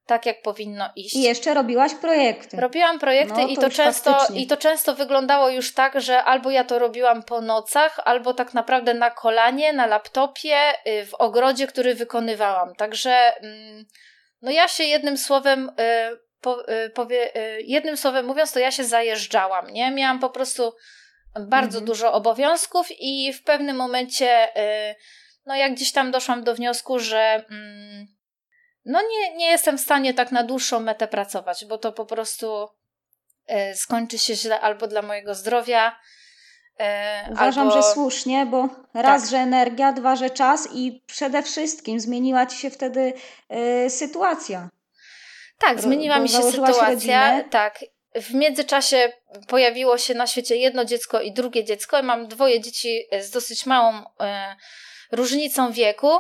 tak, 0.07 0.27
jak 0.27 0.43
powinno 0.43 0.91
iść. 0.97 1.17
I 1.17 1.23
jeszcze 1.23 1.55
robiłaś 1.55 1.95
projekty. 1.95 2.57
Robiłam 2.57 2.99
projekty 2.99 3.35
no, 3.41 3.47
to 3.47 3.53
i, 3.53 3.57
to 3.57 3.71
często, 3.71 4.27
i 4.35 4.47
to 4.47 4.57
często 4.57 4.95
wyglądało 4.95 5.49
już 5.49 5.75
tak, 5.75 6.01
że 6.01 6.25
albo 6.25 6.51
ja 6.51 6.65
to 6.65 6.79
robiłam 6.79 7.23
po 7.23 7.41
nocach, 7.41 8.01
albo 8.05 8.35
tak 8.35 8.55
naprawdę 8.55 8.95
na 8.95 9.11
kolanie, 9.11 9.73
na 9.73 9.87
laptopie, 9.87 10.57
y, 10.87 11.07
w 11.07 11.15
ogrodzie, 11.15 11.67
który 11.67 11.95
wykonywałam. 11.95 12.75
Także 12.75 13.37
mm, 13.41 13.85
no 14.43 14.51
ja 14.51 14.69
się 14.69 14.85
jednym 14.85 15.19
słowem 15.19 15.69
y, 15.69 15.73
po, 16.41 16.71
y, 16.71 16.91
powie, 16.91 17.33
jednym 17.65 17.97
słowem 17.97 18.27
mówiąc, 18.27 18.53
to 18.53 18.59
ja 18.59 18.71
się 18.71 18.85
zajeżdżałam, 18.85 19.71
nie? 19.71 19.91
Miałam 19.91 20.19
po 20.19 20.31
prostu 20.31 20.73
bardzo 21.41 21.79
mhm. 21.79 21.85
dużo 21.85 22.13
obowiązków 22.13 22.87
i 22.91 23.33
w 23.33 23.43
pewnym 23.43 23.77
momencie 23.77 24.49
no 25.47 25.57
jak 25.57 25.75
gdzieś 25.75 25.93
tam 25.93 26.11
doszłam 26.11 26.45
do 26.45 26.55
wniosku, 26.55 26.99
że 26.99 27.45
mm, 27.51 28.07
no 28.85 29.03
nie, 29.03 29.37
nie 29.37 29.51
jestem 29.51 29.79
w 29.79 29.81
stanie 29.81 30.15
tak 30.15 30.33
na 30.33 30.43
dłuższą 30.43 30.81
metę 30.81 31.09
pracować, 31.09 31.65
bo 31.65 31.79
to 31.79 31.93
po 31.93 32.07
prostu 32.07 32.69
skończy 33.75 34.19
się 34.19 34.35
źle 34.35 34.61
albo 34.61 34.87
dla 34.87 35.03
mojego 35.03 35.35
zdrowia. 35.35 35.97
Uważam, 37.31 37.69
albo... 37.69 37.83
że 37.83 37.93
słusznie, 37.93 38.47
bo 38.47 38.69
raz, 38.95 39.23
tak. 39.23 39.31
że 39.31 39.37
energia, 39.37 39.93
dwa, 39.93 40.17
że 40.17 40.31
czas 40.31 40.69
i 40.73 41.03
przede 41.07 41.43
wszystkim 41.43 42.01
zmieniła 42.01 42.47
ci 42.47 42.59
się 42.59 42.71
wtedy 42.71 43.13
e, 43.49 43.91
sytuacja. 43.91 44.69
Tak, 45.59 45.81
zmieniła 45.81 46.19
mi 46.19 46.29
się 46.29 46.43
sytuacja. 46.43 46.89
Rodzinę. 46.89 47.45
Tak. 47.51 47.85
W 48.15 48.35
międzyczasie 48.35 49.13
pojawiło 49.49 49.99
się 49.99 50.15
na 50.15 50.27
świecie 50.27 50.57
jedno 50.57 50.85
dziecko 50.85 51.21
i 51.21 51.33
drugie 51.33 51.65
dziecko. 51.65 52.03
Mam 52.03 52.29
dwoje 52.29 52.61
dzieci 52.61 53.07
z 53.21 53.31
dosyć 53.31 53.67
małą 53.67 54.03
e, 54.21 54.57
różnicą 55.13 55.73
wieku. 55.73 56.11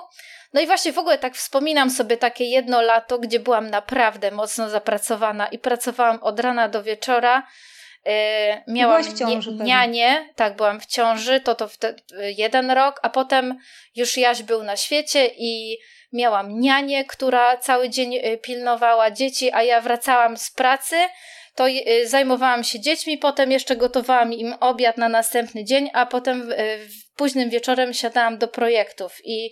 No 0.53 0.61
i 0.61 0.67
właśnie 0.67 0.93
w 0.93 0.99
ogóle 0.99 1.19
tak 1.19 1.37
wspominam 1.37 1.91
sobie 1.91 2.17
takie 2.17 2.45
jedno 2.45 2.83
lato, 2.83 3.19
gdzie 3.19 3.41
byłam 3.41 3.71
naprawdę 3.71 4.31
mocno 4.31 4.71
zapracowana 4.71 5.47
i 5.47 5.59
pracowałam 5.59 6.23
od 6.23 6.41
rana 6.41 6.69
do 6.69 6.83
wieczora. 6.83 7.47
Yy, 8.05 8.13
miałam 8.75 9.05
w 9.05 9.19
ciąży, 9.19 9.53
nianie, 9.53 10.33
tak, 10.37 10.57
byłam 10.57 10.81
w 10.81 10.87
ciąży, 10.87 11.41
to 11.41 11.55
to 11.55 11.69
wtedy 11.69 12.03
jeden 12.37 12.71
rok, 12.71 13.01
a 13.03 13.11
potem 13.11 13.59
już 13.97 14.17
Jaś 14.17 14.43
był 14.43 14.63
na 14.63 14.77
świecie 14.77 15.31
i 15.39 15.79
miałam 16.17 16.61
nianię, 16.61 17.05
która 17.05 17.57
cały 17.57 17.89
dzień 17.89 18.15
y, 18.15 18.39
pilnowała 18.39 19.11
dzieci, 19.11 19.53
a 19.53 19.63
ja 19.63 19.81
wracałam 19.81 20.37
z 20.37 20.51
pracy, 20.51 20.97
to 21.55 21.69
y, 21.69 22.09
zajmowałam 22.09 22.65
się 22.65 22.81
dziećmi, 22.81 23.19
potem 23.19 23.51
jeszcze 23.51 23.77
gotowałam 23.77 24.33
im 24.33 24.55
obiad 24.61 24.97
na 24.97 25.09
następny 25.09 25.65
dzień, 25.65 25.91
a 25.93 26.07
potem 26.07 26.53
y, 26.53 26.79
późnym 27.17 27.51
wieczorem 27.51 27.95
siadałam 27.95 28.39
do 28.39 28.49
projektów 28.49 29.21
i 29.25 29.51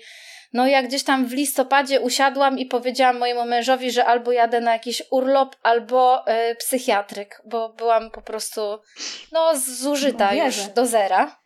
no 0.52 0.66
jak 0.66 0.88
gdzieś 0.88 1.04
tam 1.04 1.26
w 1.26 1.32
listopadzie 1.32 2.00
usiadłam 2.00 2.58
i 2.58 2.66
powiedziałam 2.66 3.18
mojemu 3.18 3.44
mężowi, 3.44 3.90
że 3.90 4.04
albo 4.04 4.32
jadę 4.32 4.60
na 4.60 4.72
jakiś 4.72 5.02
urlop, 5.10 5.56
albo 5.62 6.24
y, 6.28 6.54
psychiatryk, 6.54 7.42
bo 7.44 7.68
byłam 7.68 8.10
po 8.10 8.22
prostu 8.22 8.78
no 9.32 9.56
zużyta 9.56 10.34
no, 10.34 10.44
już 10.44 10.56
do 10.56 10.86
zera. 10.86 11.43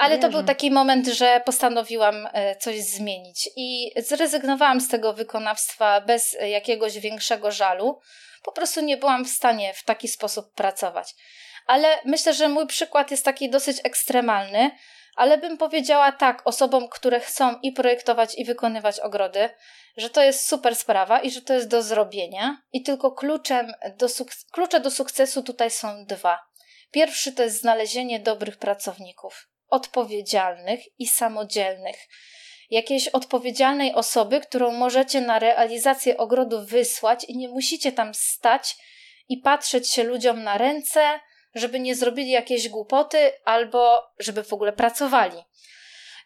Ale 0.00 0.16
Wierzę. 0.16 0.28
to 0.28 0.32
był 0.32 0.46
taki 0.46 0.70
moment, 0.70 1.06
że 1.06 1.42
postanowiłam 1.44 2.28
e, 2.32 2.56
coś 2.56 2.80
zmienić 2.80 3.50
i 3.56 3.90
zrezygnowałam 3.96 4.80
z 4.80 4.88
tego 4.88 5.12
wykonawstwa 5.12 6.00
bez 6.00 6.36
jakiegoś 6.48 6.98
większego 6.98 7.52
żalu. 7.52 8.00
Po 8.42 8.52
prostu 8.52 8.80
nie 8.80 8.96
byłam 8.96 9.24
w 9.24 9.28
stanie 9.28 9.74
w 9.74 9.84
taki 9.84 10.08
sposób 10.08 10.54
pracować. 10.54 11.14
Ale 11.66 11.98
myślę, 12.04 12.34
że 12.34 12.48
mój 12.48 12.66
przykład 12.66 13.10
jest 13.10 13.24
taki 13.24 13.50
dosyć 13.50 13.76
ekstremalny, 13.84 14.70
ale 15.16 15.38
bym 15.38 15.58
powiedziała 15.58 16.12
tak 16.12 16.42
osobom, 16.44 16.88
które 16.88 17.20
chcą 17.20 17.58
i 17.62 17.72
projektować, 17.72 18.38
i 18.38 18.44
wykonywać 18.44 19.00
ogrody, 19.00 19.50
że 19.96 20.10
to 20.10 20.22
jest 20.22 20.48
super 20.48 20.76
sprawa 20.76 21.20
i 21.20 21.30
że 21.30 21.42
to 21.42 21.54
jest 21.54 21.68
do 21.68 21.82
zrobienia. 21.82 22.62
I 22.72 22.82
tylko 22.82 23.12
kluczem 23.12 23.72
do 23.96 24.06
klucze 24.52 24.80
do 24.80 24.90
sukcesu 24.90 25.42
tutaj 25.42 25.70
są 25.70 26.04
dwa. 26.04 26.38
Pierwszy 26.90 27.32
to 27.32 27.42
jest 27.42 27.60
znalezienie 27.60 28.20
dobrych 28.20 28.56
pracowników, 28.56 29.50
odpowiedzialnych 29.70 30.80
i 30.98 31.06
samodzielnych. 31.06 32.08
Jakiejś 32.70 33.08
odpowiedzialnej 33.08 33.94
osoby, 33.94 34.40
którą 34.40 34.72
możecie 34.72 35.20
na 35.20 35.38
realizację 35.38 36.16
ogrodu 36.16 36.66
wysłać 36.66 37.24
i 37.24 37.36
nie 37.36 37.48
musicie 37.48 37.92
tam 37.92 38.14
stać 38.14 38.76
i 39.28 39.36
patrzeć 39.36 39.90
się 39.90 40.02
ludziom 40.02 40.42
na 40.42 40.58
ręce, 40.58 41.20
żeby 41.54 41.80
nie 41.80 41.94
zrobili 41.94 42.30
jakiejś 42.30 42.68
głupoty 42.68 43.32
albo 43.44 44.02
żeby 44.18 44.44
w 44.44 44.52
ogóle 44.52 44.72
pracowali. 44.72 45.36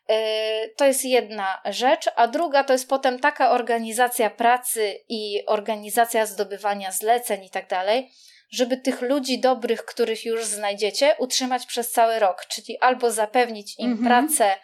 E, 0.09 0.69
to 0.69 0.85
jest 0.85 1.05
jedna 1.05 1.61
rzecz, 1.65 2.11
a 2.17 2.29
druga 2.29 2.65
to 2.65 2.73
jest 2.73 2.89
potem 2.89 3.19
taka 3.19 3.51
organizacja 3.51 4.31
pracy 4.31 5.01
i 5.09 5.47
organizacja 5.47 6.27
zdobywania 6.27 6.93
zleceń 6.93 7.45
i 7.45 7.51
tak 7.51 7.69
dalej, 7.69 8.11
żeby 8.51 8.77
tych 8.77 9.01
ludzi 9.01 9.41
dobrych, 9.41 9.85
których 9.85 10.25
już 10.25 10.45
znajdziecie, 10.45 11.17
utrzymać 11.19 11.67
przez 11.67 11.91
cały 11.91 12.19
rok, 12.19 12.47
czyli 12.47 12.79
albo 12.79 13.11
zapewnić 13.11 13.79
im 13.79 13.93
mhm. 13.93 14.07
pracę 14.07 14.57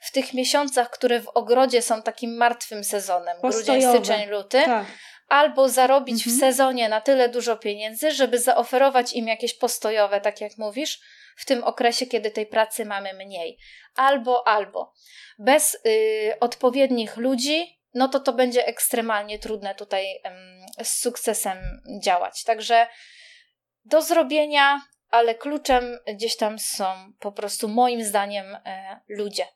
w 0.00 0.12
tych 0.12 0.34
miesiącach, 0.34 0.90
które 0.90 1.20
w 1.20 1.28
ogrodzie 1.28 1.82
są 1.82 2.02
takim 2.02 2.36
martwym 2.36 2.84
sezonem, 2.84 3.36
Postojowe. 3.42 3.80
grudzień, 3.80 4.04
styczeń, 4.04 4.30
luty, 4.30 4.62
tak 4.64 4.86
albo 5.28 5.68
zarobić 5.68 6.26
mhm. 6.26 6.36
w 6.36 6.40
sezonie 6.40 6.88
na 6.88 7.00
tyle 7.00 7.28
dużo 7.28 7.56
pieniędzy, 7.56 8.10
żeby 8.10 8.38
zaoferować 8.38 9.12
im 9.12 9.28
jakieś 9.28 9.54
postojowe, 9.54 10.20
tak 10.20 10.40
jak 10.40 10.58
mówisz, 10.58 11.00
w 11.36 11.44
tym 11.44 11.64
okresie, 11.64 12.06
kiedy 12.06 12.30
tej 12.30 12.46
pracy 12.46 12.84
mamy 12.84 13.14
mniej. 13.14 13.58
Albo, 13.96 14.48
albo. 14.48 14.92
Bez 15.38 15.74
y, 15.74 16.34
odpowiednich 16.40 17.16
ludzi, 17.16 17.80
no 17.94 18.08
to 18.08 18.20
to 18.20 18.32
będzie 18.32 18.66
ekstremalnie 18.66 19.38
trudne 19.38 19.74
tutaj 19.74 20.06
y, 20.80 20.84
z 20.84 21.00
sukcesem 21.00 21.58
działać. 22.02 22.44
Także 22.44 22.86
do 23.86 24.02
zrobienia, 24.02 24.80
ale 25.10 25.34
kluczem 25.34 25.84
gdzieś 26.14 26.36
tam 26.36 26.58
są 26.58 26.84
po 27.18 27.32
prostu 27.32 27.68
moim 27.68 28.04
zdaniem 28.04 28.54
y, 28.54 28.58
ludzie. 29.08 29.46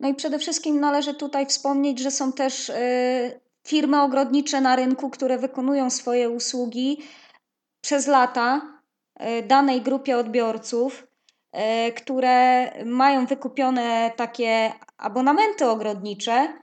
No 0.00 0.08
i 0.08 0.14
przede 0.14 0.38
wszystkim 0.38 0.80
należy 0.80 1.14
tutaj 1.14 1.46
wspomnieć, 1.46 1.98
że 1.98 2.10
są 2.10 2.32
też 2.32 2.68
y, 2.68 3.40
firmy 3.66 4.02
ogrodnicze 4.02 4.60
na 4.60 4.76
rynku, 4.76 5.10
które 5.10 5.38
wykonują 5.38 5.90
swoje 5.90 6.30
usługi 6.30 7.02
przez 7.80 8.06
lata 8.06 8.60
e, 9.14 9.42
danej 9.42 9.80
grupie 9.80 10.18
odbiorców, 10.18 11.06
e, 11.52 11.92
które 11.92 12.66
mają 12.84 13.26
wykupione 13.26 14.10
takie 14.16 14.72
abonamenty 14.98 15.66
ogrodnicze 15.66 16.58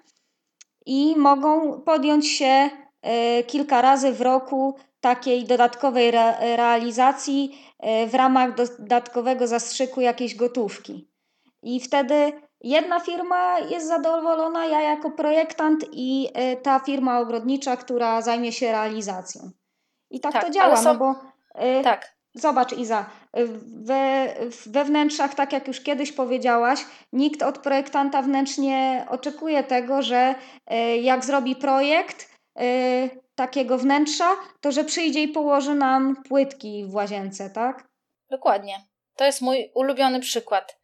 i 0.86 1.16
mogą 1.18 1.82
podjąć 1.82 2.28
się 2.28 2.70
e, 3.02 3.44
kilka 3.44 3.82
razy 3.82 4.12
w 4.12 4.22
roku 4.22 4.80
takiej 5.02 5.46
dodatkowej 5.46 6.12
realizacji 6.56 7.60
w 8.08 8.14
ramach 8.14 8.56
dodatkowego 8.56 9.48
zastrzyku 9.48 10.02
jakiejś 10.02 10.36
gotówki. 10.36 11.10
I 11.64 11.80
wtedy 11.80 12.34
jedna 12.62 13.00
firma 13.00 13.60
jest 13.60 13.88
zadowolona, 13.88 14.66
ja 14.66 14.82
jako 14.82 15.12
projektant 15.12 15.86
i 15.92 16.28
y, 16.54 16.62
ta 16.62 16.80
firma 16.80 17.20
ogrodnicza, 17.20 17.78
która 17.78 18.22
zajmie 18.22 18.52
się 18.52 18.72
realizacją. 18.72 19.52
I 20.12 20.20
tak, 20.20 20.34
tak 20.34 20.46
to 20.46 20.50
działa, 20.50 20.78
są... 20.78 20.84
no 20.84 20.96
bo 20.96 21.12
y, 21.80 21.84
tak. 21.84 22.16
zobacz 22.34 22.74
Iza, 22.74 23.06
we, 23.64 24.34
we 24.66 24.86
wnętrzach, 24.86 25.36
tak 25.36 25.54
jak 25.54 25.68
już 25.68 25.82
kiedyś 25.82 26.12
powiedziałaś, 26.12 26.86
nikt 27.14 27.42
od 27.44 27.58
projektanta 27.58 28.22
wnętrz 28.22 28.58
nie 28.58 29.06
oczekuje 29.10 29.64
tego, 29.64 30.02
że 30.02 30.36
jak 31.02 31.26
zrobi 31.26 31.56
projekt 31.56 32.30
takiego 33.40 33.78
wnętrza, 33.78 34.36
to 34.62 34.72
że 34.72 34.84
przyjdzie 34.84 35.24
i 35.24 35.28
położy 35.28 35.76
nam 35.76 36.24
płytki 36.24 36.86
w 36.86 36.94
łazience, 36.94 37.50
tak? 37.50 37.88
Dokładnie. 38.30 38.82
To 39.16 39.26
jest 39.26 39.42
mój 39.42 39.72
ulubiony 39.76 40.20
przykład. 40.20 40.80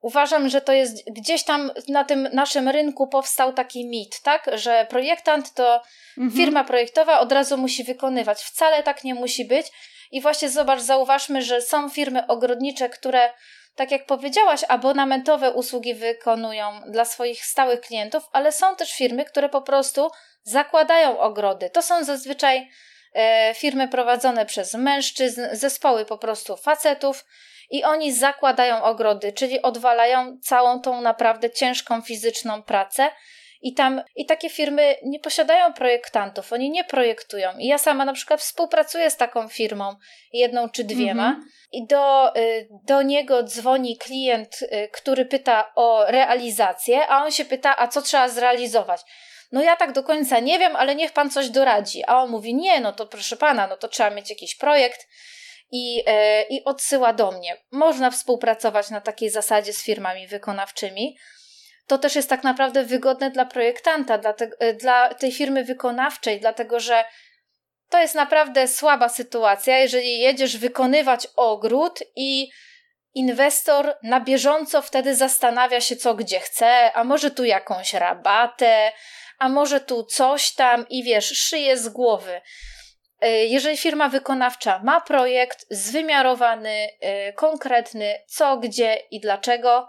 Uważam, 0.00 0.48
że 0.48 0.60
to 0.60 0.72
jest 0.72 1.10
gdzieś 1.10 1.44
tam 1.44 1.70
na 1.88 2.04
tym 2.04 2.28
naszym 2.32 2.68
rynku 2.68 3.08
powstał 3.08 3.52
taki 3.52 3.88
mit, 3.88 4.20
tak? 4.22 4.50
Że 4.54 4.86
projektant 4.90 5.54
to 5.54 5.82
mhm. 6.18 6.30
firma 6.36 6.64
projektowa 6.64 7.20
od 7.20 7.32
razu 7.32 7.56
musi 7.56 7.84
wykonywać. 7.84 8.42
Wcale 8.42 8.82
tak 8.82 9.04
nie 9.04 9.14
musi 9.14 9.44
być. 9.44 9.66
I 10.10 10.20
właśnie 10.20 10.50
zobacz, 10.50 10.80
zauważmy, 10.80 11.42
że 11.42 11.62
są 11.62 11.88
firmy 11.88 12.26
ogrodnicze, 12.26 12.88
które, 12.88 13.30
tak 13.76 13.90
jak 13.90 14.06
powiedziałaś, 14.06 14.60
abonamentowe 14.68 15.52
usługi 15.52 15.94
wykonują 15.94 16.80
dla 16.88 17.04
swoich 17.04 17.44
stałych 17.44 17.80
klientów, 17.80 18.28
ale 18.32 18.52
są 18.52 18.76
też 18.76 18.92
firmy, 18.92 19.24
które 19.24 19.48
po 19.48 19.62
prostu 19.62 20.10
zakładają 20.42 21.18
ogrody. 21.18 21.70
To 21.70 21.82
są 21.82 22.04
zazwyczaj 22.04 22.68
e, 23.14 23.54
firmy 23.54 23.88
prowadzone 23.88 24.46
przez 24.46 24.74
mężczyzn, 24.74 25.42
zespoły 25.52 26.04
po 26.04 26.18
prostu 26.18 26.56
facetów 26.56 27.24
i 27.70 27.84
oni 27.84 28.12
zakładają 28.12 28.82
ogrody, 28.82 29.32
czyli 29.32 29.62
odwalają 29.62 30.38
całą 30.42 30.80
tą 30.80 31.00
naprawdę 31.00 31.50
ciężką 31.50 32.02
fizyczną 32.02 32.62
pracę. 32.62 33.10
I 33.66 33.74
tam, 33.74 34.02
i 34.16 34.26
takie 34.26 34.50
firmy 34.50 34.96
nie 35.04 35.20
posiadają 35.20 35.72
projektantów, 35.72 36.52
oni 36.52 36.70
nie 36.70 36.84
projektują. 36.84 37.48
I 37.58 37.66
ja 37.66 37.78
sama 37.78 38.04
na 38.04 38.12
przykład 38.12 38.40
współpracuję 38.40 39.10
z 39.10 39.16
taką 39.16 39.48
firmą, 39.48 39.94
jedną 40.32 40.68
czy 40.68 40.84
dwiema, 40.84 41.32
-hmm. 41.32 41.44
i 41.72 41.86
do, 41.86 42.36
y, 42.36 42.68
do 42.84 43.02
niego 43.02 43.42
dzwoni 43.42 43.98
klient, 43.98 44.62
y, 44.62 44.88
który 44.92 45.24
pyta 45.24 45.72
o 45.74 46.04
realizację, 46.08 47.08
a 47.08 47.24
on 47.24 47.30
się 47.30 47.44
pyta, 47.44 47.78
a 47.78 47.88
co 47.88 48.02
trzeba 48.02 48.28
zrealizować 48.28 49.00
no 49.52 49.62
ja 49.62 49.76
tak 49.76 49.92
do 49.92 50.02
końca 50.02 50.40
nie 50.40 50.58
wiem, 50.58 50.76
ale 50.76 50.94
niech 50.94 51.12
pan 51.12 51.30
coś 51.30 51.50
doradzi. 51.50 52.04
A 52.06 52.22
on 52.22 52.30
mówi, 52.30 52.54
nie, 52.54 52.80
no 52.80 52.92
to 52.92 53.06
proszę 53.06 53.36
pana, 53.36 53.66
no 53.66 53.76
to 53.76 53.88
trzeba 53.88 54.10
mieć 54.10 54.30
jakiś 54.30 54.56
projekt 54.56 55.08
i, 55.70 55.94
yy, 55.94 56.02
i 56.50 56.64
odsyła 56.64 57.12
do 57.12 57.32
mnie. 57.32 57.56
Można 57.70 58.10
współpracować 58.10 58.90
na 58.90 59.00
takiej 59.00 59.30
zasadzie 59.30 59.72
z 59.72 59.82
firmami 59.82 60.28
wykonawczymi. 60.28 61.16
To 61.86 61.98
też 61.98 62.14
jest 62.16 62.28
tak 62.28 62.44
naprawdę 62.44 62.84
wygodne 62.84 63.30
dla 63.30 63.44
projektanta, 63.44 64.18
dla, 64.18 64.32
te, 64.32 64.50
yy, 64.60 64.74
dla 64.74 65.14
tej 65.14 65.32
firmy 65.32 65.64
wykonawczej, 65.64 66.40
dlatego 66.40 66.80
że 66.80 67.04
to 67.90 67.98
jest 67.98 68.14
naprawdę 68.14 68.68
słaba 68.68 69.08
sytuacja, 69.08 69.78
jeżeli 69.78 70.18
jedziesz 70.18 70.56
wykonywać 70.56 71.28
ogród 71.36 72.02
i 72.16 72.50
inwestor 73.14 73.96
na 74.02 74.20
bieżąco 74.20 74.82
wtedy 74.82 75.14
zastanawia 75.14 75.80
się, 75.80 75.96
co 75.96 76.14
gdzie 76.14 76.40
chce, 76.40 76.92
a 76.92 77.04
może 77.04 77.30
tu 77.30 77.44
jakąś 77.44 77.94
rabatę, 77.94 78.92
a 79.38 79.48
może 79.48 79.80
tu 79.80 80.04
coś 80.04 80.54
tam 80.54 80.88
i 80.88 81.02
wiesz, 81.02 81.28
szyje 81.28 81.78
z 81.78 81.88
głowy. 81.88 82.40
E, 83.20 83.30
jeżeli 83.30 83.76
firma 83.76 84.08
wykonawcza 84.08 84.80
ma 84.84 85.00
projekt 85.00 85.66
zwymiarowany, 85.70 86.88
e, 87.00 87.32
konkretny, 87.32 88.14
co, 88.26 88.56
gdzie 88.56 88.98
i 89.10 89.20
dlaczego, 89.20 89.88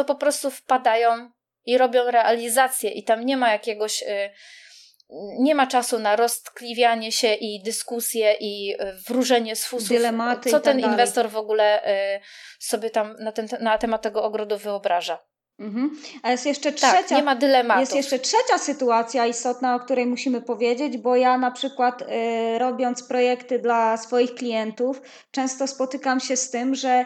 to 0.00 0.14
po 0.14 0.14
prostu 0.14 0.50
wpadają 0.50 1.30
i 1.66 1.78
robią 1.78 2.10
realizację, 2.10 2.90
i 2.90 3.04
tam 3.04 3.26
nie 3.26 3.36
ma 3.36 3.52
jakiegoś. 3.52 4.02
E, 4.02 4.30
nie 5.38 5.54
ma 5.54 5.66
czasu 5.66 5.98
na 5.98 6.16
roztkliwianie 6.16 7.12
się 7.12 7.34
i 7.34 7.62
dyskusje 7.62 8.36
i 8.40 8.76
wróżenie 9.08 9.56
z 9.56 9.64
fusów, 9.64 9.88
Dylematy 9.88 10.50
co 10.50 10.60
ten 10.60 10.80
tak 10.80 10.90
inwestor 10.90 11.30
w 11.30 11.36
ogóle 11.36 11.82
sobie 12.58 12.90
tam 12.90 13.16
na, 13.18 13.32
ten, 13.32 13.48
na 13.60 13.78
temat 13.78 14.02
tego 14.02 14.24
ogrodu 14.24 14.58
wyobraża. 14.58 15.18
Mhm. 15.60 15.96
A 16.22 16.30
jest 16.30 16.46
jeszcze 16.46 16.72
tak, 16.72 16.76
trzecia. 16.76 17.08
Tak, 17.08 17.42
nie 17.42 17.64
ma. 17.64 17.80
Jest 17.80 17.94
jeszcze 17.94 18.18
trzecia 18.18 18.58
sytuacja 18.58 19.26
istotna, 19.26 19.74
o 19.74 19.80
której 19.80 20.06
musimy 20.06 20.42
powiedzieć, 20.42 20.98
bo 20.98 21.16
ja 21.16 21.38
na 21.38 21.50
przykład 21.50 22.02
y, 22.02 22.06
robiąc 22.58 23.02
projekty 23.02 23.58
dla 23.58 23.96
swoich 23.96 24.34
klientów, 24.34 25.02
często 25.30 25.66
spotykam 25.66 26.20
się 26.20 26.36
z 26.36 26.50
tym, 26.50 26.74
że 26.74 27.04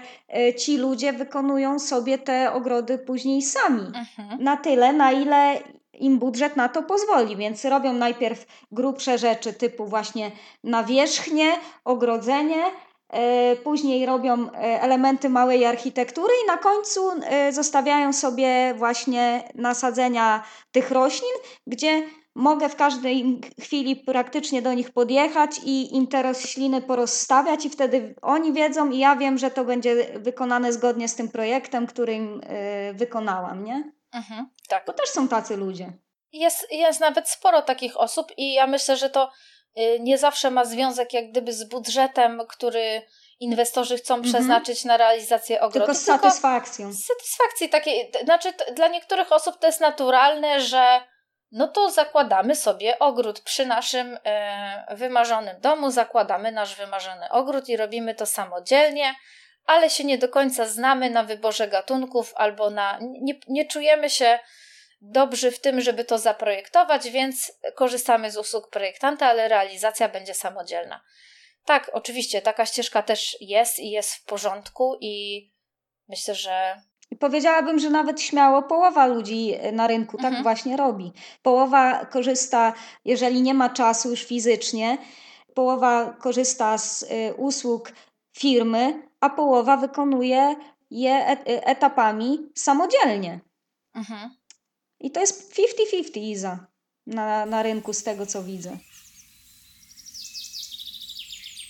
y, 0.48 0.54
ci 0.54 0.76
ludzie 0.76 1.12
wykonują 1.12 1.78
sobie 1.78 2.18
te 2.18 2.52
ogrody 2.52 2.98
później 2.98 3.42
sami. 3.42 3.86
Mhm. 3.86 4.42
Na 4.42 4.56
tyle, 4.56 4.92
na 4.92 5.12
ile 5.12 5.58
im 5.92 6.18
budżet 6.18 6.56
na 6.56 6.68
to 6.68 6.82
pozwoli, 6.82 7.36
więc 7.36 7.64
robią 7.64 7.92
najpierw 7.92 8.46
grubsze 8.72 9.18
rzeczy 9.18 9.52
typu 9.52 9.86
właśnie 9.86 10.30
nawierzchnie, 10.64 11.52
ogrodzenie, 11.84 12.62
później 13.64 14.06
robią 14.06 14.50
e, 14.52 14.82
elementy 14.82 15.28
małej 15.28 15.64
architektury 15.64 16.32
i 16.44 16.46
na 16.46 16.56
końcu 16.56 17.10
e, 17.10 17.52
zostawiają 17.52 18.12
sobie 18.12 18.74
właśnie 18.76 19.48
nasadzenia 19.54 20.42
tych 20.72 20.90
roślin, 20.90 21.34
gdzie 21.66 22.02
mogę 22.34 22.68
w 22.68 22.76
każdej 22.76 23.40
chwili 23.60 23.96
praktycznie 23.96 24.62
do 24.62 24.74
nich 24.74 24.90
podjechać 24.90 25.60
i 25.64 25.96
im 25.96 26.06
te 26.06 26.22
rośliny 26.22 26.82
porozstawiać 26.82 27.66
i 27.66 27.70
wtedy 27.70 28.14
oni 28.22 28.52
wiedzą 28.52 28.90
i 28.90 28.98
ja 28.98 29.16
wiem, 29.16 29.38
że 29.38 29.50
to 29.50 29.64
będzie 29.64 29.94
wykonane 30.18 30.72
zgodnie 30.72 31.08
z 31.08 31.14
tym 31.14 31.28
projektem, 31.28 31.86
którym 31.86 32.40
wykonałam, 32.94 33.64
nie? 33.64 33.92
Mhm, 34.12 34.50
tak. 34.68 34.84
Bo 34.86 34.92
też 34.92 35.08
są 35.08 35.28
tacy 35.28 35.56
ludzie. 35.56 35.92
Jest, 36.32 36.66
jest 36.70 37.00
nawet 37.00 37.28
sporo 37.28 37.62
takich 37.62 37.96
osób 37.96 38.32
i 38.36 38.52
ja 38.52 38.66
myślę, 38.66 38.96
że 38.96 39.10
to 39.10 39.30
nie 40.00 40.18
zawsze 40.18 40.50
ma 40.50 40.64
związek 40.64 41.12
jak 41.12 41.30
gdyby 41.30 41.52
z 41.52 41.64
budżetem, 41.64 42.42
który 42.48 43.02
inwestorzy 43.40 43.96
chcą 43.96 44.14
mhm. 44.14 44.32
przeznaczyć 44.32 44.84
na 44.84 44.96
realizację 44.96 45.60
ogrodu. 45.60 45.86
Tylko 45.86 46.00
z 46.00 46.04
satysfakcją. 46.04 46.92
Z 46.92 47.04
satysfakcji 47.04 47.68
takiej, 47.68 48.12
znaczy 48.24 48.52
dla 48.74 48.88
niektórych 48.88 49.32
osób 49.32 49.58
to 49.58 49.66
jest 49.66 49.80
naturalne, 49.80 50.60
że 50.60 51.00
no 51.52 51.68
to 51.68 51.90
zakładamy 51.90 52.56
sobie 52.56 52.98
ogród 52.98 53.40
przy 53.40 53.66
naszym 53.66 54.18
e, 54.24 54.96
wymarzonym 54.96 55.60
domu, 55.60 55.90
zakładamy 55.90 56.52
nasz 56.52 56.76
wymarzony 56.76 57.30
ogród 57.30 57.68
i 57.68 57.76
robimy 57.76 58.14
to 58.14 58.26
samodzielnie, 58.26 59.14
ale 59.66 59.90
się 59.90 60.04
nie 60.04 60.18
do 60.18 60.28
końca 60.28 60.66
znamy 60.66 61.10
na 61.10 61.24
wyborze 61.24 61.68
gatunków 61.68 62.32
albo 62.36 62.70
na 62.70 62.98
nie, 63.00 63.34
nie 63.48 63.66
czujemy 63.66 64.10
się 64.10 64.38
dobrzy 65.00 65.50
w 65.50 65.60
tym, 65.60 65.80
żeby 65.80 66.04
to 66.04 66.18
zaprojektować, 66.18 67.10
więc 67.10 67.52
korzystamy 67.74 68.30
z 68.30 68.36
usług 68.36 68.70
projektanta, 68.70 69.26
ale 69.26 69.48
realizacja 69.48 70.08
będzie 70.08 70.34
samodzielna. 70.34 71.00
Tak, 71.64 71.90
oczywiście, 71.92 72.42
taka 72.42 72.66
ścieżka 72.66 73.02
też 73.02 73.36
jest 73.40 73.78
i 73.78 73.90
jest 73.90 74.14
w 74.14 74.24
porządku, 74.24 74.96
i 75.00 75.46
myślę, 76.08 76.34
że. 76.34 76.82
Powiedziałabym, 77.20 77.78
że 77.78 77.90
nawet 77.90 78.20
śmiało 78.20 78.62
połowa 78.62 79.06
ludzi 79.06 79.54
na 79.72 79.86
rynku 79.86 80.16
tak 80.16 80.26
mhm. 80.26 80.42
właśnie 80.42 80.76
robi. 80.76 81.12
Połowa 81.42 82.06
korzysta, 82.06 82.72
jeżeli 83.04 83.42
nie 83.42 83.54
ma 83.54 83.70
czasu 83.70 84.10
już 84.10 84.24
fizycznie, 84.24 84.98
połowa 85.54 86.16
korzysta 86.20 86.78
z 86.78 87.02
y, 87.02 87.34
usług 87.36 87.92
firmy, 88.36 89.02
a 89.20 89.30
połowa 89.30 89.76
wykonuje 89.76 90.56
je 90.90 91.26
etapami 91.46 92.38
samodzielnie. 92.54 93.40
Mhm. 93.94 94.30
I 95.04 95.10
to 95.10 95.20
jest 95.20 95.54
50-50 95.54 96.16
Iza 96.16 96.66
na, 97.06 97.46
na 97.46 97.62
rynku 97.62 97.92
z 97.92 98.02
tego 98.02 98.26
co 98.26 98.42
widzę. 98.42 98.76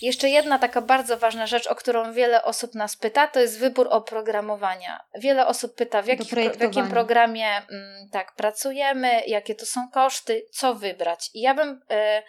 Jeszcze 0.01 0.29
jedna 0.29 0.59
taka 0.59 0.81
bardzo 0.81 1.17
ważna 1.17 1.47
rzecz, 1.47 1.67
o 1.67 1.75
którą 1.75 2.13
wiele 2.13 2.43
osób 2.43 2.75
nas 2.75 2.95
pyta, 2.95 3.27
to 3.27 3.39
jest 3.39 3.59
wybór 3.59 3.87
oprogramowania. 3.89 5.03
Wiele 5.19 5.47
osób 5.47 5.75
pyta, 5.75 6.01
w, 6.01 6.07
jakich, 6.07 6.29
w 6.57 6.61
jakim 6.61 6.87
programie 6.87 7.47
mm, 7.57 8.09
tak 8.11 8.35
pracujemy, 8.35 9.21
jakie 9.27 9.55
to 9.55 9.65
są 9.65 9.89
koszty, 9.89 10.45
co 10.51 10.75
wybrać. 10.75 11.29
I 11.33 11.41
ja 11.41 11.53
bym. 11.53 11.69
Y, 11.69 12.23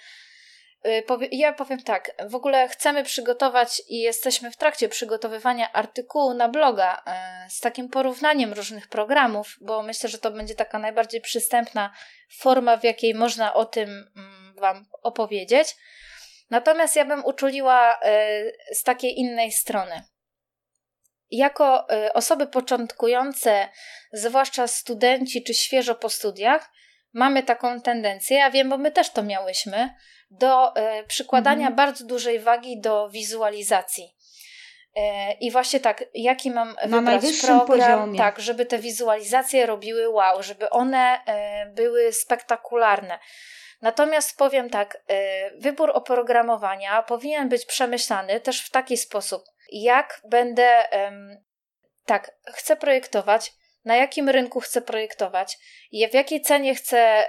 ja 1.33 1.53
powiem 1.53 1.83
tak, 1.83 2.11
w 2.29 2.35
ogóle 2.35 2.69
chcemy 2.69 3.05
przygotować 3.05 3.83
i 3.89 3.99
jesteśmy 3.99 4.51
w 4.51 4.57
trakcie 4.57 4.89
przygotowywania 4.89 5.73
artykułu 5.73 6.35
na 6.35 6.49
bloga 6.49 6.97
y, 7.47 7.51
z 7.51 7.61
takim 7.61 7.89
porównaniem 7.89 8.53
różnych 8.53 8.89
programów, 8.89 9.57
bo 9.61 9.83
myślę, 9.83 10.09
że 10.09 10.19
to 10.19 10.31
będzie 10.31 10.55
taka 10.55 10.79
najbardziej 10.79 11.21
przystępna 11.21 11.93
forma, 12.39 12.77
w 12.77 12.85
jakiej 12.85 13.15
można 13.15 13.55
o 13.55 13.65
tym 13.65 13.89
mm, 14.17 14.55
Wam 14.59 14.87
opowiedzieć. 15.03 15.77
Natomiast 16.51 16.97
ja 16.97 17.05
bym 17.05 17.25
uczuliła 17.25 17.95
y, 17.95 18.75
z 18.75 18.83
takiej 18.83 19.19
innej 19.19 19.53
strony. 19.53 20.03
Jako 21.31 21.87
osoby 22.15 22.47
początkujące, 22.47 23.69
zwłaszcza 24.13 24.67
studenci 24.67 25.43
czy 25.43 25.55
świeżo 25.55 25.95
po 25.95 26.09
studiach, 26.09 26.71
mamy 27.13 27.43
taką 27.43 27.81
tendencję, 27.81 28.37
ja 28.39 28.51
wiem, 28.51 28.69
bo 28.69 28.79
my 28.79 28.93
też 28.93 29.11
to 29.11 29.23
miałyśmy, 29.23 29.91
do 30.31 30.77
e, 30.77 31.05
przykładania 31.05 31.69
mhm. 31.69 31.75
bardzo 31.75 32.05
dużej 32.05 32.41
wagi 32.41 32.81
do 32.81 33.09
wizualizacji. 33.11 34.17
E, 34.97 35.33
I 35.33 35.51
właśnie 35.51 35.81
tak, 35.81 36.05
jaki 36.15 36.51
mam 36.51 36.77
Na 36.89 37.01
najwyższym 37.01 37.61
program, 37.61 37.67
poziomie. 37.67 38.19
tak, 38.19 38.41
żeby 38.41 38.67
te 38.67 38.79
wizualizacje 38.79 39.67
robiły 39.67 40.09
wow, 40.09 40.43
żeby 40.43 40.71
one 40.71 41.21
e, 41.27 41.67
były 41.67 42.13
spektakularne. 42.13 43.19
Natomiast 43.83 44.37
powiem 44.37 44.71
tak, 44.71 45.03
wybór 45.59 45.91
oprogramowania 45.95 47.03
powinien 47.03 47.49
być 47.49 47.67
przemyślany 47.67 48.41
też 48.41 48.63
w 48.65 48.71
taki 48.71 48.97
sposób, 48.97 49.45
jak 49.73 50.21
będę, 50.31 50.85
tak, 52.07 52.31
chcę 52.53 52.77
projektować, 52.77 53.53
na 53.87 53.97
jakim 53.97 54.29
rynku 54.29 54.61
chcę 54.61 54.83
projektować, 54.83 55.59
je- 55.93 56.09
w 56.09 56.15
jakiej 56.15 56.41
cenie 56.41 56.75
chcę, 56.75 57.25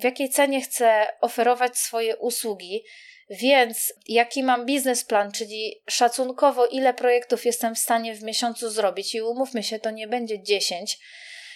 w 0.00 0.04
jakiej 0.04 0.30
cenie 0.30 0.60
chcę 0.60 1.06
oferować 1.20 1.78
swoje 1.78 2.16
usługi, 2.16 2.84
więc 3.30 3.92
jaki 4.08 4.42
mam 4.42 4.66
biznesplan, 4.66 5.32
czyli 5.32 5.82
szacunkowo 5.90 6.66
ile 6.66 6.94
projektów 6.94 7.44
jestem 7.44 7.74
w 7.74 7.78
stanie 7.78 8.14
w 8.14 8.22
miesiącu 8.22 8.70
zrobić 8.70 9.14
i 9.14 9.22
umówmy 9.22 9.62
się, 9.62 9.78
to 9.78 9.90
nie 9.90 10.08
będzie 10.08 10.42
10. 10.42 10.98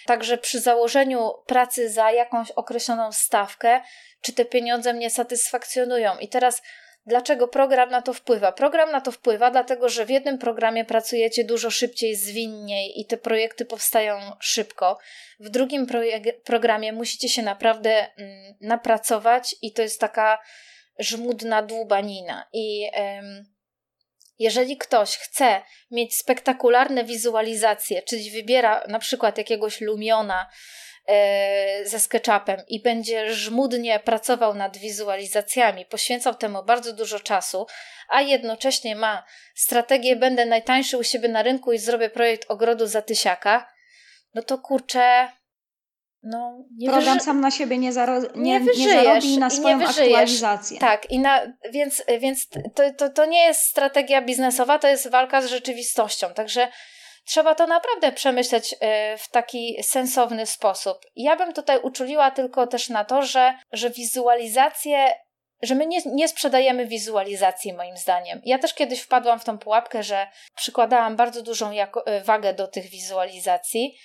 Także 0.05 0.37
przy 0.37 0.59
założeniu 0.59 1.31
pracy 1.45 1.89
za 1.89 2.11
jakąś 2.11 2.51
określoną 2.51 3.11
stawkę, 3.11 3.81
czy 4.21 4.33
te 4.33 4.45
pieniądze 4.45 4.93
mnie 4.93 5.09
satysfakcjonują. 5.09 6.17
I 6.17 6.27
teraz 6.27 6.61
Dlaczego 7.07 7.47
program 7.47 7.89
na 7.89 8.01
to 8.01 8.13
wpływa? 8.13 8.51
Program 8.51 8.91
na 8.91 9.01
to 9.01 9.11
wpływa, 9.11 9.51
dlatego 9.51 9.89
że 9.89 10.05
w 10.05 10.09
jednym 10.09 10.37
programie 10.37 10.85
pracujecie 10.85 11.43
dużo 11.43 11.71
szybciej, 11.71 12.15
zwinniej 12.15 12.99
i 12.99 13.05
te 13.05 13.17
projekty 13.17 13.65
powstają 13.65 14.19
szybko. 14.39 14.97
W 15.39 15.49
drugim 15.49 15.87
programie 16.43 16.93
musicie 16.93 17.29
się 17.29 17.41
naprawdę 17.41 18.07
mm, 18.17 18.55
napracować, 18.61 19.55
i 19.61 19.73
to 19.73 19.81
jest 19.81 19.99
taka 19.99 20.39
żmudna 20.99 21.61
dłubanina. 21.61 22.47
I 22.53 22.89
em, 22.93 23.45
jeżeli 24.39 24.77
ktoś 24.77 25.17
chce 25.17 25.61
mieć 25.91 26.17
spektakularne 26.17 27.03
wizualizacje, 27.03 28.01
czyli 28.01 28.31
wybiera 28.31 28.83
na 28.87 28.99
przykład 28.99 29.37
jakiegoś 29.37 29.81
Lumiona 29.81 30.49
ze 31.85 31.99
SketchUpem 31.99 32.61
i 32.67 32.81
będzie 32.81 33.33
żmudnie 33.33 33.99
pracował 33.99 34.53
nad 34.53 34.77
wizualizacjami, 34.77 35.85
poświęcał 35.85 36.35
temu 36.35 36.63
bardzo 36.63 36.93
dużo 36.93 37.19
czasu, 37.19 37.67
a 38.09 38.21
jednocześnie 38.21 38.95
ma 38.95 39.23
strategię 39.55 40.15
będę 40.15 40.45
najtańszy 40.45 40.97
u 40.97 41.03
siebie 41.03 41.29
na 41.29 41.43
rynku 41.43 41.71
i 41.71 41.77
zrobię 41.77 42.09
projekt 42.09 42.45
ogrodu 42.51 42.87
za 42.87 43.01
tysiaka, 43.01 43.71
no 44.33 44.41
to 44.41 44.57
kurczę, 44.57 45.27
no 46.23 46.65
nie 46.77 46.89
Program 46.89 47.19
sam 47.19 47.41
na 47.41 47.51
siebie 47.51 47.77
nie, 47.77 47.91
zaro- 47.93 48.35
nie, 48.35 48.59
nie 48.59 48.73
nie, 48.85 49.03
zarobi 49.03 49.37
na 49.37 49.47
nie 49.47 49.51
swoją 49.55 49.79
wyżyjesz. 49.79 49.99
aktualizację. 50.09 50.79
Tak, 50.79 51.11
i 51.11 51.19
na, 51.19 51.41
więc, 51.71 52.03
więc 52.19 52.47
to, 52.75 52.93
to, 52.97 53.09
to 53.09 53.25
nie 53.25 53.45
jest 53.45 53.61
strategia 53.61 54.21
biznesowa, 54.21 54.79
to 54.79 54.87
jest 54.87 55.09
walka 55.09 55.41
z 55.41 55.45
rzeczywistością. 55.45 56.33
Także 56.33 56.67
trzeba 57.25 57.55
to 57.55 57.67
naprawdę 57.67 58.11
przemyśleć 58.11 58.75
e, 58.79 59.17
w 59.17 59.29
taki 59.29 59.83
sensowny 59.83 60.45
sposób. 60.45 60.97
Ja 61.15 61.35
bym 61.35 61.53
tutaj 61.53 61.79
uczuliła 61.79 62.31
tylko 62.31 62.67
też 62.67 62.89
na 62.89 63.05
to, 63.05 63.21
że, 63.21 63.53
że 63.71 63.89
wizualizacje, 63.89 65.13
że 65.61 65.75
my 65.75 65.85
nie, 65.85 65.99
nie 66.05 66.27
sprzedajemy 66.27 66.85
wizualizacji, 66.87 67.73
moim 67.73 67.97
zdaniem. 67.97 68.41
Ja 68.45 68.59
też 68.59 68.73
kiedyś 68.73 69.01
wpadłam 69.01 69.39
w 69.39 69.45
tą 69.45 69.57
pułapkę, 69.57 70.03
że 70.03 70.27
przykładałam 70.55 71.15
bardzo 71.15 71.41
dużą 71.41 71.71
jako, 71.71 72.05
e, 72.05 72.21
wagę 72.21 72.53
do 72.53 72.67
tych 72.67 72.85
wizualizacji. 72.85 73.97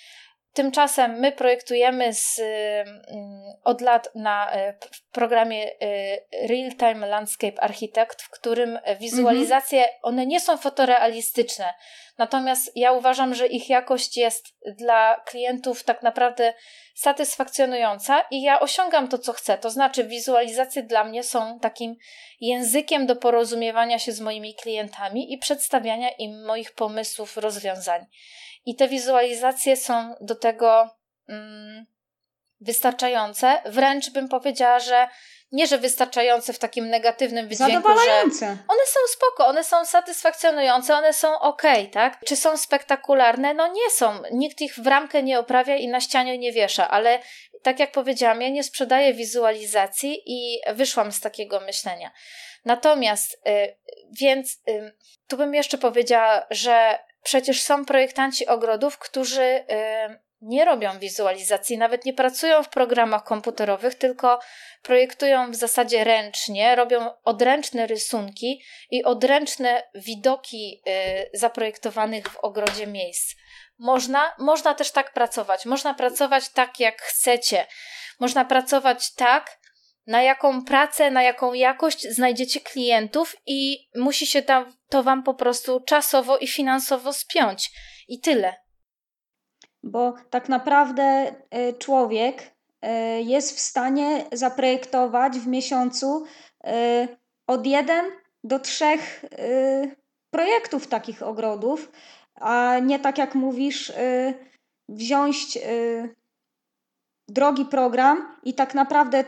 Tymczasem 0.53 1.19
my 1.19 1.31
projektujemy 1.31 2.13
z, 2.13 2.39
mm, 2.39 3.41
od 3.63 3.81
lat 3.81 4.09
na 4.15 4.51
p- 4.51 4.87
w 4.91 5.11
programie 5.11 5.65
e, 5.65 5.77
Real 6.47 6.71
Time 6.77 7.07
Landscape 7.07 7.61
Architect, 7.63 8.21
w 8.21 8.29
którym 8.29 8.79
wizualizacje, 8.99 9.85
one 10.01 10.25
nie 10.25 10.39
są 10.39 10.57
fotorealistyczne. 10.57 11.73
Natomiast 12.17 12.71
ja 12.77 12.91
uważam, 12.91 13.35
że 13.35 13.47
ich 13.47 13.69
jakość 13.69 14.17
jest 14.17 14.45
dla 14.77 15.21
klientów 15.25 15.83
tak 15.83 16.03
naprawdę 16.03 16.53
satysfakcjonująca 16.95 18.25
i 18.31 18.41
ja 18.41 18.59
osiągam 18.59 19.07
to, 19.07 19.17
co 19.17 19.33
chcę. 19.33 19.57
To 19.57 19.69
znaczy, 19.69 20.03
wizualizacje 20.03 20.83
dla 20.83 21.03
mnie 21.03 21.23
są 21.23 21.59
takim 21.59 21.95
językiem 22.41 23.05
do 23.05 23.15
porozumiewania 23.15 23.99
się 23.99 24.11
z 24.11 24.19
moimi 24.19 24.55
klientami 24.55 25.33
i 25.33 25.37
przedstawiania 25.37 26.09
im 26.09 26.45
moich 26.45 26.71
pomysłów, 26.71 27.37
rozwiązań. 27.37 28.05
I 28.65 28.75
te 28.75 28.87
wizualizacje 28.87 29.77
są 29.77 30.15
do 30.21 30.35
tego 30.35 30.89
mm, 31.29 31.85
wystarczające. 32.61 33.61
Wręcz 33.65 34.09
bym 34.09 34.29
powiedziała, 34.29 34.79
że 34.79 35.07
nie, 35.51 35.67
że 35.67 35.77
wystarczające 35.77 36.53
w 36.53 36.59
takim 36.59 36.89
negatywnym 36.89 37.47
wydźwięku, 37.47 37.73
że 37.73 37.95
Zadowalające. 37.95 38.45
one 38.45 38.85
są 38.85 38.99
spoko, 39.09 39.47
one 39.47 39.63
są 39.63 39.85
satysfakcjonujące, 39.85 40.95
one 40.95 41.13
są 41.13 41.39
ok, 41.39 41.61
tak? 41.91 42.19
Czy 42.25 42.35
są 42.35 42.57
spektakularne? 42.57 43.53
No 43.53 43.67
nie 43.67 43.89
są. 43.89 44.21
Nikt 44.31 44.61
ich 44.61 44.75
w 44.75 44.87
ramkę 44.87 45.23
nie 45.23 45.39
oprawia 45.39 45.75
i 45.75 45.87
na 45.87 46.01
ścianie 46.01 46.37
nie 46.37 46.51
wiesza, 46.51 46.89
ale 46.89 47.19
tak 47.63 47.79
jak 47.79 47.91
powiedziałam, 47.91 48.41
ja 48.41 48.49
nie 48.49 48.63
sprzedaję 48.63 49.13
wizualizacji 49.13 50.21
i 50.25 50.61
wyszłam 50.73 51.11
z 51.11 51.21
takiego 51.21 51.59
myślenia. 51.59 52.11
Natomiast, 52.65 53.33
y, 53.33 53.77
więc 54.11 54.57
y, 54.69 54.93
tu 55.27 55.37
bym 55.37 55.53
jeszcze 55.53 55.77
powiedziała, 55.77 56.45
że 56.49 56.99
przecież 57.23 57.61
są 57.61 57.85
projektanci 57.85 58.47
ogrodów, 58.47 58.97
którzy 58.97 59.41
y, 59.41 59.65
nie 60.41 60.65
robią 60.65 60.99
wizualizacji, 60.99 61.77
nawet 61.77 62.05
nie 62.05 62.13
pracują 62.13 62.63
w 62.63 62.69
programach 62.69 63.23
komputerowych, 63.23 63.95
tylko 63.95 64.39
projektują 64.81 65.51
w 65.51 65.55
zasadzie 65.55 66.03
ręcznie, 66.03 66.75
robią 66.75 67.09
odręczne 67.23 67.87
rysunki 67.87 68.63
i 68.91 69.03
odręczne 69.03 69.83
widoki 69.95 70.81
y, 70.87 71.37
zaprojektowanych 71.37 72.27
w 72.27 72.37
ogrodzie 72.37 72.87
miejsc. 72.87 73.35
Można, 73.79 74.35
można 74.39 74.73
też 74.73 74.91
tak 74.91 75.13
pracować. 75.13 75.65
Można 75.65 75.93
pracować 75.93 76.49
tak, 76.49 76.79
jak 76.79 77.01
chcecie. 77.01 77.67
Można 78.19 78.45
pracować 78.45 79.13
tak, 79.13 79.60
na 80.07 80.21
jaką 80.21 80.65
pracę, 80.65 81.11
na 81.11 81.23
jaką 81.23 81.53
jakość 81.53 82.07
znajdziecie 82.07 82.59
klientów 82.59 83.35
i 83.45 83.89
musi 83.95 84.27
się 84.27 84.41
tam, 84.41 84.73
to 84.89 85.03
Wam 85.03 85.23
po 85.23 85.33
prostu 85.33 85.79
czasowo 85.79 86.37
i 86.37 86.47
finansowo 86.47 87.13
spiąć. 87.13 87.71
I 88.07 88.19
tyle. 88.19 88.55
Bo 89.83 90.13
tak 90.29 90.49
naprawdę 90.49 91.35
y, 91.69 91.73
człowiek 91.73 92.41
y, 92.41 92.87
jest 93.21 93.57
w 93.57 93.59
stanie 93.59 94.25
zaprojektować 94.31 95.33
w 95.33 95.47
miesiącu 95.47 96.23
y, 96.25 97.17
od 97.47 97.67
jeden 97.67 98.05
do 98.43 98.59
trzech 98.59 99.23
y, 99.23 99.95
projektów 100.29 100.87
takich 100.87 101.23
ogrodów, 101.23 101.91
a 102.35 102.79
nie 102.79 102.99
tak 102.99 103.17
jak 103.17 103.35
mówisz, 103.35 103.93
wziąć 104.89 105.57
drogi 107.27 107.65
program 107.65 108.37
i 108.43 108.53
tak 108.53 108.73
naprawdę 108.73 109.23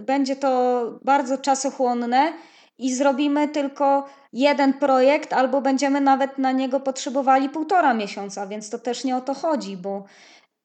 będzie 0.00 0.36
to 0.36 0.82
bardzo 1.02 1.38
czasochłonne 1.38 2.32
i 2.78 2.94
zrobimy 2.94 3.48
tylko 3.48 4.06
jeden 4.32 4.72
projekt, 4.72 5.32
albo 5.32 5.60
będziemy 5.60 6.00
nawet 6.00 6.38
na 6.38 6.52
niego 6.52 6.80
potrzebowali 6.80 7.48
półtora 7.48 7.94
miesiąca, 7.94 8.46
więc 8.46 8.70
to 8.70 8.78
też 8.78 9.04
nie 9.04 9.16
o 9.16 9.20
to 9.20 9.34
chodzi, 9.34 9.76
bo 9.76 10.04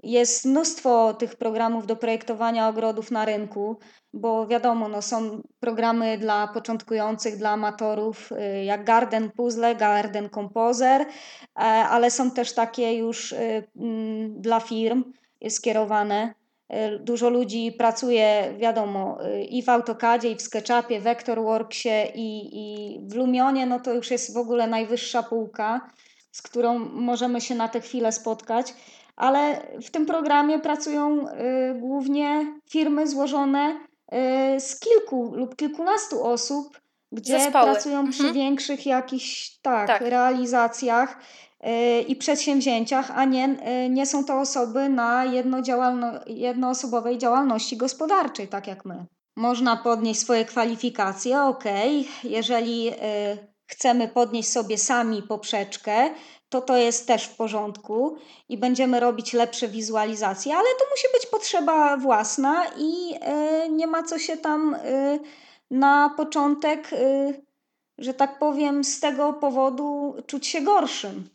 jest 0.04 0.46
mnóstwo 0.46 1.14
tych 1.14 1.36
programów 1.36 1.88
do 1.88 1.96
projektowania 1.96 2.68
ogrodów 2.68 3.12
na 3.12 3.26
rynku, 3.26 3.78
bo 4.14 4.48
wiadomo, 4.48 4.88
no 4.88 5.02
są 5.02 5.42
programy 5.60 6.18
dla 6.18 6.48
początkujących, 6.48 7.38
dla 7.38 7.50
amatorów, 7.50 8.32
y, 8.32 8.64
jak 8.64 8.86
Garden 8.86 9.32
Puzzle, 9.32 9.76
Garden 9.76 10.30
Composer, 10.30 11.02
e, 11.02 11.08
ale 11.64 12.12
są 12.12 12.32
też 12.32 12.54
takie 12.54 12.98
już 12.98 13.32
y, 13.32 13.68
mm, 13.76 14.42
dla 14.42 14.60
firm 14.60 15.04
skierowane. 15.50 16.34
Y, 16.74 17.00
Dużo 17.00 17.30
ludzi 17.30 17.72
pracuje, 17.72 18.54
wiadomo, 18.58 19.18
y, 19.26 19.44
i 19.44 19.64
w 19.64 19.70
AutoCADzie, 19.70 20.32
i 20.32 20.36
w 20.36 20.42
SketchUpie, 20.42 21.02
Vectorworksie, 21.02 22.12
i, 22.16 22.50
i 22.54 23.00
w 23.08 23.16
Lumionie, 23.16 23.66
no 23.66 23.80
to 23.80 23.94
już 23.94 24.12
jest 24.12 24.34
w 24.34 24.38
ogóle 24.38 24.68
najwyższa 24.68 25.24
półka, 25.24 25.92
z 26.32 26.42
którą 26.42 26.80
możemy 26.80 27.42
się 27.42 27.56
na 27.56 27.68
tę 27.68 27.82
chwilę 27.82 28.12
spotkać. 28.12 28.74
Ale 29.16 29.62
w 29.84 29.92
tym 29.92 30.06
programie 30.06 30.60
pracują 30.60 31.28
y, 31.28 31.32
głównie 31.80 32.46
firmy 32.70 33.08
złożone 33.08 33.80
z 34.60 34.80
kilku 34.80 35.36
lub 35.36 35.56
kilkunastu 35.56 36.24
osób, 36.24 36.81
gdzie 37.12 37.40
Zespoły. 37.40 37.66
pracują 37.72 38.10
przy 38.10 38.20
Mhm. 38.24 38.34
większych 38.36 38.86
jakichś 38.86 39.50
tak, 39.62 39.88
Tak. 39.88 40.02
realizacjach 40.02 41.18
y, 41.68 42.02
i 42.02 42.16
przedsięwzięciach, 42.16 43.12
a 43.16 43.26
nie, 43.26 43.56
y, 43.86 43.90
nie 43.90 44.06
są 44.06 44.26
to 44.26 44.40
osoby 44.40 44.90
na 44.90 45.26
jednoosobowej 46.28 47.18
działalności 47.18 47.78
gospodarczej, 47.78 48.48
tak 48.48 48.68
jak 48.68 48.86
my. 48.86 49.06
Można 49.36 49.78
podnieść 49.78 50.20
swoje 50.20 50.46
kwalifikacje, 50.46 51.42
ok. 51.42 51.64
Jeżeli 52.24 52.90
y, 52.90 52.94
chcemy 53.68 54.08
podnieść 54.08 54.50
sobie 54.52 54.78
sami 54.78 55.24
poprzeczkę, 55.24 56.10
to 56.50 56.62
to 56.62 56.78
jest 56.78 57.08
też 57.08 57.24
w 57.24 57.36
porządku 57.36 58.16
i 58.50 58.58
będziemy 58.58 59.00
robić 59.00 59.34
lepsze 59.34 59.68
wizualizacje, 59.68 60.54
ale 60.54 60.68
to 60.80 60.86
musi 60.92 61.08
być 61.14 61.26
potrzeba 61.26 61.98
własna 61.98 62.64
i 62.78 63.16
y, 63.66 63.70
nie 63.70 63.88
ma 63.88 64.04
co 64.04 64.20
się 64.20 64.38
tam 64.38 64.74
y, 64.76 65.20
na 65.72 66.14
początek 66.18 66.94
y, 66.94 67.42
że 67.98 68.14
tak 68.14 68.40
powiem, 68.40 68.84
z 68.84 69.00
tego 69.00 69.34
powodu 69.34 70.16
czuć 70.28 70.48
się 70.48 70.62
gorszym. 70.62 71.30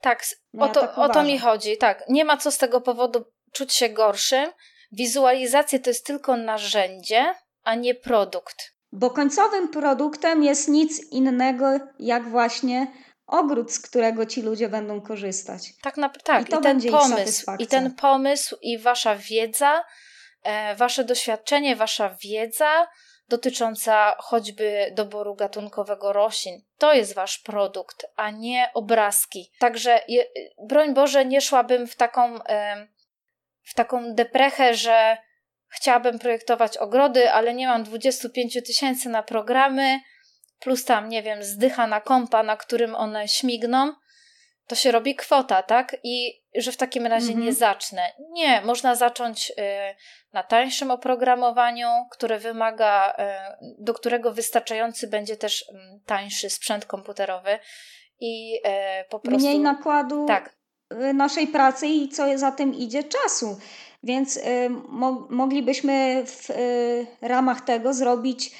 Tak, 0.00 0.24
no 0.52 0.66
o, 0.66 0.68
to, 0.68 0.80
ja 0.80 0.86
tak 0.86 0.98
o 0.98 1.08
to 1.08 1.22
mi 1.22 1.38
chodzi. 1.38 1.76
Tak, 1.76 2.04
nie 2.08 2.24
ma 2.24 2.36
co 2.36 2.50
z 2.50 2.58
tego 2.58 2.80
powodu 2.80 3.24
czuć 3.52 3.74
się 3.74 3.88
gorszym. 3.88 4.50
Wizualizacja 4.92 5.78
to 5.78 5.90
jest 5.90 6.06
tylko 6.06 6.36
narzędzie, 6.36 7.34
a 7.62 7.74
nie 7.74 7.94
produkt. 7.94 8.56
Bo 8.92 9.10
końcowym 9.10 9.68
produktem 9.68 10.42
jest 10.42 10.68
nic 10.68 11.12
innego, 11.12 11.66
jak 11.98 12.28
właśnie 12.28 12.86
ogród, 13.26 13.72
z 13.72 13.80
którego 13.80 14.26
ci 14.26 14.42
ludzie 14.42 14.68
będą 14.68 15.00
korzystać. 15.00 15.72
Tak, 15.82 15.96
na, 15.96 16.08
tak. 16.08 16.42
I, 16.42 16.50
to 16.50 16.58
I 16.58 16.62
ten 16.62 16.80
pomysł, 16.90 17.50
i 17.58 17.66
ten 17.66 17.94
pomysł, 17.94 18.56
i 18.62 18.78
wasza 18.78 19.16
wiedza, 19.16 19.84
e, 20.42 20.76
wasze 20.76 21.04
doświadczenie, 21.04 21.76
wasza 21.76 22.16
wiedza 22.22 22.86
dotycząca 23.28 24.16
choćby 24.18 24.92
doboru 24.94 25.34
gatunkowego 25.34 26.12
roślin. 26.12 26.62
To 26.78 26.94
jest 26.94 27.14
wasz 27.14 27.38
produkt, 27.38 28.06
a 28.16 28.30
nie 28.30 28.70
obrazki. 28.74 29.50
Także 29.58 30.00
je, 30.08 30.24
broń 30.68 30.94
Boże, 30.94 31.24
nie 31.24 31.40
szłabym 31.40 31.86
w 31.86 31.96
taką, 31.96 32.38
w 33.62 33.74
taką 33.74 34.14
deprechę, 34.14 34.74
że 34.74 35.16
chciałabym 35.68 36.18
projektować 36.18 36.76
ogrody, 36.76 37.30
ale 37.30 37.54
nie 37.54 37.66
mam 37.66 37.84
25 37.84 38.58
tysięcy 38.66 39.08
na 39.08 39.22
programy, 39.22 40.00
plus 40.60 40.84
tam, 40.84 41.08
nie 41.08 41.22
wiem, 41.22 41.42
zdycha 41.42 41.86
na 41.86 42.00
kompa, 42.00 42.42
na 42.42 42.56
którym 42.56 42.94
one 42.94 43.28
śmigną, 43.28 43.92
to 44.66 44.74
się 44.74 44.92
robi 44.92 45.14
kwota, 45.14 45.62
tak? 45.62 45.96
I 46.02 46.42
że 46.54 46.72
w 46.72 46.76
takim 46.76 47.06
razie 47.06 47.28
nie 47.28 47.34
mhm. 47.34 47.54
zacznę. 47.54 48.02
Nie, 48.30 48.60
można 48.60 48.94
zacząć 48.94 49.50
y, 49.50 49.54
na 50.32 50.42
tańszym 50.42 50.90
oprogramowaniu, 50.90 51.88
które 52.10 52.38
wymaga, 52.38 53.12
y, 53.62 53.74
do 53.78 53.94
którego 53.94 54.32
wystarczający 54.32 55.08
będzie 55.08 55.36
też 55.36 55.62
y, 55.62 55.64
tańszy 56.06 56.50
sprzęt 56.50 56.86
komputerowy 56.86 57.58
i 58.20 58.56
y, 58.56 59.08
po 59.10 59.20
prostu. 59.20 59.40
Mniej 59.40 59.58
nakładu 59.58 60.26
tak. 60.26 60.56
Y, 60.92 61.14
naszej 61.14 61.46
pracy 61.46 61.86
i 61.86 62.08
co 62.08 62.38
za 62.38 62.52
tym 62.52 62.74
idzie 62.74 63.04
czasu. 63.04 63.58
Więc 64.02 64.36
y, 64.36 64.42
mo 64.88 65.26
moglibyśmy 65.30 66.24
w 66.26 66.48
ramach 67.22 67.60
tego 67.60 67.94
zrobić 67.94 68.50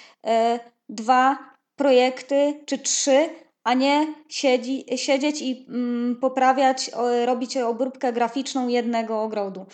dwa 0.88 1.38
projekty 1.76 2.60
czy 2.66 2.78
trzy, 2.78 3.28
a 3.66 3.74
nie 3.74 4.14
siedzi, 4.28 4.84
siedzieć 4.96 5.42
i 5.42 5.66
mm, 5.68 6.16
poprawiać, 6.16 6.90
robić 7.26 7.56
obróbkę 7.56 8.12
graficzną 8.12 8.68
jednego 8.68 9.22
ogrodu. 9.22 9.66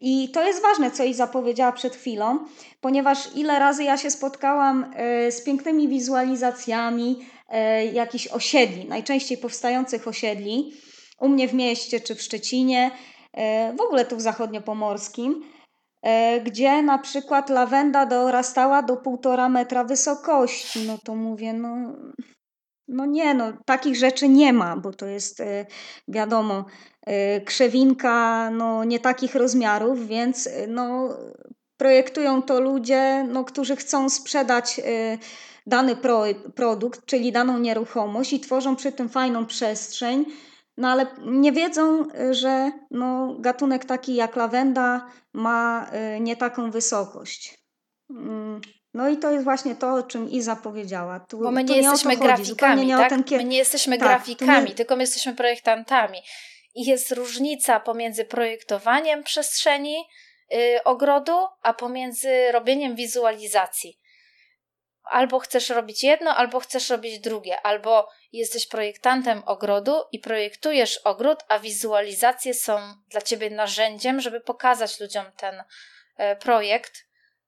I 0.00 0.28
to 0.28 0.46
jest 0.46 0.62
ważne, 0.62 0.90
co 0.90 1.04
Iza 1.04 1.26
powiedziała 1.26 1.72
przed 1.72 1.96
chwilą, 1.96 2.38
ponieważ 2.80 3.18
ile 3.34 3.58
razy 3.58 3.84
ja 3.84 3.96
się 3.96 4.10
spotkałam 4.10 4.84
y, 5.28 5.32
z 5.32 5.42
pięknymi 5.42 5.88
wizualizacjami 5.88 7.18
y, 7.20 7.86
jakichś 7.92 8.26
osiedli, 8.26 8.84
najczęściej 8.84 9.38
powstających 9.38 10.08
osiedli, 10.08 10.72
u 11.20 11.28
mnie 11.28 11.48
w 11.48 11.54
mieście 11.54 12.00
czy 12.00 12.14
w 12.14 12.22
Szczecinie, 12.22 12.90
y, 13.70 13.76
w 13.76 13.80
ogóle 13.80 14.04
tu 14.04 14.16
w 14.16 14.20
zachodniopomorskim, 14.20 15.44
gdzie 16.44 16.82
na 16.82 16.98
przykład 16.98 17.50
lawenda 17.50 18.06
dorastała 18.06 18.82
do 18.82 18.96
półtora 18.96 19.48
metra 19.48 19.84
wysokości. 19.84 20.78
No 20.86 20.98
to 21.04 21.14
mówię, 21.14 21.52
no, 21.52 21.92
no 22.88 23.06
nie, 23.06 23.34
no 23.34 23.52
takich 23.64 23.96
rzeczy 23.96 24.28
nie 24.28 24.52
ma, 24.52 24.76
bo 24.76 24.92
to 24.92 25.06
jest 25.06 25.40
e, 25.40 25.66
wiadomo, 26.08 26.64
e, 27.02 27.40
krzewinka 27.40 28.50
no, 28.50 28.84
nie 28.84 29.00
takich 29.00 29.34
rozmiarów, 29.34 30.06
więc 30.06 30.48
no, 30.68 31.08
projektują 31.76 32.42
to 32.42 32.60
ludzie, 32.60 33.26
no, 33.28 33.44
którzy 33.44 33.76
chcą 33.76 34.08
sprzedać 34.08 34.80
dany 35.66 35.96
pro, 35.96 36.24
produkt, 36.54 37.06
czyli 37.06 37.32
daną 37.32 37.58
nieruchomość 37.58 38.32
i 38.32 38.40
tworzą 38.40 38.76
przy 38.76 38.92
tym 38.92 39.08
fajną 39.08 39.46
przestrzeń 39.46 40.24
no 40.76 40.88
ale 40.88 41.06
nie 41.26 41.52
wiedzą, 41.52 42.04
że 42.30 42.72
no, 42.90 43.36
gatunek 43.40 43.84
taki 43.84 44.14
jak 44.14 44.36
lawenda 44.36 45.10
ma 45.32 45.90
y, 46.16 46.20
nie 46.20 46.36
taką 46.36 46.70
wysokość. 46.70 47.58
Mm, 48.10 48.60
no 48.96 49.08
i 49.08 49.16
to 49.16 49.30
jest 49.30 49.44
właśnie 49.44 49.74
to, 49.74 49.94
o 49.94 50.02
czym 50.02 50.30
Iza 50.30 50.56
powiedziała. 50.56 51.20
Tu, 51.20 51.38
Bo 51.38 51.50
my 51.50 51.64
nie 51.64 51.76
jesteśmy 51.76 52.10
nie 52.10 52.16
grafikami, 52.16 52.88
tak? 52.88 53.08
Ten, 53.08 53.24
my 53.30 53.44
nie 53.44 53.58
jesteśmy 53.58 53.98
tak, 53.98 54.08
grafikami, 54.08 54.68
nie... 54.68 54.74
tylko 54.74 54.96
my 54.96 55.02
jesteśmy 55.02 55.34
projektantami. 55.34 56.18
I 56.74 56.84
jest 56.84 57.12
różnica 57.12 57.80
pomiędzy 57.80 58.24
projektowaniem 58.24 59.22
przestrzeni 59.22 59.96
yy, 60.50 60.58
ogrodu, 60.84 61.46
a 61.62 61.74
pomiędzy 61.74 62.52
robieniem 62.52 62.96
wizualizacji 62.96 63.98
albo 65.06 65.38
chcesz 65.38 65.70
robić 65.70 66.04
jedno, 66.04 66.36
albo 66.36 66.60
chcesz 66.60 66.90
robić 66.90 67.18
drugie, 67.18 67.60
albo 67.60 68.08
jesteś 68.32 68.66
projektantem 68.66 69.42
ogrodu 69.46 70.02
i 70.12 70.18
projektujesz 70.18 70.96
ogród, 70.96 71.38
a 71.48 71.58
wizualizacje 71.58 72.54
są 72.54 72.94
dla 73.10 73.22
ciebie 73.22 73.50
narzędziem, 73.50 74.20
żeby 74.20 74.40
pokazać 74.40 75.00
ludziom 75.00 75.24
ten 75.36 75.62
e, 76.16 76.36
projekt. 76.36 77.05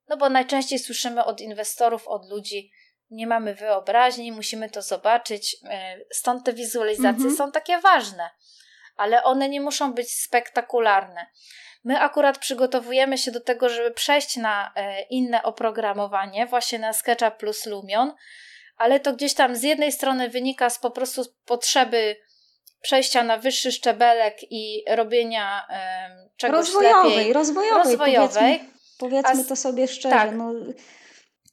No 0.08 0.16
bo 0.16 0.28
najczęściej 0.28 0.78
słyszymy 0.78 1.24
od 1.24 1.40
inwestorów, 1.40 2.08
od 2.08 2.30
ludzi, 2.30 2.70
nie 3.10 3.26
mamy 3.26 3.54
wyobraźni, 3.54 4.32
musimy 4.32 4.70
to 4.70 4.82
zobaczyć. 4.82 5.56
E, 5.64 5.98
stąd 6.12 6.44
te 6.44 6.52
wizualizacje 6.52 7.10
mhm. 7.10 7.36
są 7.36 7.52
takie 7.52 7.78
ważne, 7.78 8.30
ale 8.96 9.22
one 9.22 9.48
nie 9.48 9.60
muszą 9.60 9.92
być 9.92 10.10
spektakularne. 10.10 11.26
My 11.84 12.00
akurat 12.00 12.38
przygotowujemy 12.38 13.18
się 13.18 13.30
do 13.30 13.40
tego, 13.40 13.68
żeby 13.68 13.90
przejść 13.90 14.36
na 14.36 14.72
e, 14.76 15.02
inne 15.02 15.42
oprogramowanie, 15.42 16.46
właśnie 16.46 16.78
na 16.78 16.92
SketchUp 16.92 17.36
plus 17.36 17.66
Lumion, 17.66 18.14
ale 18.76 19.00
to 19.00 19.12
gdzieś 19.12 19.34
tam 19.34 19.56
z 19.56 19.62
jednej 19.62 19.92
strony 19.92 20.28
wynika 20.28 20.70
z 20.70 20.78
po 20.78 20.90
prostu 20.90 21.22
potrzeby 21.44 22.16
przejścia 22.80 23.22
na 23.22 23.36
wyższy 23.36 23.72
szczebelek 23.72 24.36
i 24.50 24.84
robienia 24.88 25.66
um, 25.70 26.28
czegoś 26.36 26.58
rozwojowej, 26.58 27.16
lepiej. 27.16 27.32
Rozwojowej, 27.32 27.84
rozwojowej. 27.84 28.60
Powiedzmy, 28.98 29.44
to 29.44 29.56
sobie 29.56 29.88
szczerze. 29.88 30.14
Tak. 30.14 30.34
No. 30.34 30.52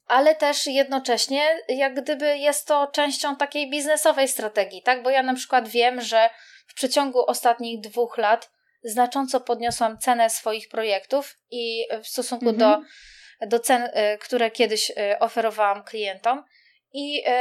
Ale 0.06 0.34
też 0.34 0.66
jednocześnie, 0.66 1.58
jak 1.68 2.02
gdyby 2.02 2.38
jest 2.38 2.66
to 2.66 2.86
częścią 2.86 3.36
takiej 3.36 3.70
biznesowej 3.70 4.28
strategii, 4.28 4.82
tak? 4.82 5.02
Bo 5.02 5.10
ja 5.10 5.22
na 5.22 5.34
przykład 5.34 5.68
wiem, 5.68 6.00
że 6.00 6.30
w 6.66 6.74
przeciągu 6.74 7.26
ostatnich 7.26 7.80
dwóch 7.80 8.18
lat 8.18 8.50
znacząco 8.84 9.40
podniosłam 9.40 9.98
cenę 9.98 10.30
swoich 10.30 10.68
projektów 10.68 11.38
i 11.50 11.86
w 12.02 12.08
stosunku 12.08 12.48
mhm. 12.48 12.58
do, 12.58 12.86
do 13.46 13.58
cen, 13.58 13.82
y, 13.82 14.18
które 14.18 14.50
kiedyś 14.50 14.90
y, 14.90 15.18
oferowałam 15.18 15.84
klientom. 15.84 16.44
I 16.92 17.22
y, 17.28 17.32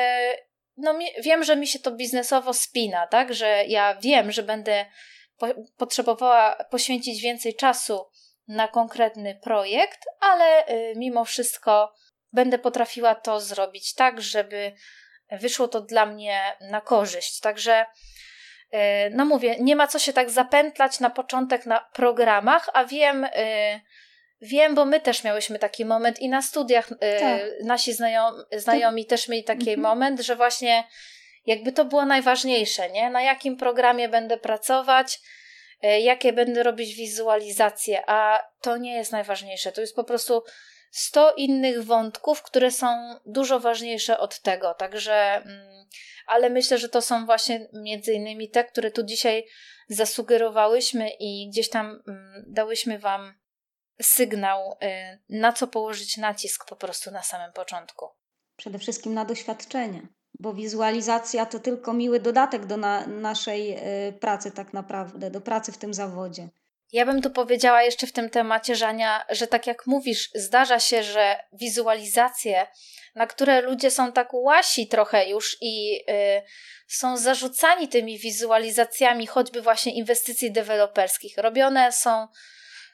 no, 0.77 0.99
wiem, 1.23 1.43
że 1.43 1.55
mi 1.55 1.67
się 1.67 1.79
to 1.79 1.91
biznesowo 1.91 2.53
spina, 2.53 3.07
tak? 3.07 3.33
Że 3.33 3.65
ja 3.67 3.95
wiem, 3.95 4.31
że 4.31 4.43
będę 4.43 4.85
po, 5.37 5.47
potrzebowała 5.77 6.55
poświęcić 6.71 7.21
więcej 7.21 7.55
czasu 7.55 8.05
na 8.47 8.67
konkretny 8.67 9.39
projekt, 9.43 9.99
ale 10.19 10.65
mimo 10.95 11.25
wszystko 11.25 11.93
będę 12.33 12.59
potrafiła 12.59 13.15
to 13.15 13.39
zrobić 13.39 13.93
tak, 13.93 14.21
żeby 14.21 14.73
wyszło 15.31 15.67
to 15.67 15.81
dla 15.81 16.05
mnie 16.05 16.41
na 16.61 16.81
korzyść. 16.81 17.39
Także 17.39 17.85
E, 18.71 19.09
no 19.09 19.25
mówię, 19.25 19.55
nie 19.59 19.75
ma 19.75 19.87
co 19.87 19.99
się 19.99 20.13
tak 20.13 20.29
zapętlać 20.29 20.99
na 20.99 21.09
początek 21.09 21.65
na 21.65 21.79
programach, 21.79 22.69
a 22.73 22.85
wiem, 22.85 23.27
e, 23.33 23.81
wiem, 24.41 24.75
bo 24.75 24.85
my 24.85 24.99
też 24.99 25.23
miałyśmy 25.23 25.59
taki 25.59 25.85
moment 25.85 26.19
i 26.19 26.29
na 26.29 26.41
studiach 26.41 26.89
tak. 27.19 27.41
nasi 27.63 27.93
znajomi, 27.93 28.37
znajomi 28.51 29.05
też 29.05 29.27
mieli 29.27 29.43
taki 29.43 29.69
mhm. 29.69 29.79
moment, 29.79 30.19
że 30.19 30.35
właśnie 30.35 30.83
jakby 31.45 31.71
to 31.71 31.85
było 31.85 32.05
najważniejsze, 32.05 32.89
nie? 32.89 33.09
Na 33.09 33.21
jakim 33.21 33.57
programie 33.57 34.09
będę 34.09 34.37
pracować, 34.37 35.19
jakie 35.81 36.33
będę 36.33 36.63
robić 36.63 36.95
wizualizacje, 36.95 38.03
a 38.07 38.39
to 38.61 38.77
nie 38.77 38.93
jest 38.93 39.11
najważniejsze. 39.11 39.71
To 39.71 39.81
jest 39.81 39.95
po 39.95 40.03
prostu 40.03 40.43
100 40.91 41.33
innych 41.33 41.83
wątków, 41.83 42.41
które 42.41 42.71
są 42.71 43.19
dużo 43.25 43.59
ważniejsze 43.59 44.17
od 44.17 44.39
tego. 44.39 44.73
Także 44.73 45.13
mm, 45.13 45.85
ale 46.27 46.49
myślę, 46.49 46.77
że 46.77 46.89
to 46.89 47.01
są 47.01 47.25
właśnie 47.25 47.67
między 47.73 48.13
innymi 48.13 48.49
te, 48.49 48.63
które 48.63 48.91
tu 48.91 49.03
dzisiaj 49.03 49.45
zasugerowałyśmy 49.89 51.09
i 51.19 51.49
gdzieś 51.49 51.69
tam 51.69 52.03
mm, 52.07 52.43
dałyśmy 52.47 52.99
Wam 52.99 53.33
sygnał, 54.01 54.71
y, 54.71 55.19
na 55.29 55.53
co 55.53 55.67
położyć 55.67 56.17
nacisk 56.17 56.65
po 56.69 56.75
prostu 56.75 57.11
na 57.11 57.23
samym 57.23 57.53
początku. 57.53 58.09
Przede 58.55 58.79
wszystkim 58.79 59.13
na 59.13 59.25
doświadczenie, 59.25 60.07
bo 60.45 60.53
wizualizacja 60.53 61.45
to 61.45 61.59
tylko 61.59 61.93
miły 61.93 62.19
dodatek 62.19 62.65
do 62.65 62.77
na, 62.77 63.07
naszej 63.07 63.77
y, 64.07 64.13
pracy, 64.13 64.51
tak 64.51 64.73
naprawdę, 64.73 65.31
do 65.31 65.41
pracy 65.41 65.71
w 65.71 65.77
tym 65.77 65.93
zawodzie. 65.93 66.49
Ja 66.91 67.05
bym 67.05 67.21
tu 67.21 67.29
powiedziała 67.29 67.83
jeszcze 67.83 68.07
w 68.07 68.11
tym 68.11 68.29
temacie, 68.29 68.75
Żania, 68.75 69.25
że 69.29 69.47
tak 69.47 69.67
jak 69.67 69.87
mówisz, 69.87 70.29
zdarza 70.35 70.79
się, 70.79 71.03
że 71.03 71.39
wizualizacje, 71.53 72.67
na 73.15 73.27
które 73.27 73.61
ludzie 73.61 73.91
są 73.91 74.11
tak 74.11 74.33
łasi 74.33 74.87
trochę 74.87 75.29
już 75.29 75.57
i 75.61 76.01
y, 76.09 76.41
są 76.87 77.17
zarzucani 77.17 77.87
tymi 77.87 78.19
wizualizacjami, 78.19 79.27
choćby 79.27 79.61
właśnie 79.61 79.93
inwestycji 79.93 80.51
deweloperskich, 80.51 81.37
robione 81.37 81.91
są 81.91 82.27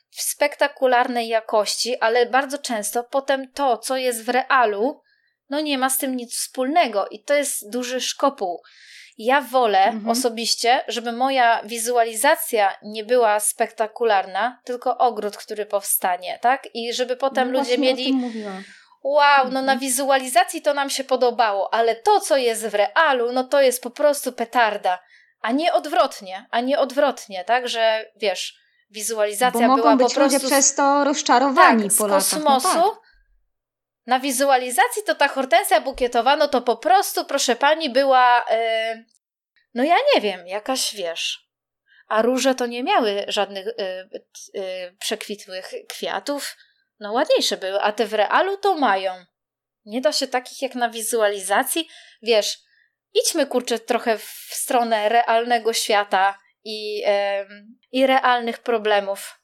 w 0.10 0.22
spektakularnej 0.22 1.28
jakości, 1.28 1.98
ale 2.00 2.26
bardzo 2.26 2.58
często 2.58 3.04
potem 3.04 3.52
to, 3.52 3.78
co 3.78 3.98
jest 3.98 4.24
w 4.24 4.30
realu, 4.30 5.02
no 5.52 5.62
nie 5.62 5.78
ma 5.78 5.90
z 5.90 5.98
tym 5.98 6.16
nic 6.16 6.36
wspólnego 6.36 7.08
i 7.08 7.24
to 7.24 7.34
jest 7.34 7.70
duży 7.70 8.02
szkopuł. 8.02 8.62
Ja 9.18 9.42
wolę 9.42 9.84
mhm. 9.84 10.10
osobiście, 10.10 10.84
żeby 10.88 11.12
moja 11.12 11.62
wizualizacja 11.64 12.78
nie 12.84 13.04
była 13.04 13.40
spektakularna, 13.40 14.60
tylko 14.64 14.98
ogród, 14.98 15.38
który 15.38 15.66
powstanie, 15.66 16.40
tak? 16.42 16.68
I 16.74 16.94
żeby 16.94 17.16
potem 17.16 17.52
no 17.52 17.60
ludzie 17.60 17.78
mieli. 17.78 18.14
Wow, 19.04 19.46
no 19.46 19.52
na 19.52 19.60
mhm. 19.60 19.80
wizualizacji 19.80 20.62
to 20.62 20.74
nam 20.74 20.90
się 20.90 21.04
podobało, 21.04 21.74
ale 21.74 21.96
to, 21.96 22.20
co 22.20 22.38
jest 22.38 22.68
w 22.68 22.76
realu, 22.76 23.32
no 23.32 23.44
to 23.44 23.62
jest 23.62 23.84
po 23.84 23.90
prostu 23.90 24.32
petarda. 24.32 25.00
A 25.42 25.52
nie 25.52 25.74
odwrotnie, 25.74 26.46
a 26.52 26.62
nie 26.62 26.80
odwrotnie, 26.80 27.44
tak? 27.44 27.68
Że 27.68 28.12
wiesz, 28.16 28.60
wizualizacja 28.92 29.68
Bo 29.68 29.76
była 29.76 29.96
być 29.96 30.08
po 30.08 30.14
prostu. 30.14 30.36
Ludzie 30.36 30.48
przez 30.48 30.76
to 30.76 31.04
rozczarowani 31.04 31.90
tak, 31.90 31.98
po 31.98 32.08
z 32.08 32.10
kosmosu. 32.10 32.68
No 32.76 32.90
tak. 32.90 33.11
Na 34.12 34.20
wizualizacji 34.20 35.04
to 35.04 35.16
ta 35.16 35.28
hortensja 35.28 35.82
bukietowa, 35.82 36.36
no 36.36 36.48
to 36.48 36.62
po 36.62 36.78
prostu, 36.78 37.26
proszę 37.26 37.56
pani, 37.56 37.90
była. 37.90 38.46
Yy, 38.50 39.06
no 39.74 39.84
ja 39.84 39.96
nie 40.16 40.22
wiem, 40.22 40.48
jakaś 40.48 40.96
wiesz. 40.96 41.50
A 42.08 42.22
róże 42.22 42.56
to 42.56 42.66
nie 42.66 42.84
miały 42.84 43.26
żadnych 43.28 43.66
yy, 43.66 44.10
yy, 44.54 44.96
przekwitłych 45.00 45.72
kwiatów. 45.90 46.58
No 47.00 47.14
ładniejsze 47.14 47.58
były, 47.58 47.82
a 47.82 47.92
te 47.92 48.06
w 48.06 48.14
realu 48.14 48.58
to 48.58 48.76
mają. 48.76 49.26
Nie 49.86 50.02
da 50.02 50.12
się 50.12 50.28
takich 50.28 50.62
jak 50.62 50.76
na 50.76 50.90
wizualizacji. 50.90 51.88
Wiesz, 52.22 52.60
idźmy 53.14 53.46
kurczę 53.46 53.80
trochę 53.80 54.18
w 54.18 54.50
stronę 54.52 55.10
realnego 55.10 55.74
świata 55.74 56.38
i, 56.64 57.04
i 57.92 58.08
realnych 58.08 58.60
problemów. 58.60 59.41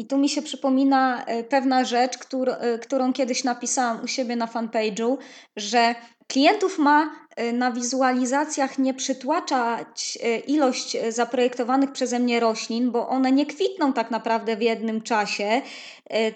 I 0.00 0.06
tu 0.06 0.18
mi 0.18 0.28
się 0.28 0.42
przypomina 0.42 1.24
e, 1.24 1.44
pewna 1.44 1.84
rzecz, 1.84 2.18
któr, 2.18 2.48
e, 2.50 2.78
którą 2.78 3.12
kiedyś 3.12 3.44
napisałam 3.44 4.04
u 4.04 4.06
siebie 4.06 4.36
na 4.36 4.46
fanpage'u, 4.46 5.16
że 5.56 5.94
klientów 6.26 6.78
ma 6.78 7.10
e, 7.36 7.52
na 7.52 7.72
wizualizacjach 7.72 8.78
nie 8.78 8.94
przytłaczać 8.94 10.18
ilość 10.46 10.96
zaprojektowanych 11.08 11.92
przeze 11.92 12.18
mnie 12.18 12.40
roślin, 12.40 12.90
bo 12.90 13.08
one 13.08 13.32
nie 13.32 13.46
kwitną 13.46 13.92
tak 13.92 14.10
naprawdę 14.10 14.56
w 14.56 14.62
jednym 14.62 15.02
czasie. 15.02 15.62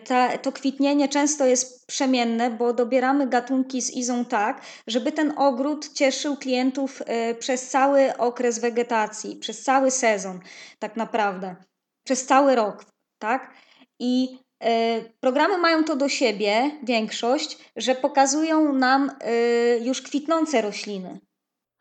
Ta, 0.05 0.39
to 0.39 0.53
kwitnienie 0.53 1.09
często 1.09 1.47
jest 1.47 1.87
przemienne, 1.87 2.51
bo 2.51 2.73
dobieramy 2.73 3.27
gatunki 3.27 3.83
z 3.83 3.91
izą 3.91 4.25
tak, 4.25 4.61
żeby 4.87 5.13
ten 5.13 5.33
ogród 5.37 5.93
cieszył 5.93 6.37
klientów 6.37 7.03
przez 7.39 7.69
cały 7.69 8.17
okres 8.17 8.59
wegetacji, 8.59 9.37
przez 9.37 9.63
cały 9.63 9.91
sezon 9.91 10.41
tak 10.79 10.97
naprawdę, 10.97 11.57
przez 12.05 12.27
cały 12.27 12.55
rok 12.55 12.94
tak? 13.25 13.51
I 13.99 14.39
y, 14.65 15.13
programy 15.21 15.59
mają 15.59 15.85
to 15.85 15.97
do 15.97 16.09
siebie, 16.09 16.71
większość, 16.83 17.59
że 17.77 17.95
pokazują 17.95 18.73
nam 18.73 19.11
y, 19.11 19.81
już 19.85 20.03
kwitnące 20.03 20.63
rośliny. 20.63 21.21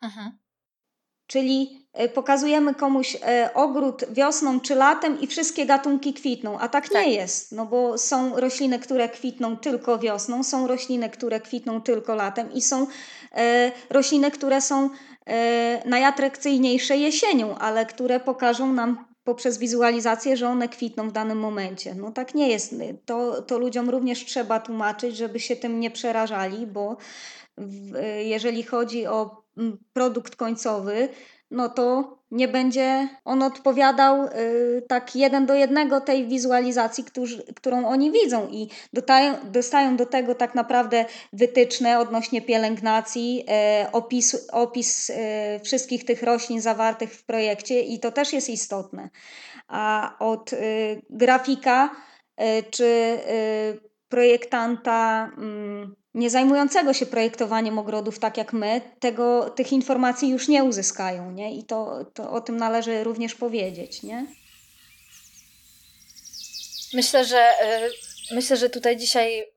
Mhm. 0.02 0.38
Czyli 1.26 1.88
y, 2.00 2.08
pokazujemy 2.08 2.74
komuś 2.74 3.16
ogród 3.54 4.04
wiosną 4.10 4.60
czy 4.60 4.74
latem 4.74 5.20
i 5.20 5.26
wszystkie 5.26 5.66
gatunki 5.66 6.14
kwitną, 6.14 6.58
a 6.58 6.68
tak, 6.68 6.88
tak, 6.88 6.92
nie 6.92 7.12
jest, 7.12 7.52
no 7.52 7.66
bo 7.66 7.98
są 7.98 8.40
rośliny, 8.40 8.78
które 8.78 9.08
kwitną 9.08 9.56
tylko 9.56 9.98
wiosną, 9.98 10.44
są 10.44 10.66
rośliny, 10.66 11.10
które 11.10 11.40
kwitną 11.40 11.80
tylko 11.80 12.14
latem 12.14 12.52
i 12.52 12.62
są 12.62 12.86
rośliny, 13.90 14.30
które 14.30 14.60
są 14.60 14.90
najatrakcyjniejsze 15.84 16.96
jesienią, 16.96 17.58
ale 17.58 17.86
które 17.86 18.20
pokażą 18.20 18.72
nam 18.72 19.13
poprzez 19.24 19.58
wizualizację, 19.58 20.36
że 20.36 20.48
one 20.48 20.68
kwitną 20.68 21.08
w 21.08 21.12
danym 21.12 21.38
momencie. 21.38 21.94
No 21.94 22.10
tak 22.10 22.34
nie 22.34 22.48
jest. 22.48 22.74
To, 23.04 23.42
to 23.42 23.58
ludziom 23.58 23.90
również 23.90 24.24
trzeba 24.24 24.60
tłumaczyć, 24.60 25.16
żeby 25.16 25.40
się 25.40 25.56
tym 25.56 25.80
nie 25.80 25.90
przerażali, 25.90 26.66
bo 26.66 26.96
w, 27.58 27.92
jeżeli 28.24 28.62
chodzi 28.62 29.06
o 29.06 29.42
mm, 29.58 29.78
produkt 29.92 30.36
końcowy, 30.36 31.08
no 31.50 31.68
to 31.68 32.18
nie 32.30 32.48
będzie 32.48 33.08
on 33.24 33.42
odpowiadał 33.42 34.24
y, 34.24 34.82
tak 34.88 35.16
jeden 35.16 35.46
do 35.46 35.54
jednego 35.54 36.00
tej 36.00 36.26
wizualizacji, 36.28 37.04
którzy, 37.04 37.44
którą 37.56 37.86
oni 37.86 38.12
widzą 38.12 38.48
i 38.48 38.68
dotają, 38.92 39.34
dostają 39.44 39.96
do 39.96 40.06
tego 40.06 40.34
tak 40.34 40.54
naprawdę 40.54 41.04
wytyczne 41.32 41.98
odnośnie 41.98 42.42
pielęgnacji, 42.42 43.44
y, 43.84 43.92
opis, 43.92 44.48
opis 44.52 45.10
y, 45.10 45.14
wszystkich 45.64 46.04
tych 46.04 46.22
roślin 46.22 46.60
zawartych 46.60 47.14
w 47.14 47.24
projekcie 47.24 47.80
i 47.80 48.00
to 48.00 48.12
też 48.12 48.32
jest 48.32 48.48
istotne. 48.48 49.10
A 49.68 50.16
od 50.18 50.52
y, 50.52 51.02
grafika 51.10 51.90
y, 52.40 52.62
czy 52.70 52.84
y, 52.84 53.83
projektanta 54.14 55.30
mm, 55.38 55.96
nie 56.14 56.30
zajmującego 56.30 56.92
się 56.92 57.06
projektowaniem 57.06 57.78
ogrodów 57.78 58.18
tak 58.18 58.36
jak 58.36 58.52
my, 58.52 58.80
tego, 59.00 59.50
tych 59.50 59.72
informacji 59.72 60.28
już 60.28 60.48
nie 60.48 60.64
uzyskają, 60.64 61.30
nie? 61.30 61.56
I 61.58 61.64
to, 61.64 62.04
to 62.14 62.30
o 62.30 62.40
tym 62.40 62.56
należy 62.56 63.04
również 63.04 63.34
powiedzieć, 63.34 64.02
nie? 64.02 64.26
Myślę, 66.94 67.24
że 67.24 67.50
y, 68.30 68.34
myślę, 68.34 68.56
że 68.56 68.70
tutaj 68.70 68.96
dzisiaj 68.96 69.52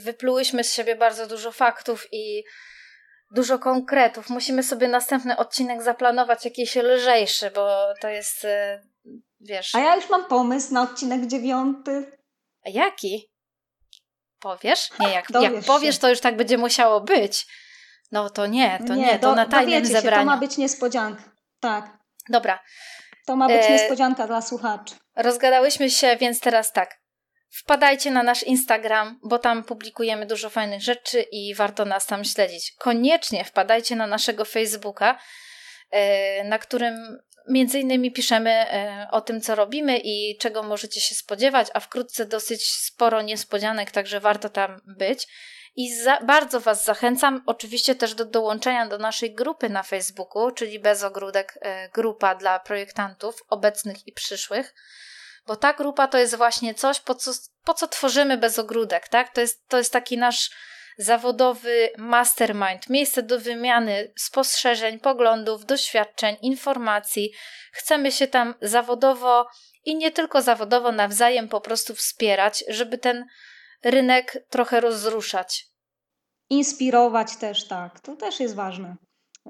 wyplułyśmy 0.00 0.64
z 0.64 0.72
siebie 0.72 0.96
bardzo 0.96 1.26
dużo 1.26 1.52
faktów 1.52 2.08
i 2.12 2.44
dużo 3.30 3.58
konkretów. 3.58 4.30
Musimy 4.30 4.62
sobie 4.62 4.88
następny 4.88 5.36
odcinek 5.36 5.82
zaplanować 5.82 6.44
jakiś 6.44 6.76
lżejszy, 6.76 7.50
bo 7.50 7.94
to 8.00 8.08
jest, 8.08 8.44
y, 8.44 8.48
wiesz... 9.40 9.74
A 9.74 9.80
ja 9.80 9.96
już 9.96 10.10
mam 10.10 10.24
pomysł 10.24 10.74
na 10.74 10.82
odcinek 10.82 11.26
dziewiąty. 11.26 12.12
A 12.66 12.70
jaki? 12.70 13.31
Powiesz? 14.42 14.90
Nie, 15.00 15.10
jak, 15.10 15.30
jak 15.40 15.52
powiesz, 15.66 15.98
to 15.98 16.08
już 16.08 16.20
tak 16.20 16.36
będzie 16.36 16.58
musiało 16.58 17.00
być. 17.00 17.46
No 18.12 18.30
to 18.30 18.46
nie, 18.46 18.78
to 18.86 18.94
nie, 18.94 19.06
nie 19.06 19.18
to 19.18 19.28
do, 19.28 19.34
na 19.34 19.46
tajnym 19.46 19.86
zebraniu. 19.86 20.10
Się, 20.10 20.20
to 20.20 20.24
ma 20.24 20.36
być 20.36 20.56
niespodzianka. 20.56 21.22
Tak. 21.60 21.98
Dobra. 22.28 22.62
To 23.26 23.36
ma 23.36 23.48
być 23.48 23.66
e... 23.66 23.72
niespodzianka 23.72 24.26
dla 24.26 24.42
słuchaczy. 24.42 24.94
Rozgadałyśmy 25.16 25.90
się, 25.90 26.16
więc 26.16 26.40
teraz 26.40 26.72
tak. 26.72 27.02
Wpadajcie 27.50 28.10
na 28.10 28.22
nasz 28.22 28.42
Instagram, 28.42 29.20
bo 29.22 29.38
tam 29.38 29.64
publikujemy 29.64 30.26
dużo 30.26 30.50
fajnych 30.50 30.82
rzeczy 30.82 31.22
i 31.32 31.54
warto 31.54 31.84
nas 31.84 32.06
tam 32.06 32.24
śledzić. 32.24 32.72
Koniecznie 32.78 33.44
wpadajcie 33.44 33.96
na 33.96 34.06
naszego 34.06 34.44
Facebooka, 34.44 35.18
e, 35.90 36.44
na 36.44 36.58
którym 36.58 37.18
Między 37.48 37.80
innymi 37.80 38.12
piszemy 38.12 38.50
e, 38.50 39.08
o 39.10 39.20
tym, 39.20 39.40
co 39.40 39.54
robimy 39.54 39.98
i 39.98 40.36
czego 40.38 40.62
możecie 40.62 41.00
się 41.00 41.14
spodziewać, 41.14 41.68
a 41.74 41.80
wkrótce 41.80 42.26
dosyć 42.26 42.72
sporo 42.72 43.22
niespodzianek, 43.22 43.90
także 43.90 44.20
warto 44.20 44.48
tam 44.48 44.80
być. 44.86 45.28
I 45.76 45.94
za, 45.94 46.20
bardzo 46.20 46.60
Was 46.60 46.84
zachęcam 46.84 47.42
oczywiście 47.46 47.94
też 47.94 48.14
do 48.14 48.24
dołączenia 48.24 48.86
do 48.86 48.98
naszej 48.98 49.34
grupy 49.34 49.68
na 49.68 49.82
Facebooku, 49.82 50.50
czyli 50.50 50.80
Bez 50.80 51.02
Ogródek 51.02 51.58
e, 51.60 51.88
Grupa 51.88 52.34
dla 52.34 52.60
projektantów 52.60 53.42
obecnych 53.48 54.06
i 54.06 54.12
przyszłych, 54.12 54.74
bo 55.46 55.56
ta 55.56 55.72
grupa 55.72 56.08
to 56.08 56.18
jest 56.18 56.34
właśnie 56.34 56.74
coś, 56.74 57.00
po 57.00 57.14
co, 57.14 57.32
po 57.64 57.74
co 57.74 57.88
tworzymy 57.88 58.38
Bez 58.38 58.58
Ogródek, 58.58 59.08
tak? 59.08 59.34
To 59.34 59.40
jest, 59.40 59.68
to 59.68 59.78
jest 59.78 59.92
taki 59.92 60.18
nasz 60.18 60.50
zawodowy 60.98 61.90
mastermind, 61.98 62.90
miejsce 62.90 63.22
do 63.22 63.40
wymiany 63.40 64.12
spostrzeżeń, 64.16 65.00
poglądów, 65.00 65.64
doświadczeń, 65.64 66.36
informacji. 66.42 67.32
Chcemy 67.72 68.12
się 68.12 68.26
tam 68.26 68.54
zawodowo 68.62 69.46
i 69.84 69.96
nie 69.96 70.10
tylko 70.10 70.42
zawodowo 70.42 70.92
nawzajem 70.92 71.48
po 71.48 71.60
prostu 71.60 71.94
wspierać, 71.94 72.64
żeby 72.68 72.98
ten 72.98 73.26
rynek 73.84 74.46
trochę 74.50 74.80
rozruszać. 74.80 75.66
Inspirować 76.50 77.36
też, 77.36 77.68
tak. 77.68 78.00
To 78.00 78.16
też 78.16 78.40
jest 78.40 78.54
ważne. 78.54 78.96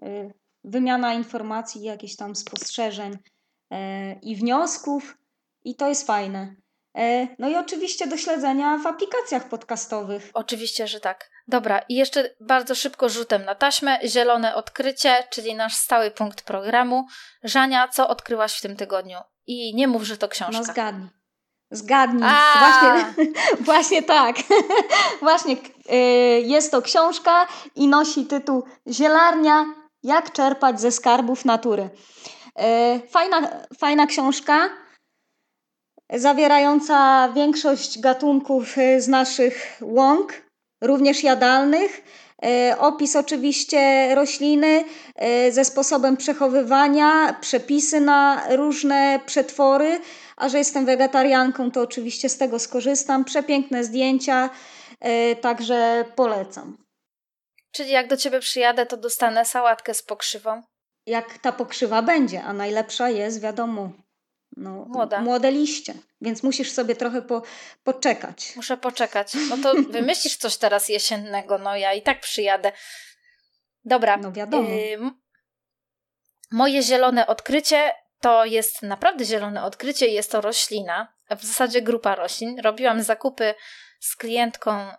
Y, 0.02 0.32
wymiana 0.64 1.14
informacji, 1.14 1.82
jakichś 1.82 2.16
tam 2.16 2.36
spostrzeżeń 2.36 3.12
y, 3.12 3.76
i 4.22 4.36
wniosków, 4.36 5.16
i 5.64 5.74
to 5.76 5.88
jest 5.88 6.06
fajne. 6.06 6.54
Y, 6.98 7.28
no 7.38 7.48
i 7.48 7.56
oczywiście 7.56 8.06
do 8.06 8.16
śledzenia 8.16 8.78
w 8.78 8.86
aplikacjach 8.86 9.48
podcastowych. 9.48 10.30
Oczywiście, 10.34 10.86
że 10.86 11.00
tak. 11.00 11.30
Dobra, 11.48 11.80
i 11.88 11.94
jeszcze 11.94 12.30
bardzo 12.40 12.74
szybko 12.74 13.08
rzutem 13.08 13.44
na 13.44 13.54
taśmę. 13.54 13.98
Zielone 14.04 14.54
odkrycie, 14.54 15.24
czyli 15.30 15.54
nasz 15.54 15.74
stały 15.74 16.10
punkt 16.10 16.42
programu. 16.42 17.06
Żania, 17.44 17.88
co 17.88 18.08
odkryłaś 18.08 18.58
w 18.58 18.60
tym 18.60 18.76
tygodniu? 18.76 19.18
I 19.46 19.74
nie 19.74 19.88
mów, 19.88 20.02
że 20.02 20.16
to 20.16 20.28
książka. 20.28 20.58
No 20.58 20.64
zgadnij. 20.64 21.08
Zgadnij. 21.70 22.30
Właśnie, 22.58 23.24
właśnie 23.70 24.02
tak. 24.02 24.36
właśnie 25.20 25.56
yy, 25.88 25.96
jest 26.40 26.70
to 26.70 26.82
książka 26.82 27.46
i 27.74 27.88
nosi 27.88 28.26
tytuł 28.26 28.64
Zielarnia. 28.88 29.66
Jak 30.02 30.32
czerpać 30.32 30.80
ze 30.80 30.92
skarbów 30.92 31.44
natury. 31.44 31.90
Yy, 32.58 33.08
fajna, 33.08 33.50
fajna 33.78 34.06
książka 34.06 34.70
zawierająca 36.12 37.28
większość 37.28 38.00
gatunków 38.00 38.78
y, 38.78 39.00
z 39.00 39.08
naszych 39.08 39.78
łąk 39.80 40.32
również 40.82 41.22
jadalnych. 41.22 42.02
E, 42.44 42.78
opis 42.78 43.16
oczywiście 43.16 44.14
rośliny 44.14 44.84
e, 45.16 45.52
ze 45.52 45.64
sposobem 45.64 46.16
przechowywania, 46.16 47.36
przepisy 47.40 48.00
na 48.00 48.42
różne 48.56 49.20
przetwory, 49.26 50.00
a 50.36 50.48
że 50.48 50.58
jestem 50.58 50.86
wegetarianką, 50.86 51.70
to 51.70 51.80
oczywiście 51.80 52.28
z 52.28 52.38
tego 52.38 52.58
skorzystam. 52.58 53.24
Przepiękne 53.24 53.84
zdjęcia, 53.84 54.50
e, 55.00 55.36
także 55.36 56.04
polecam. 56.16 56.76
Czyli 57.72 57.90
jak 57.90 58.08
do 58.08 58.16
ciebie 58.16 58.40
przyjadę, 58.40 58.86
to 58.86 58.96
dostanę 58.96 59.44
sałatkę 59.44 59.94
z 59.94 60.02
pokrzywą? 60.02 60.62
Jak 61.06 61.38
ta 61.38 61.52
pokrzywa 61.52 62.02
będzie, 62.02 62.42
a 62.42 62.52
najlepsza 62.52 63.08
jest, 63.08 63.40
wiadomo, 63.40 63.90
no, 64.56 64.84
Młoda. 64.88 65.20
młode 65.20 65.52
liście, 65.52 65.94
więc 66.20 66.42
musisz 66.42 66.72
sobie 66.72 66.96
trochę 66.96 67.22
po, 67.22 67.42
poczekać. 67.84 68.52
Muszę 68.56 68.76
poczekać. 68.76 69.32
No 69.48 69.56
to 69.56 69.74
wymyślisz 69.98 70.36
coś 70.36 70.56
teraz 70.56 70.88
jesiennego, 70.88 71.58
no 71.58 71.76
ja 71.76 71.92
i 71.92 72.02
tak 72.02 72.20
przyjadę. 72.20 72.72
Dobra. 73.84 74.16
No 74.16 74.32
wiadomo. 74.32 74.68
y, 74.68 74.98
moje 76.50 76.82
zielone 76.82 77.26
odkrycie 77.26 77.92
to 78.22 78.44
jest 78.44 78.82
naprawdę 78.82 79.24
zielone 79.24 79.64
odkrycie. 79.64 80.06
Jest 80.06 80.32
to 80.32 80.40
roślina, 80.40 81.14
w 81.30 81.44
zasadzie 81.44 81.82
grupa 81.82 82.14
roślin. 82.14 82.60
Robiłam 82.60 83.02
zakupy 83.02 83.54
z 84.00 84.16
klientką 84.16 84.70
e, 84.72 84.96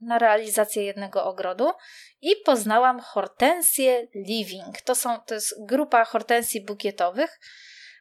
na 0.00 0.18
realizację 0.18 0.84
jednego 0.84 1.24
ogrodu 1.24 1.72
i 2.20 2.36
poznałam 2.44 3.00
hortensję 3.00 4.06
living. 4.14 4.80
To, 4.80 4.94
są, 4.94 5.20
to 5.20 5.34
jest 5.34 5.66
grupa 5.66 6.04
hortensji 6.04 6.64
bukietowych, 6.64 7.40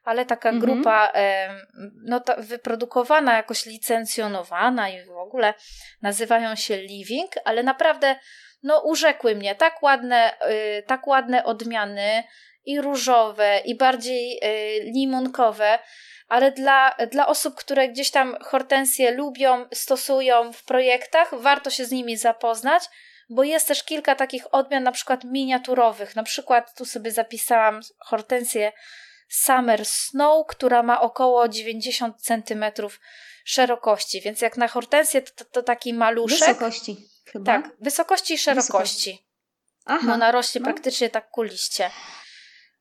ale 0.10 0.26
taka 0.26 0.50
Mhm. 0.50 0.62
grupa 0.62 1.12
no, 2.06 2.20
to 2.20 2.36
wyprodukowana, 2.38 3.38
jakoś 3.38 3.66
licencjonowana 3.66 4.90
i 4.90 5.04
w 5.06 5.18
ogóle 5.18 5.54
nazywają 6.02 6.56
się 6.56 6.78
living, 6.78 7.32
ale 7.46 7.64
naprawdę 7.64 8.16
no, 8.64 8.82
urzekły 8.82 9.36
mnie. 9.36 9.56
Tak 9.56 9.84
ładne, 9.84 10.34
y, 10.80 10.84
tak 10.88 11.08
ładne 11.08 11.44
odmiany 11.44 12.24
i 12.66 12.82
różowe, 12.82 13.60
i 13.66 13.76
bardziej 13.76 14.40
y, 14.44 14.84
limonkowe, 14.84 15.80
ale 16.28 16.52
dla, 16.52 16.96
dla 17.12 17.28
osób, 17.28 17.56
które 17.56 17.88
gdzieś 17.90 18.12
tam 18.12 18.38
hortensje 18.42 19.12
lubią, 19.12 19.66
stosują 19.74 20.54
w 20.54 20.64
projektach, 20.64 21.42
warto 21.42 21.70
się 21.70 21.86
z 21.86 21.92
nimi 21.92 22.18
zapoznać, 22.18 22.84
bo 23.30 23.44
jest 23.44 23.68
też 23.68 23.84
kilka 23.84 24.16
takich 24.16 24.54
odmian, 24.54 24.84
na 24.84 24.92
przykład 24.92 25.24
miniaturowych. 25.24 26.16
Na 26.16 26.24
przykład 26.24 26.78
tu 26.78 26.86
sobie 26.86 27.12
zapisałam 27.12 27.80
hortensję 28.00 28.72
Summer 29.30 29.86
Snow, 29.86 30.48
która 30.48 30.84
ma 30.84 31.02
około 31.02 31.48
90 31.48 32.22
cm 32.22 32.66
szerokości, 33.46 34.22
więc 34.22 34.42
jak 34.42 34.58
na 34.58 34.68
hortensję 34.68 35.22
to, 35.22 35.32
to, 35.36 35.46
to 35.46 35.64
taki 35.64 35.94
maluszek. 35.94 36.40
Wysokości 36.40 36.98
chyba. 37.26 37.46
Tak, 37.46 37.72
wysokości 37.82 38.34
i 38.34 38.38
szerokości. 38.38 39.26
Aha. 39.86 40.02
No 40.08 40.14
ona 40.14 40.32
rośnie 40.32 40.62
no. 40.62 40.66
praktycznie 40.66 41.10
tak 41.10 41.30
ku 41.30 41.44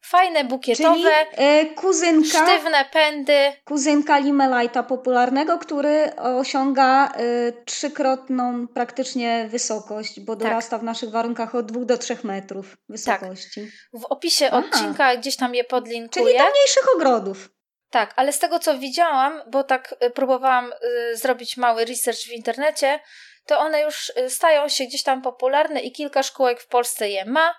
Fajne, 0.04 0.38
Czyli 0.38 0.48
bukietowe, 0.48 1.10
e, 1.32 1.66
kuzynka, 1.66 2.28
sztywne 2.46 2.84
pędy. 2.92 3.52
kuzynka 3.64 4.18
limelajta 4.18 4.82
popularnego, 4.82 5.58
który 5.58 6.16
osiąga 6.16 7.12
e, 7.12 7.52
trzykrotną 7.64 8.68
praktycznie 8.68 9.46
wysokość, 9.50 10.20
bo 10.20 10.36
Tak. 10.36 10.42
dorasta 10.42 10.78
w 10.78 10.82
naszych 10.82 11.10
warunkach 11.10 11.54
od 11.54 11.66
2 11.72 11.84
do 11.84 11.98
3 11.98 12.16
metrów 12.24 12.76
wysokości. 12.88 13.70
W 13.92 14.04
opisie 14.04 14.46
Aha. 14.52 14.58
odcinka 14.58 15.16
gdzieś 15.16 15.36
tam 15.36 15.54
je 15.54 15.62
Czyli 15.64 15.70
podlinkuję. 15.70 16.38
do 16.38 16.50
mniejszych 16.50 16.94
ogrodów. 16.96 17.48
Tak, 17.90 18.12
ale 18.16 18.32
z 18.32 18.38
tego 18.38 18.58
co 18.58 18.78
widziałam, 18.78 19.42
bo 19.50 19.64
tak 19.64 19.94
y, 20.06 20.10
próbowałam 20.10 20.72
y, 21.12 21.16
zrobić 21.16 21.56
mały 21.56 21.84
research 21.84 22.20
w 22.20 22.32
internecie, 22.32 23.00
to 23.46 23.58
one 23.58 23.82
już 23.82 24.08
y, 24.18 24.30
stają 24.30 24.68
się 24.68 24.84
gdzieś 24.84 25.02
tam 25.02 25.22
popularne 25.22 25.80
i 25.80 25.92
kilka 25.92 26.22
szkółek 26.22 26.60
w 26.60 26.66
Polsce 26.68 27.08
je 27.10 27.24
ma. 27.24 27.54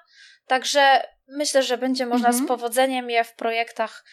Także 0.50 1.04
myślę, 1.28 1.64
że 1.64 1.78
będzie 1.78 2.06
można 2.06 2.28
Mhm. 2.28 2.46
z 2.46 2.48
powodzeniem 2.48 3.10
je 3.10 3.24
w 3.24 3.34
projektach 3.34 4.06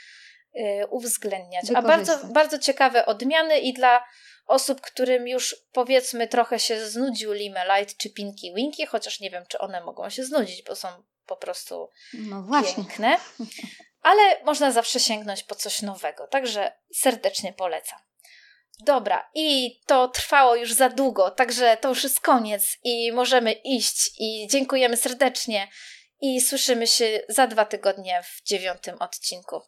y, 0.54 0.86
uwzględniać. 0.90 1.64
A 1.74 1.82
bardzo, 1.82 2.18
bardzo 2.26 2.58
ciekawe 2.58 3.06
odmiany 3.06 3.58
i 3.58 3.72
dla 3.72 4.04
osób, 4.46 4.80
którym 4.80 5.28
już 5.28 5.56
powiedzmy 5.72 6.28
trochę 6.28 6.58
się 6.58 6.86
znudził 6.86 7.32
Limelite 7.32 7.94
czy 7.98 8.10
Pinky 8.10 8.54
Winky, 8.54 8.86
chociaż 8.86 9.20
nie 9.20 9.30
wiem, 9.30 9.44
czy 9.48 9.58
one 9.58 9.80
mogą 9.80 10.10
się 10.10 10.24
znudzić, 10.24 10.62
bo 10.62 10.76
są 10.76 10.88
po 11.26 11.36
prostu 11.36 11.90
No 12.14 12.46
piękne. 12.76 13.18
Ale 14.02 14.44
można 14.44 14.72
zawsze 14.72 15.00
sięgnąć 15.00 15.42
po 15.42 15.54
coś 15.54 15.82
nowego, 15.82 16.26
także 16.26 16.72
serdecznie 16.94 17.52
polecam. 17.52 17.98
Dobra, 18.80 19.30
i 19.34 19.80
to 19.86 20.08
trwało 20.08 20.56
już 20.56 20.72
za 20.72 20.88
długo, 20.88 21.30
także 21.30 21.76
to 21.76 21.88
już 21.88 22.04
jest 22.04 22.20
koniec 22.20 22.78
i 22.84 23.12
możemy 23.12 23.52
iść. 23.52 24.10
I 24.18 24.48
dziękujemy 24.50 24.96
serdecznie 24.96 25.68
i 26.20 26.40
słyszymy 26.40 26.86
się 26.86 27.20
za 27.28 27.46
dwa 27.46 27.64
tygodnie 27.64 28.22
w 28.22 28.42
dziewiątym 28.42 28.96
odcinku. 28.98 29.60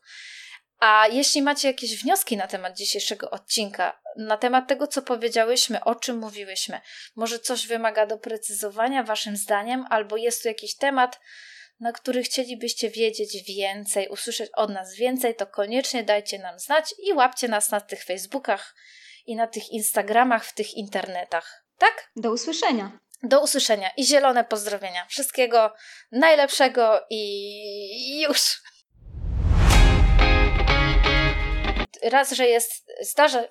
A 0.80 1.06
jeśli 1.06 1.42
macie 1.42 1.68
jakieś 1.68 2.02
wnioski 2.02 2.36
na 2.36 2.46
temat 2.46 2.76
dzisiejszego 2.76 3.30
odcinka, 3.30 4.00
na 4.16 4.36
temat 4.36 4.68
tego, 4.68 4.86
co 4.86 5.02
powiedziałyśmy, 5.02 5.84
o 5.84 5.94
czym 5.94 6.18
mówiłyśmy, 6.18 6.80
może 7.16 7.38
coś 7.38 7.66
wymaga 7.66 8.06
doprecyzowania 8.06 9.02
Waszym 9.02 9.36
zdaniem, 9.36 9.86
albo 9.90 10.16
jest 10.16 10.42
tu 10.42 10.48
jakiś 10.48 10.76
temat, 10.76 11.20
na 11.80 11.92
który 11.92 12.22
chcielibyście 12.22 12.90
wiedzieć 12.90 13.44
więcej, 13.48 14.08
usłyszeć 14.08 14.50
od 14.54 14.70
nas 14.70 14.94
więcej, 14.94 15.34
to 15.34 15.46
koniecznie 15.46 16.02
dajcie 16.02 16.38
nam 16.38 16.58
znać 16.58 16.94
i 17.02 17.12
łapcie 17.12 17.48
nas 17.48 17.70
na 17.70 17.80
tych 17.80 18.04
Facebookach 18.04 18.74
i 19.26 19.36
na 19.36 19.46
tych 19.46 19.70
Instagramach, 19.70 20.44
w 20.44 20.54
tych 20.54 20.74
internetach. 20.74 21.64
Tak? 21.78 22.10
Do 22.16 22.32
usłyszenia. 22.32 22.98
Do 23.22 23.40
usłyszenia 23.40 23.90
i 23.96 24.04
zielone 24.04 24.44
pozdrowienia. 24.44 25.06
Wszystkiego 25.08 25.74
najlepszego 26.12 27.06
i 27.10 28.20
już. 28.20 28.62
Raz, 32.02 32.32
że 32.32 32.46
jest. 32.46 32.86
Zdarza. 33.00 33.44